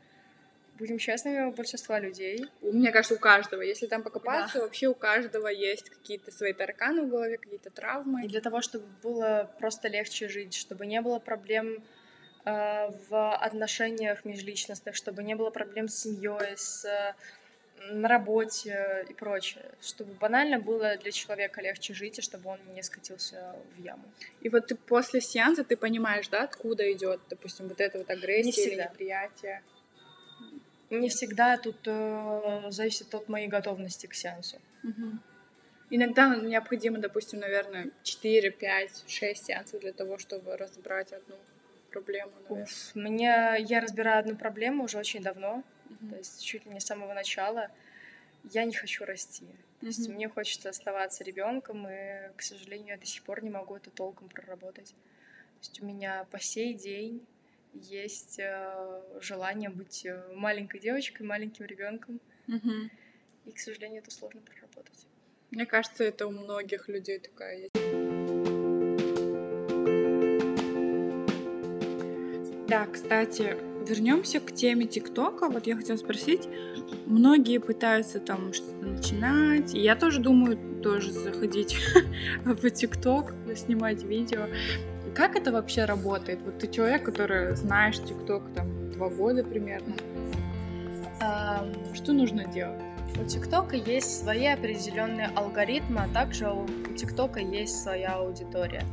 Будем 0.77 0.99
честными, 0.99 1.45
у 1.45 1.51
большинства 1.51 1.99
людей. 1.99 2.45
Мне 2.61 2.91
кажется, 2.91 3.15
у 3.15 3.17
каждого. 3.17 3.61
Если 3.61 3.87
там 3.87 4.03
покопаться, 4.03 4.59
да. 4.59 4.63
вообще 4.65 4.87
у 4.87 4.93
каждого 4.93 5.47
есть 5.47 5.89
какие-то 5.89 6.31
свои 6.31 6.53
тараканы 6.53 7.03
в 7.03 7.09
голове, 7.09 7.37
какие-то 7.37 7.71
травмы. 7.71 8.25
И 8.25 8.27
для 8.27 8.41
того, 8.41 8.61
чтобы 8.61 8.85
было 9.01 9.51
просто 9.59 9.87
легче 9.87 10.29
жить, 10.29 10.53
чтобы 10.53 10.85
не 10.85 11.01
было 11.01 11.17
проблем 11.17 11.83
в 13.09 13.35
отношениях 13.35 14.23
межличностных, 14.23 14.95
чтобы 14.95 15.23
не 15.23 15.35
было 15.35 15.49
проблем 15.49 15.89
с 15.89 16.03
семьей, 16.03 16.55
с 16.55 16.85
на 17.91 18.07
работе 18.07 19.05
и 19.09 19.13
прочее, 19.13 19.65
чтобы 19.81 20.13
банально 20.13 20.59
было 20.59 20.97
для 20.97 21.11
человека 21.11 21.61
легче 21.61 21.93
жить 21.93 22.19
и 22.19 22.21
чтобы 22.21 22.49
он 22.49 22.59
не 22.73 22.81
скатился 22.83 23.55
в 23.75 23.81
яму. 23.81 24.03
И 24.41 24.49
вот 24.49 24.67
ты 24.67 24.75
после 24.75 25.21
сеанса 25.21 25.63
ты 25.63 25.77
понимаешь, 25.77 26.27
да, 26.27 26.43
откуда 26.43 26.91
идет, 26.91 27.21
допустим, 27.29 27.67
вот 27.67 27.79
эта 27.79 27.97
вот 27.97 28.09
агрессия 28.09 28.71
или 28.71 28.81
неприятие? 28.81 29.61
Не 30.89 31.09
всегда 31.09 31.57
тут 31.57 31.77
э, 31.85 32.61
зависит 32.69 33.13
от 33.13 33.27
моей 33.29 33.47
готовности 33.47 34.07
к 34.07 34.13
сеансу. 34.13 34.57
Угу. 34.83 35.19
Иногда 35.89 36.35
необходимо, 36.35 36.97
допустим, 36.97 37.39
наверное, 37.39 37.91
4, 38.03 38.51
5, 38.51 39.03
6 39.07 39.45
сеансов 39.45 39.81
для 39.81 39.93
того, 39.93 40.17
чтобы 40.17 40.55
разобрать 40.57 41.13
одну 41.13 41.35
проблему. 41.97 42.31
Уф, 42.49 42.95
мне 42.95 43.55
я 43.59 43.79
разбираю 43.81 44.19
одну 44.19 44.35
проблему 44.35 44.83
уже 44.83 44.97
очень 44.97 45.21
давно, 45.21 45.63
mm-hmm. 45.89 46.09
то 46.09 46.17
есть 46.17 46.43
чуть 46.43 46.65
ли 46.65 46.71
не 46.71 46.79
с 46.79 46.85
самого 46.85 47.13
начала. 47.13 47.69
Я 48.51 48.65
не 48.65 48.73
хочу 48.73 49.05
расти. 49.05 49.45
То 49.45 49.51
mm-hmm. 49.51 49.87
есть 49.87 50.09
мне 50.09 50.29
хочется 50.29 50.69
оставаться 50.69 51.23
ребенком, 51.23 51.87
и, 51.87 52.31
к 52.35 52.41
сожалению, 52.41 52.89
я 52.89 52.97
до 52.97 53.05
сих 53.05 53.23
пор 53.23 53.43
не 53.43 53.49
могу 53.49 53.75
это 53.75 53.89
толком 53.89 54.29
проработать. 54.29 54.89
То 54.89 55.61
есть 55.61 55.81
у 55.81 55.85
меня 55.85 56.25
по 56.31 56.39
сей 56.39 56.73
день 56.73 57.25
есть 57.73 58.39
э, 58.39 59.01
желание 59.21 59.69
быть 59.69 60.05
э, 60.05 60.21
маленькой 60.33 60.79
девочкой, 60.79 61.25
маленьким 61.25 61.65
ребенком. 61.65 62.19
Угу. 62.47 62.89
И, 63.45 63.51
к 63.51 63.59
сожалению, 63.59 64.01
это 64.01 64.11
сложно 64.11 64.41
проработать. 64.41 65.07
Мне 65.51 65.65
кажется, 65.65 66.03
это 66.03 66.27
у 66.27 66.31
многих 66.31 66.87
людей 66.87 67.19
такая 67.19 67.57
есть. 67.57 67.86
Да, 72.67 72.85
кстати, 72.85 73.55
вернемся 73.87 74.41
к 74.41 74.51
теме 74.51 74.85
ТикТока. 74.87 75.47
Вот 75.47 75.67
я 75.67 75.77
хотела 75.77 75.95
спросить, 75.95 76.49
многие 77.05 77.59
пытаются 77.59 78.19
там 78.19 78.51
что-то 78.51 78.85
начинать. 78.85 79.73
Я 79.73 79.95
тоже 79.95 80.19
думаю 80.19 80.57
тоже 80.83 81.11
заходить 81.11 81.77
в 82.45 82.69
ТикТок, 82.69 83.33
снимать 83.55 84.03
видео. 84.03 84.47
Как 85.15 85.35
это 85.35 85.51
вообще 85.51 85.85
работает? 85.85 86.41
Вот 86.43 86.59
ты 86.59 86.67
человек, 86.67 87.03
который 87.03 87.55
знаешь 87.55 87.97
ТикТок 87.99 88.43
там 88.53 88.91
два 88.91 89.09
года 89.09 89.43
примерно. 89.43 89.95
Что 91.93 92.11
нужно 92.11 92.45
делать? 92.45 92.81
У 93.19 93.23
ТикТока 93.23 93.77
есть 93.77 94.19
свои 94.19 94.45
определенные 94.45 95.31
алгоритмы, 95.35 96.01
а 96.01 96.13
также 96.13 96.51
у 96.51 96.67
ТикТока 96.95 97.39
есть 97.39 97.81
своя 97.81 98.15
аудитория. 98.15 98.83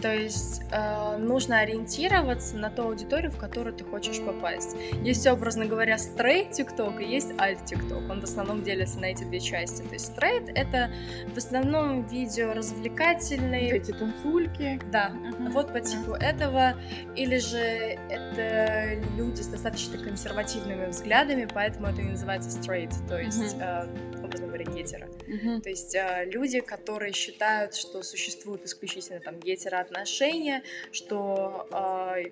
То 0.00 0.14
есть 0.14 0.62
э, 0.70 1.16
нужно 1.16 1.60
ориентироваться 1.60 2.56
на 2.56 2.70
ту 2.70 2.82
аудиторию, 2.82 3.30
в 3.30 3.38
которую 3.38 3.74
ты 3.74 3.84
хочешь 3.84 4.20
попасть. 4.20 4.76
Есть, 5.02 5.26
образно 5.26 5.66
говоря, 5.66 5.98
стрейт 5.98 6.58
TikTok 6.58 7.02
и 7.02 7.08
есть 7.08 7.32
альт 7.38 7.60
TikTok. 7.60 8.10
Он 8.10 8.20
в 8.20 8.24
основном 8.24 8.62
делится 8.62 8.98
на 8.98 9.06
эти 9.06 9.24
две 9.24 9.40
части. 9.40 9.82
То 9.82 9.94
есть 9.94 10.06
стрейт— 10.06 10.48
это 10.54 10.90
в 11.34 11.38
основном 11.38 12.06
видео 12.06 12.52
развлекательные. 12.52 13.76
Эти 13.76 13.92
танцульки. 13.92 14.80
Да, 14.90 15.12
uh-huh. 15.12 15.50
вот 15.50 15.72
по 15.72 15.80
типу 15.80 16.12
uh-huh. 16.12 16.24
этого. 16.24 16.74
Или 17.14 17.38
же 17.38 17.58
это 17.58 18.94
люди 19.16 19.40
с 19.40 19.46
достаточно 19.46 19.98
консервативными 19.98 20.86
взглядами, 20.86 21.48
поэтому 21.52 21.88
это 21.88 22.02
и 22.02 22.04
называется 22.04 22.50
straight, 22.50 22.92
то 23.08 23.18
есть, 23.18 23.56
uh-huh. 23.56 23.88
э, 24.14 24.15
образно 24.26 24.46
говоря, 24.46 24.64
гетера. 24.64 25.08
Uh-huh. 25.26 25.60
То 25.60 25.70
есть 25.70 25.94
э, 25.94 26.24
люди, 26.26 26.60
которые 26.60 27.12
считают, 27.12 27.74
что 27.74 28.02
существуют 28.02 28.64
исключительно 28.64 29.20
там 29.20 29.40
гетера 29.40 29.80
отношения, 29.80 30.62
что 30.92 31.68
э, 31.70 32.24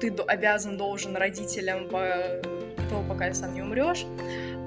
ты 0.00 0.08
обязан, 0.26 0.76
должен 0.76 1.16
родителям 1.16 1.88
по 1.88 2.00
то, 2.88 3.04
пока 3.08 3.32
сам 3.34 3.54
не 3.54 3.62
умрешь, 3.62 4.04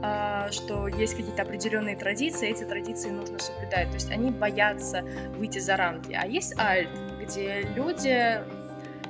э, 0.04 0.52
что 0.52 0.88
есть 0.88 1.16
какие-то 1.16 1.42
определенные 1.42 1.98
традиции, 1.98 2.50
эти 2.50 2.64
традиции 2.64 3.10
нужно 3.10 3.40
соблюдать. 3.40 3.90
То 3.90 3.96
есть 3.96 4.12
они 4.12 4.32
боятся 4.32 5.02
выйти 5.36 5.60
за 5.60 5.76
рамки. 5.76 6.18
А 6.20 6.28
есть 6.28 6.58
альт, 6.58 6.90
где 7.20 7.62
люди 7.76 8.40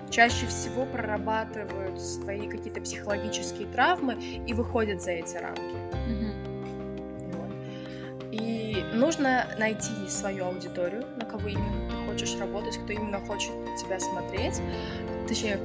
чаще 0.10 0.46
всего 0.46 0.86
прорабатывают 0.86 2.00
свои 2.00 2.48
какие-то 2.48 2.82
психологические 2.82 3.68
травмы 3.68 4.14
и 4.48 4.54
выходят 4.54 5.02
за 5.02 5.12
эти 5.12 5.38
рамки. 5.38 5.62
Mm-hmm. 5.62 6.43
И 8.34 8.84
нужно 8.94 9.46
найти 9.60 10.10
свою 10.10 10.46
аудиторию, 10.46 11.06
на 11.18 11.26
кого 11.26 11.48
именно 11.48 12.08
хочешь 12.08 12.36
работать, 12.40 12.78
кто 12.78 12.94
именно 12.94 13.20
хочет 13.20 13.52
тебя 13.80 14.00
смотреть, 14.00 14.60
точнее, 15.28 15.60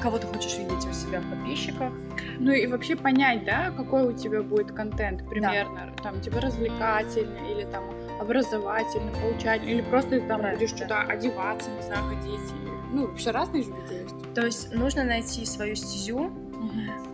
кого 0.00 0.18
ты 0.18 0.26
хочешь 0.26 0.56
видеть 0.56 0.86
у 0.86 0.92
себя 0.94 1.20
в 1.20 1.28
подписчиках. 1.28 1.92
Ну 2.38 2.52
и 2.52 2.66
вообще 2.66 2.96
понять, 2.96 3.44
да, 3.44 3.70
какой 3.70 4.04
у 4.04 4.12
тебя 4.12 4.42
будет 4.42 4.72
контент 4.72 5.28
примерно, 5.28 5.92
да. 5.94 6.02
там, 6.02 6.20
тебе 6.22 6.38
развлекательный 6.38 7.52
или 7.52 7.64
там 7.64 7.84
образовательный, 8.18 9.12
получательный, 9.12 9.72
или 9.72 9.82
просто 9.82 10.12
ты 10.12 10.20
там 10.20 10.40
Правильно, 10.40 10.58
будешь 10.58 10.70
да. 10.70 10.76
что-то 10.76 11.00
одеваться, 11.00 11.70
не 11.70 11.82
знаю, 11.82 12.02
ходить. 12.04 12.54
Ну, 12.92 13.08
вообще 13.08 13.30
разные 13.30 13.62
же 13.62 13.70
есть. 13.90 14.34
То 14.34 14.46
есть 14.46 14.74
нужно 14.74 15.04
найти 15.04 15.44
свою 15.44 15.74
стезю, 15.74 16.32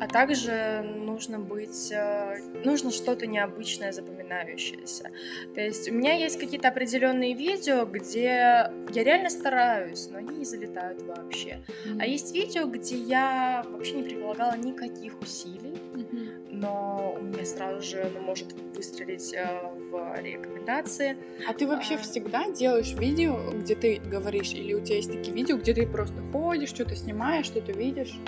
а 0.00 0.06
также 0.06 0.99
нужно 1.20 1.38
быть, 1.38 1.92
э, 1.92 2.38
нужно 2.64 2.90
что-то 2.90 3.26
необычное, 3.26 3.92
запоминающееся. 3.92 5.10
То 5.54 5.60
есть 5.60 5.90
у 5.90 5.92
меня 5.92 6.14
есть 6.14 6.40
какие-то 6.40 6.68
определенные 6.68 7.34
видео, 7.34 7.84
где 7.84 8.24
я 8.24 9.04
реально 9.04 9.28
стараюсь, 9.28 10.08
но 10.10 10.16
они 10.18 10.38
не 10.38 10.44
залетают 10.46 11.02
вообще. 11.02 11.58
Mm-hmm. 11.58 11.98
А 12.00 12.06
есть 12.06 12.34
видео, 12.34 12.66
где 12.66 12.96
я 12.96 13.66
вообще 13.68 13.92
не 13.96 14.02
прилагала 14.02 14.56
никаких 14.56 15.20
усилий, 15.20 15.76
mm-hmm. 15.94 16.48
но 16.52 17.18
у 17.20 17.22
меня 17.22 17.44
сразу 17.44 17.82
же 17.82 18.10
ну, 18.14 18.20
может 18.20 18.54
выстрелить 18.74 19.34
э, 19.34 19.46
в 19.90 20.20
рекомендации. 20.20 21.16
А 21.48 21.52
ты 21.52 21.66
вообще 21.66 21.94
а... 21.94 21.98
всегда 21.98 22.50
делаешь 22.50 22.94
видео, 22.94 23.50
где 23.52 23.74
ты 23.74 24.00
говоришь, 24.04 24.52
или 24.52 24.74
у 24.74 24.80
тебя 24.80 24.96
есть 24.96 25.10
такие 25.10 25.34
видео, 25.34 25.56
где 25.56 25.74
ты 25.74 25.86
просто 25.86 26.22
ходишь, 26.32 26.70
что-то 26.70 26.96
снимаешь, 26.96 27.46
что-то 27.46 27.72
видишь? 27.72 28.18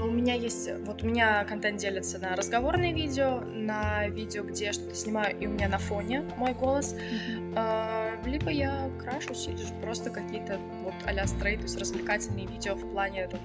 У 0.00 0.10
меня 0.10 0.34
есть, 0.34 0.68
вот 0.84 1.02
у 1.02 1.06
меня 1.06 1.44
контент 1.44 1.78
делится 1.78 2.18
на 2.18 2.34
разговорные 2.36 2.92
видео, 2.92 3.40
на 3.40 4.08
видео, 4.08 4.42
где 4.42 4.66
я 4.66 4.72
что-то 4.72 4.94
снимаю, 4.94 5.38
и 5.38 5.46
у 5.46 5.50
меня 5.50 5.68
на 5.68 5.78
фоне 5.78 6.24
мой 6.36 6.54
голос, 6.54 6.94
mm-hmm. 6.94 7.54
а, 7.56 8.10
либо 8.24 8.50
я 8.50 8.90
крашусь, 8.98 9.48
или 9.48 9.56
же 9.56 9.72
просто 9.80 10.10
какие-то 10.10 10.58
вот 10.82 10.94
а-ля 11.04 11.26
стрейт, 11.26 11.58
то 11.58 11.64
есть 11.64 11.78
развлекательные 11.78 12.46
видео 12.46 12.74
в 12.74 12.90
плане 12.92 13.28
там, 13.28 13.40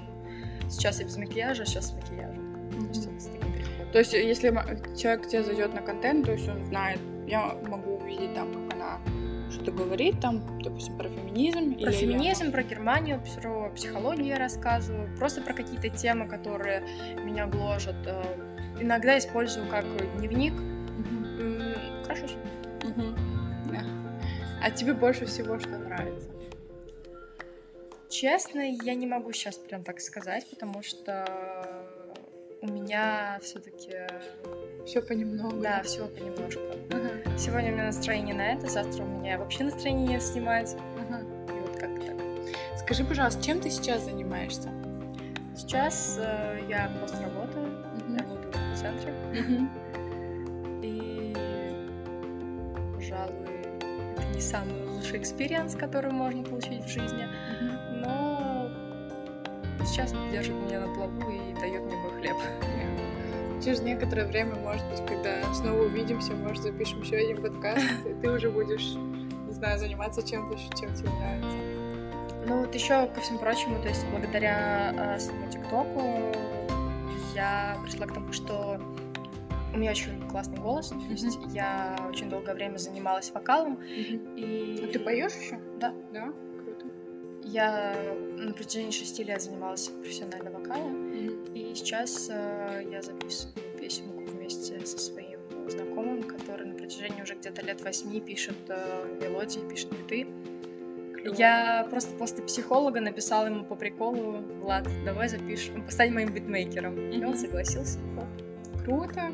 сейчас 0.70 1.00
я 1.00 1.06
без 1.06 1.18
макияжа, 1.18 1.66
сейчас 1.66 1.90
с 1.90 1.94
макияжем. 1.94 2.56
Mm-hmm. 2.72 3.92
То 3.92 4.00
есть, 4.00 4.14
если 4.14 4.50
человек 4.98 5.24
к 5.24 5.28
тебе 5.28 5.44
зайдет 5.44 5.74
на 5.74 5.82
контент, 5.82 6.26
то 6.26 6.34
есть 6.34 6.48
он 6.50 6.62
знает, 6.64 7.00
я 7.28 7.56
могу 7.68 7.98
увидеть 7.98 8.34
там, 8.34 8.54
как 8.54 8.74
она 8.74 9.00
что-то 9.52 9.72
говорит, 9.72 10.20
там, 10.20 10.62
допустим, 10.62 10.98
про 10.98 11.10
феминизм. 11.10 11.76
Про 11.76 11.90
или 11.90 11.92
феминизм, 11.92 12.46
я... 12.46 12.52
про 12.52 12.64
Германию, 12.64 13.22
про 13.42 13.70
психологию 13.70 14.28
я 14.28 14.38
рассказываю, 14.38 15.16
просто 15.18 15.42
про 15.42 15.54
какие-то 15.54 15.90
темы, 15.90 16.28
которые 16.28 16.82
меня 17.24 17.48
гложат. 17.48 17.96
Э, 18.06 18.24
иногда 18.80 19.18
использую 19.18 19.70
как 19.70 19.86
дневник. 20.18 20.54
Угу. 20.54 22.06
Хорошо. 22.06 22.36
Угу. 22.84 23.16
Да. 23.72 23.84
А 24.62 24.72
тебе 24.72 24.94
больше 24.94 25.26
всего 25.26 25.60
что 25.60 25.78
нравится? 25.78 26.30
Честно, 28.10 28.62
я 28.62 28.96
не 28.96 29.06
могу 29.06 29.32
сейчас 29.34 29.58
прям 29.58 29.84
так 29.84 30.00
сказать, 30.00 30.50
потому 30.50 30.82
что 30.82 31.26
у 32.62 32.68
меня 32.68 33.38
все-таки 33.42 34.08
все 34.88 35.02
понемногу. 35.02 35.58
Да, 35.62 35.84
все 35.84 36.08
понемножку. 36.08 36.62
Ага. 36.92 37.38
Сегодня 37.38 37.72
у 37.72 37.74
меня 37.74 37.86
настроение 37.88 38.34
на 38.34 38.54
это, 38.54 38.68
завтра 38.68 39.04
у 39.04 39.08
меня 39.08 39.38
вообще 39.38 39.66
настроение 39.66 40.08
нет 40.08 40.24
снимать. 40.24 40.76
Ага. 41.10 41.22
И 41.22 41.60
вот 41.60 41.78
как 41.78 41.90
так. 42.06 42.16
Скажи, 42.80 43.04
пожалуйста, 43.04 43.44
чем 43.44 43.60
ты 43.60 43.70
сейчас 43.70 44.06
занимаешься? 44.06 44.70
Сейчас 45.56 46.18
э, 46.22 46.62
я 46.70 46.90
просто 47.00 47.22
работаю. 47.22 47.68
Угу. 47.68 48.14
Я 48.14 48.20
работаю 48.20 48.54
в 48.74 48.78
центре. 48.78 49.14
Угу. 49.34 49.68
И, 50.84 51.34
пожалуй, 52.96 53.36
это 54.16 54.24
не 54.34 54.40
самый 54.40 54.88
лучший 54.88 55.20
experience, 55.20 55.76
который 55.76 56.12
можно 56.12 56.44
получить 56.44 56.86
в 56.86 56.88
жизни. 56.88 57.26
Угу. 57.26 57.96
Но 58.06 58.70
сейчас 59.86 60.14
держит 60.32 60.56
меня 60.56 60.80
на 60.80 60.94
плаву 60.94 61.30
и 61.30 61.60
дает 61.60 61.84
мне 61.84 61.96
мой 61.98 62.12
хлеб 62.22 62.38
через 63.68 63.82
некоторое 63.82 64.26
время, 64.26 64.56
может 64.56 64.88
быть, 64.88 65.06
когда 65.06 65.54
снова 65.54 65.82
увидимся, 65.82 66.32
может, 66.32 66.64
запишем 66.64 67.02
еще 67.02 67.18
один 67.18 67.42
подкаст, 67.42 67.84
и 68.06 68.14
ты 68.14 68.32
уже 68.32 68.50
будешь, 68.50 68.94
не 69.46 69.52
знаю, 69.52 69.78
заниматься 69.78 70.26
чем-то, 70.26 70.58
чем 70.80 70.94
тебе 70.94 71.10
нравится. 71.10 71.58
Ну 72.48 72.62
вот 72.62 72.74
еще 72.74 73.08
ко 73.08 73.20
всему 73.20 73.40
прочему, 73.40 73.82
то 73.82 73.90
есть 73.90 74.06
благодаря 74.10 74.94
э, 74.96 75.20
своему 75.20 75.52
ТикТоку 75.52 76.02
я 77.36 77.76
пришла 77.84 78.08
к 78.08 78.14
тому, 78.14 78.32
что 78.32 78.80
у 79.74 79.78
меня 79.78 79.92
очень 79.92 80.26
классный 80.30 80.60
голос, 80.60 80.88
то 80.88 80.96
есть 81.10 81.38
я 81.54 81.94
очень 82.08 82.30
долгое 82.30 82.56
время 82.56 82.78
занималась 82.78 83.32
вокалом. 83.32 83.84
И... 83.84 84.82
А 84.82 84.88
ты 84.94 84.98
поешь 84.98 85.34
еще? 85.34 85.60
Да. 85.78 85.94
Да? 86.14 86.32
Круто. 86.64 86.86
Я 87.44 87.98
на 88.38 88.54
протяжении 88.54 88.92
шести 88.92 89.26
лет 89.26 89.42
занималась 89.42 89.90
профессионально 89.90 90.52
вокалом, 90.52 91.07
и 91.58 91.76
сейчас 91.76 92.28
э, 92.30 92.84
я 92.92 93.02
записываю 93.02 93.56
песенку 93.80 94.24
вместе 94.32 94.86
со 94.86 95.00
своим 95.00 95.40
знакомым, 95.68 96.24
который 96.24 96.68
на 96.68 96.76
протяжении 96.76 97.22
уже 97.22 97.36
где-то 97.36 97.66
лет 97.66 97.82
восьми 97.82 98.22
пишет 98.22 98.56
э, 98.70 99.18
мелодии, 99.22 99.60
пишет 99.68 99.90
биты. 99.92 100.28
Я 101.38 101.86
просто 101.90 102.16
после 102.16 102.44
психолога 102.44 103.02
написала 103.02 103.48
ему 103.48 103.66
по 103.66 103.76
приколу, 103.76 104.38
Влад, 104.62 104.88
давай 105.04 105.28
запишем, 105.28 105.84
стань 105.90 106.14
моим 106.14 106.32
битмейкером. 106.32 106.94
Mm-hmm. 106.94 107.20
И 107.20 107.26
он 107.26 107.36
согласился. 107.36 108.00
Круто, 108.86 109.32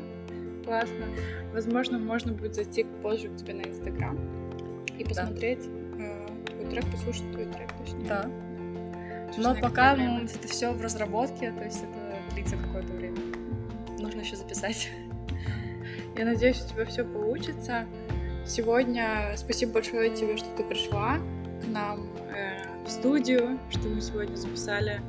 классно. 0.64 1.06
Возможно, 1.52 1.98
можно 1.98 2.32
будет 2.32 2.54
зайти 2.54 2.84
позже 3.02 3.28
к 3.28 3.36
тебе 3.36 3.54
на 3.54 3.62
Инстаграм 3.62 4.18
и 4.98 5.04
посмотреть 5.04 5.60
да. 5.98 6.04
э, 6.04 6.26
твой 6.46 6.70
трек, 6.70 6.84
послушать 6.90 7.30
твой 7.32 7.44
трек, 7.44 7.70
точнее. 7.78 8.08
Да. 8.08 8.30
Но 9.36 9.54
пока 9.54 9.94
это 9.94 10.48
все 10.48 10.72
в 10.72 10.80
разработке, 10.80 11.52
то 11.52 11.64
есть 11.64 11.82
это 11.82 12.03
длится 12.34 12.56
какое-то 12.56 12.92
время. 12.92 13.18
Нужно 13.98 14.20
еще 14.20 14.36
записать. 14.36 14.90
Я 16.16 16.24
надеюсь, 16.24 16.62
у 16.64 16.68
тебя 16.68 16.84
все 16.84 17.04
получится. 17.04 17.86
Сегодня 18.46 19.34
спасибо 19.36 19.72
большое 19.72 20.14
тебе, 20.14 20.36
что 20.36 20.48
ты 20.56 20.64
пришла 20.64 21.18
к 21.62 21.66
нам 21.68 22.08
э, 22.34 22.84
в 22.84 22.90
студию, 22.90 23.58
что 23.70 23.88
мы 23.88 24.00
сегодня 24.00 24.36
записали 24.36 25.00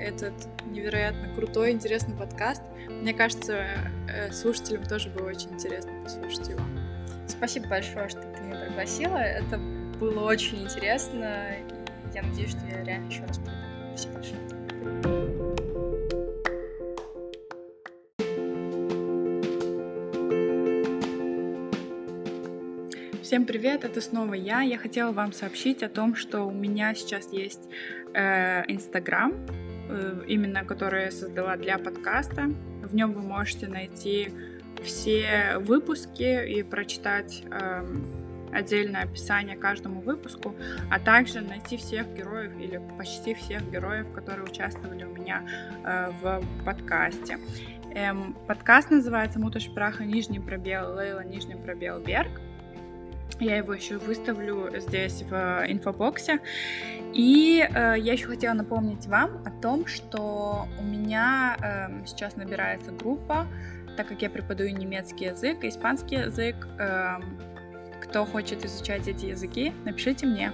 этот 0.00 0.34
невероятно 0.66 1.32
крутой, 1.34 1.70
интересный 1.70 2.16
подкаст. 2.16 2.62
Мне 2.88 3.14
кажется, 3.14 3.64
э, 4.08 4.32
слушателям 4.32 4.84
тоже 4.84 5.10
было 5.10 5.28
очень 5.28 5.52
интересно 5.52 5.92
послушать 6.02 6.48
его. 6.48 6.60
Спасибо 7.28 7.68
большое, 7.68 8.08
что 8.08 8.20
ты 8.20 8.42
меня 8.42 8.66
пригласила. 8.66 9.18
Это 9.18 9.58
было 10.00 10.24
очень 10.24 10.64
интересно, 10.64 11.54
и 11.54 12.14
я 12.14 12.22
надеюсь, 12.22 12.50
что 12.50 12.66
я 12.66 12.82
реально 12.82 13.06
еще 13.08 13.24
раз 13.24 13.38
приду. 13.38 13.52
Спасибо 13.94 14.14
большое. 14.14 14.41
Всем 23.32 23.46
привет, 23.46 23.82
это 23.82 24.02
снова 24.02 24.34
я. 24.34 24.60
Я 24.60 24.76
хотела 24.76 25.10
вам 25.10 25.32
сообщить 25.32 25.82
о 25.82 25.88
том, 25.88 26.14
что 26.14 26.42
у 26.42 26.50
меня 26.50 26.94
сейчас 26.94 27.32
есть 27.32 27.62
э, 28.12 28.62
Инстаграм, 28.70 29.32
э, 29.88 30.24
именно 30.28 30.66
который 30.66 31.04
я 31.04 31.10
создала 31.10 31.56
для 31.56 31.78
подкаста. 31.78 32.50
В 32.82 32.94
нем 32.94 33.14
вы 33.14 33.22
можете 33.22 33.68
найти 33.68 34.34
все 34.82 35.56
выпуски 35.60 36.46
и 36.46 36.62
прочитать 36.62 37.42
э, 37.50 37.86
отдельное 38.52 39.04
описание 39.04 39.56
каждому 39.56 40.02
выпуску, 40.02 40.54
а 40.90 41.00
также 41.00 41.40
найти 41.40 41.78
всех 41.78 42.14
героев 42.14 42.52
или 42.60 42.82
почти 42.98 43.32
всех 43.32 43.62
героев, 43.70 44.12
которые 44.12 44.44
участвовали 44.44 45.04
у 45.04 45.10
меня 45.10 45.42
э, 45.86 46.10
в 46.20 46.42
подкасте. 46.66 47.38
Эм, 47.94 48.36
подкаст 48.46 48.90
называется 48.90 49.38
«Муташ 49.38 49.72
праха. 49.72 50.04
Нижний 50.04 50.38
пробел 50.38 50.96
Лейла. 50.96 51.24
Нижний 51.24 51.56
пробел 51.56 51.98
Берг». 51.98 52.28
Я 53.40 53.56
его 53.56 53.74
еще 53.74 53.98
выставлю 53.98 54.70
здесь 54.78 55.22
в 55.22 55.64
инфобоксе. 55.66 56.40
И 57.12 57.66
э, 57.68 57.94
я 57.98 58.12
еще 58.12 58.26
хотела 58.26 58.54
напомнить 58.54 59.06
вам 59.06 59.42
о 59.44 59.50
том, 59.50 59.86
что 59.86 60.66
у 60.78 60.82
меня 60.82 61.56
э, 61.60 62.06
сейчас 62.06 62.36
набирается 62.36 62.90
группа, 62.90 63.46
так 63.96 64.08
как 64.08 64.22
я 64.22 64.30
преподаю 64.30 64.74
немецкий 64.76 65.26
язык, 65.26 65.64
испанский 65.64 66.16
язык. 66.16 66.56
Э, 66.78 67.20
кто 68.00 68.24
хочет 68.24 68.64
изучать 68.64 69.08
эти 69.08 69.26
языки, 69.26 69.72
напишите 69.84 70.26
мне. 70.26 70.52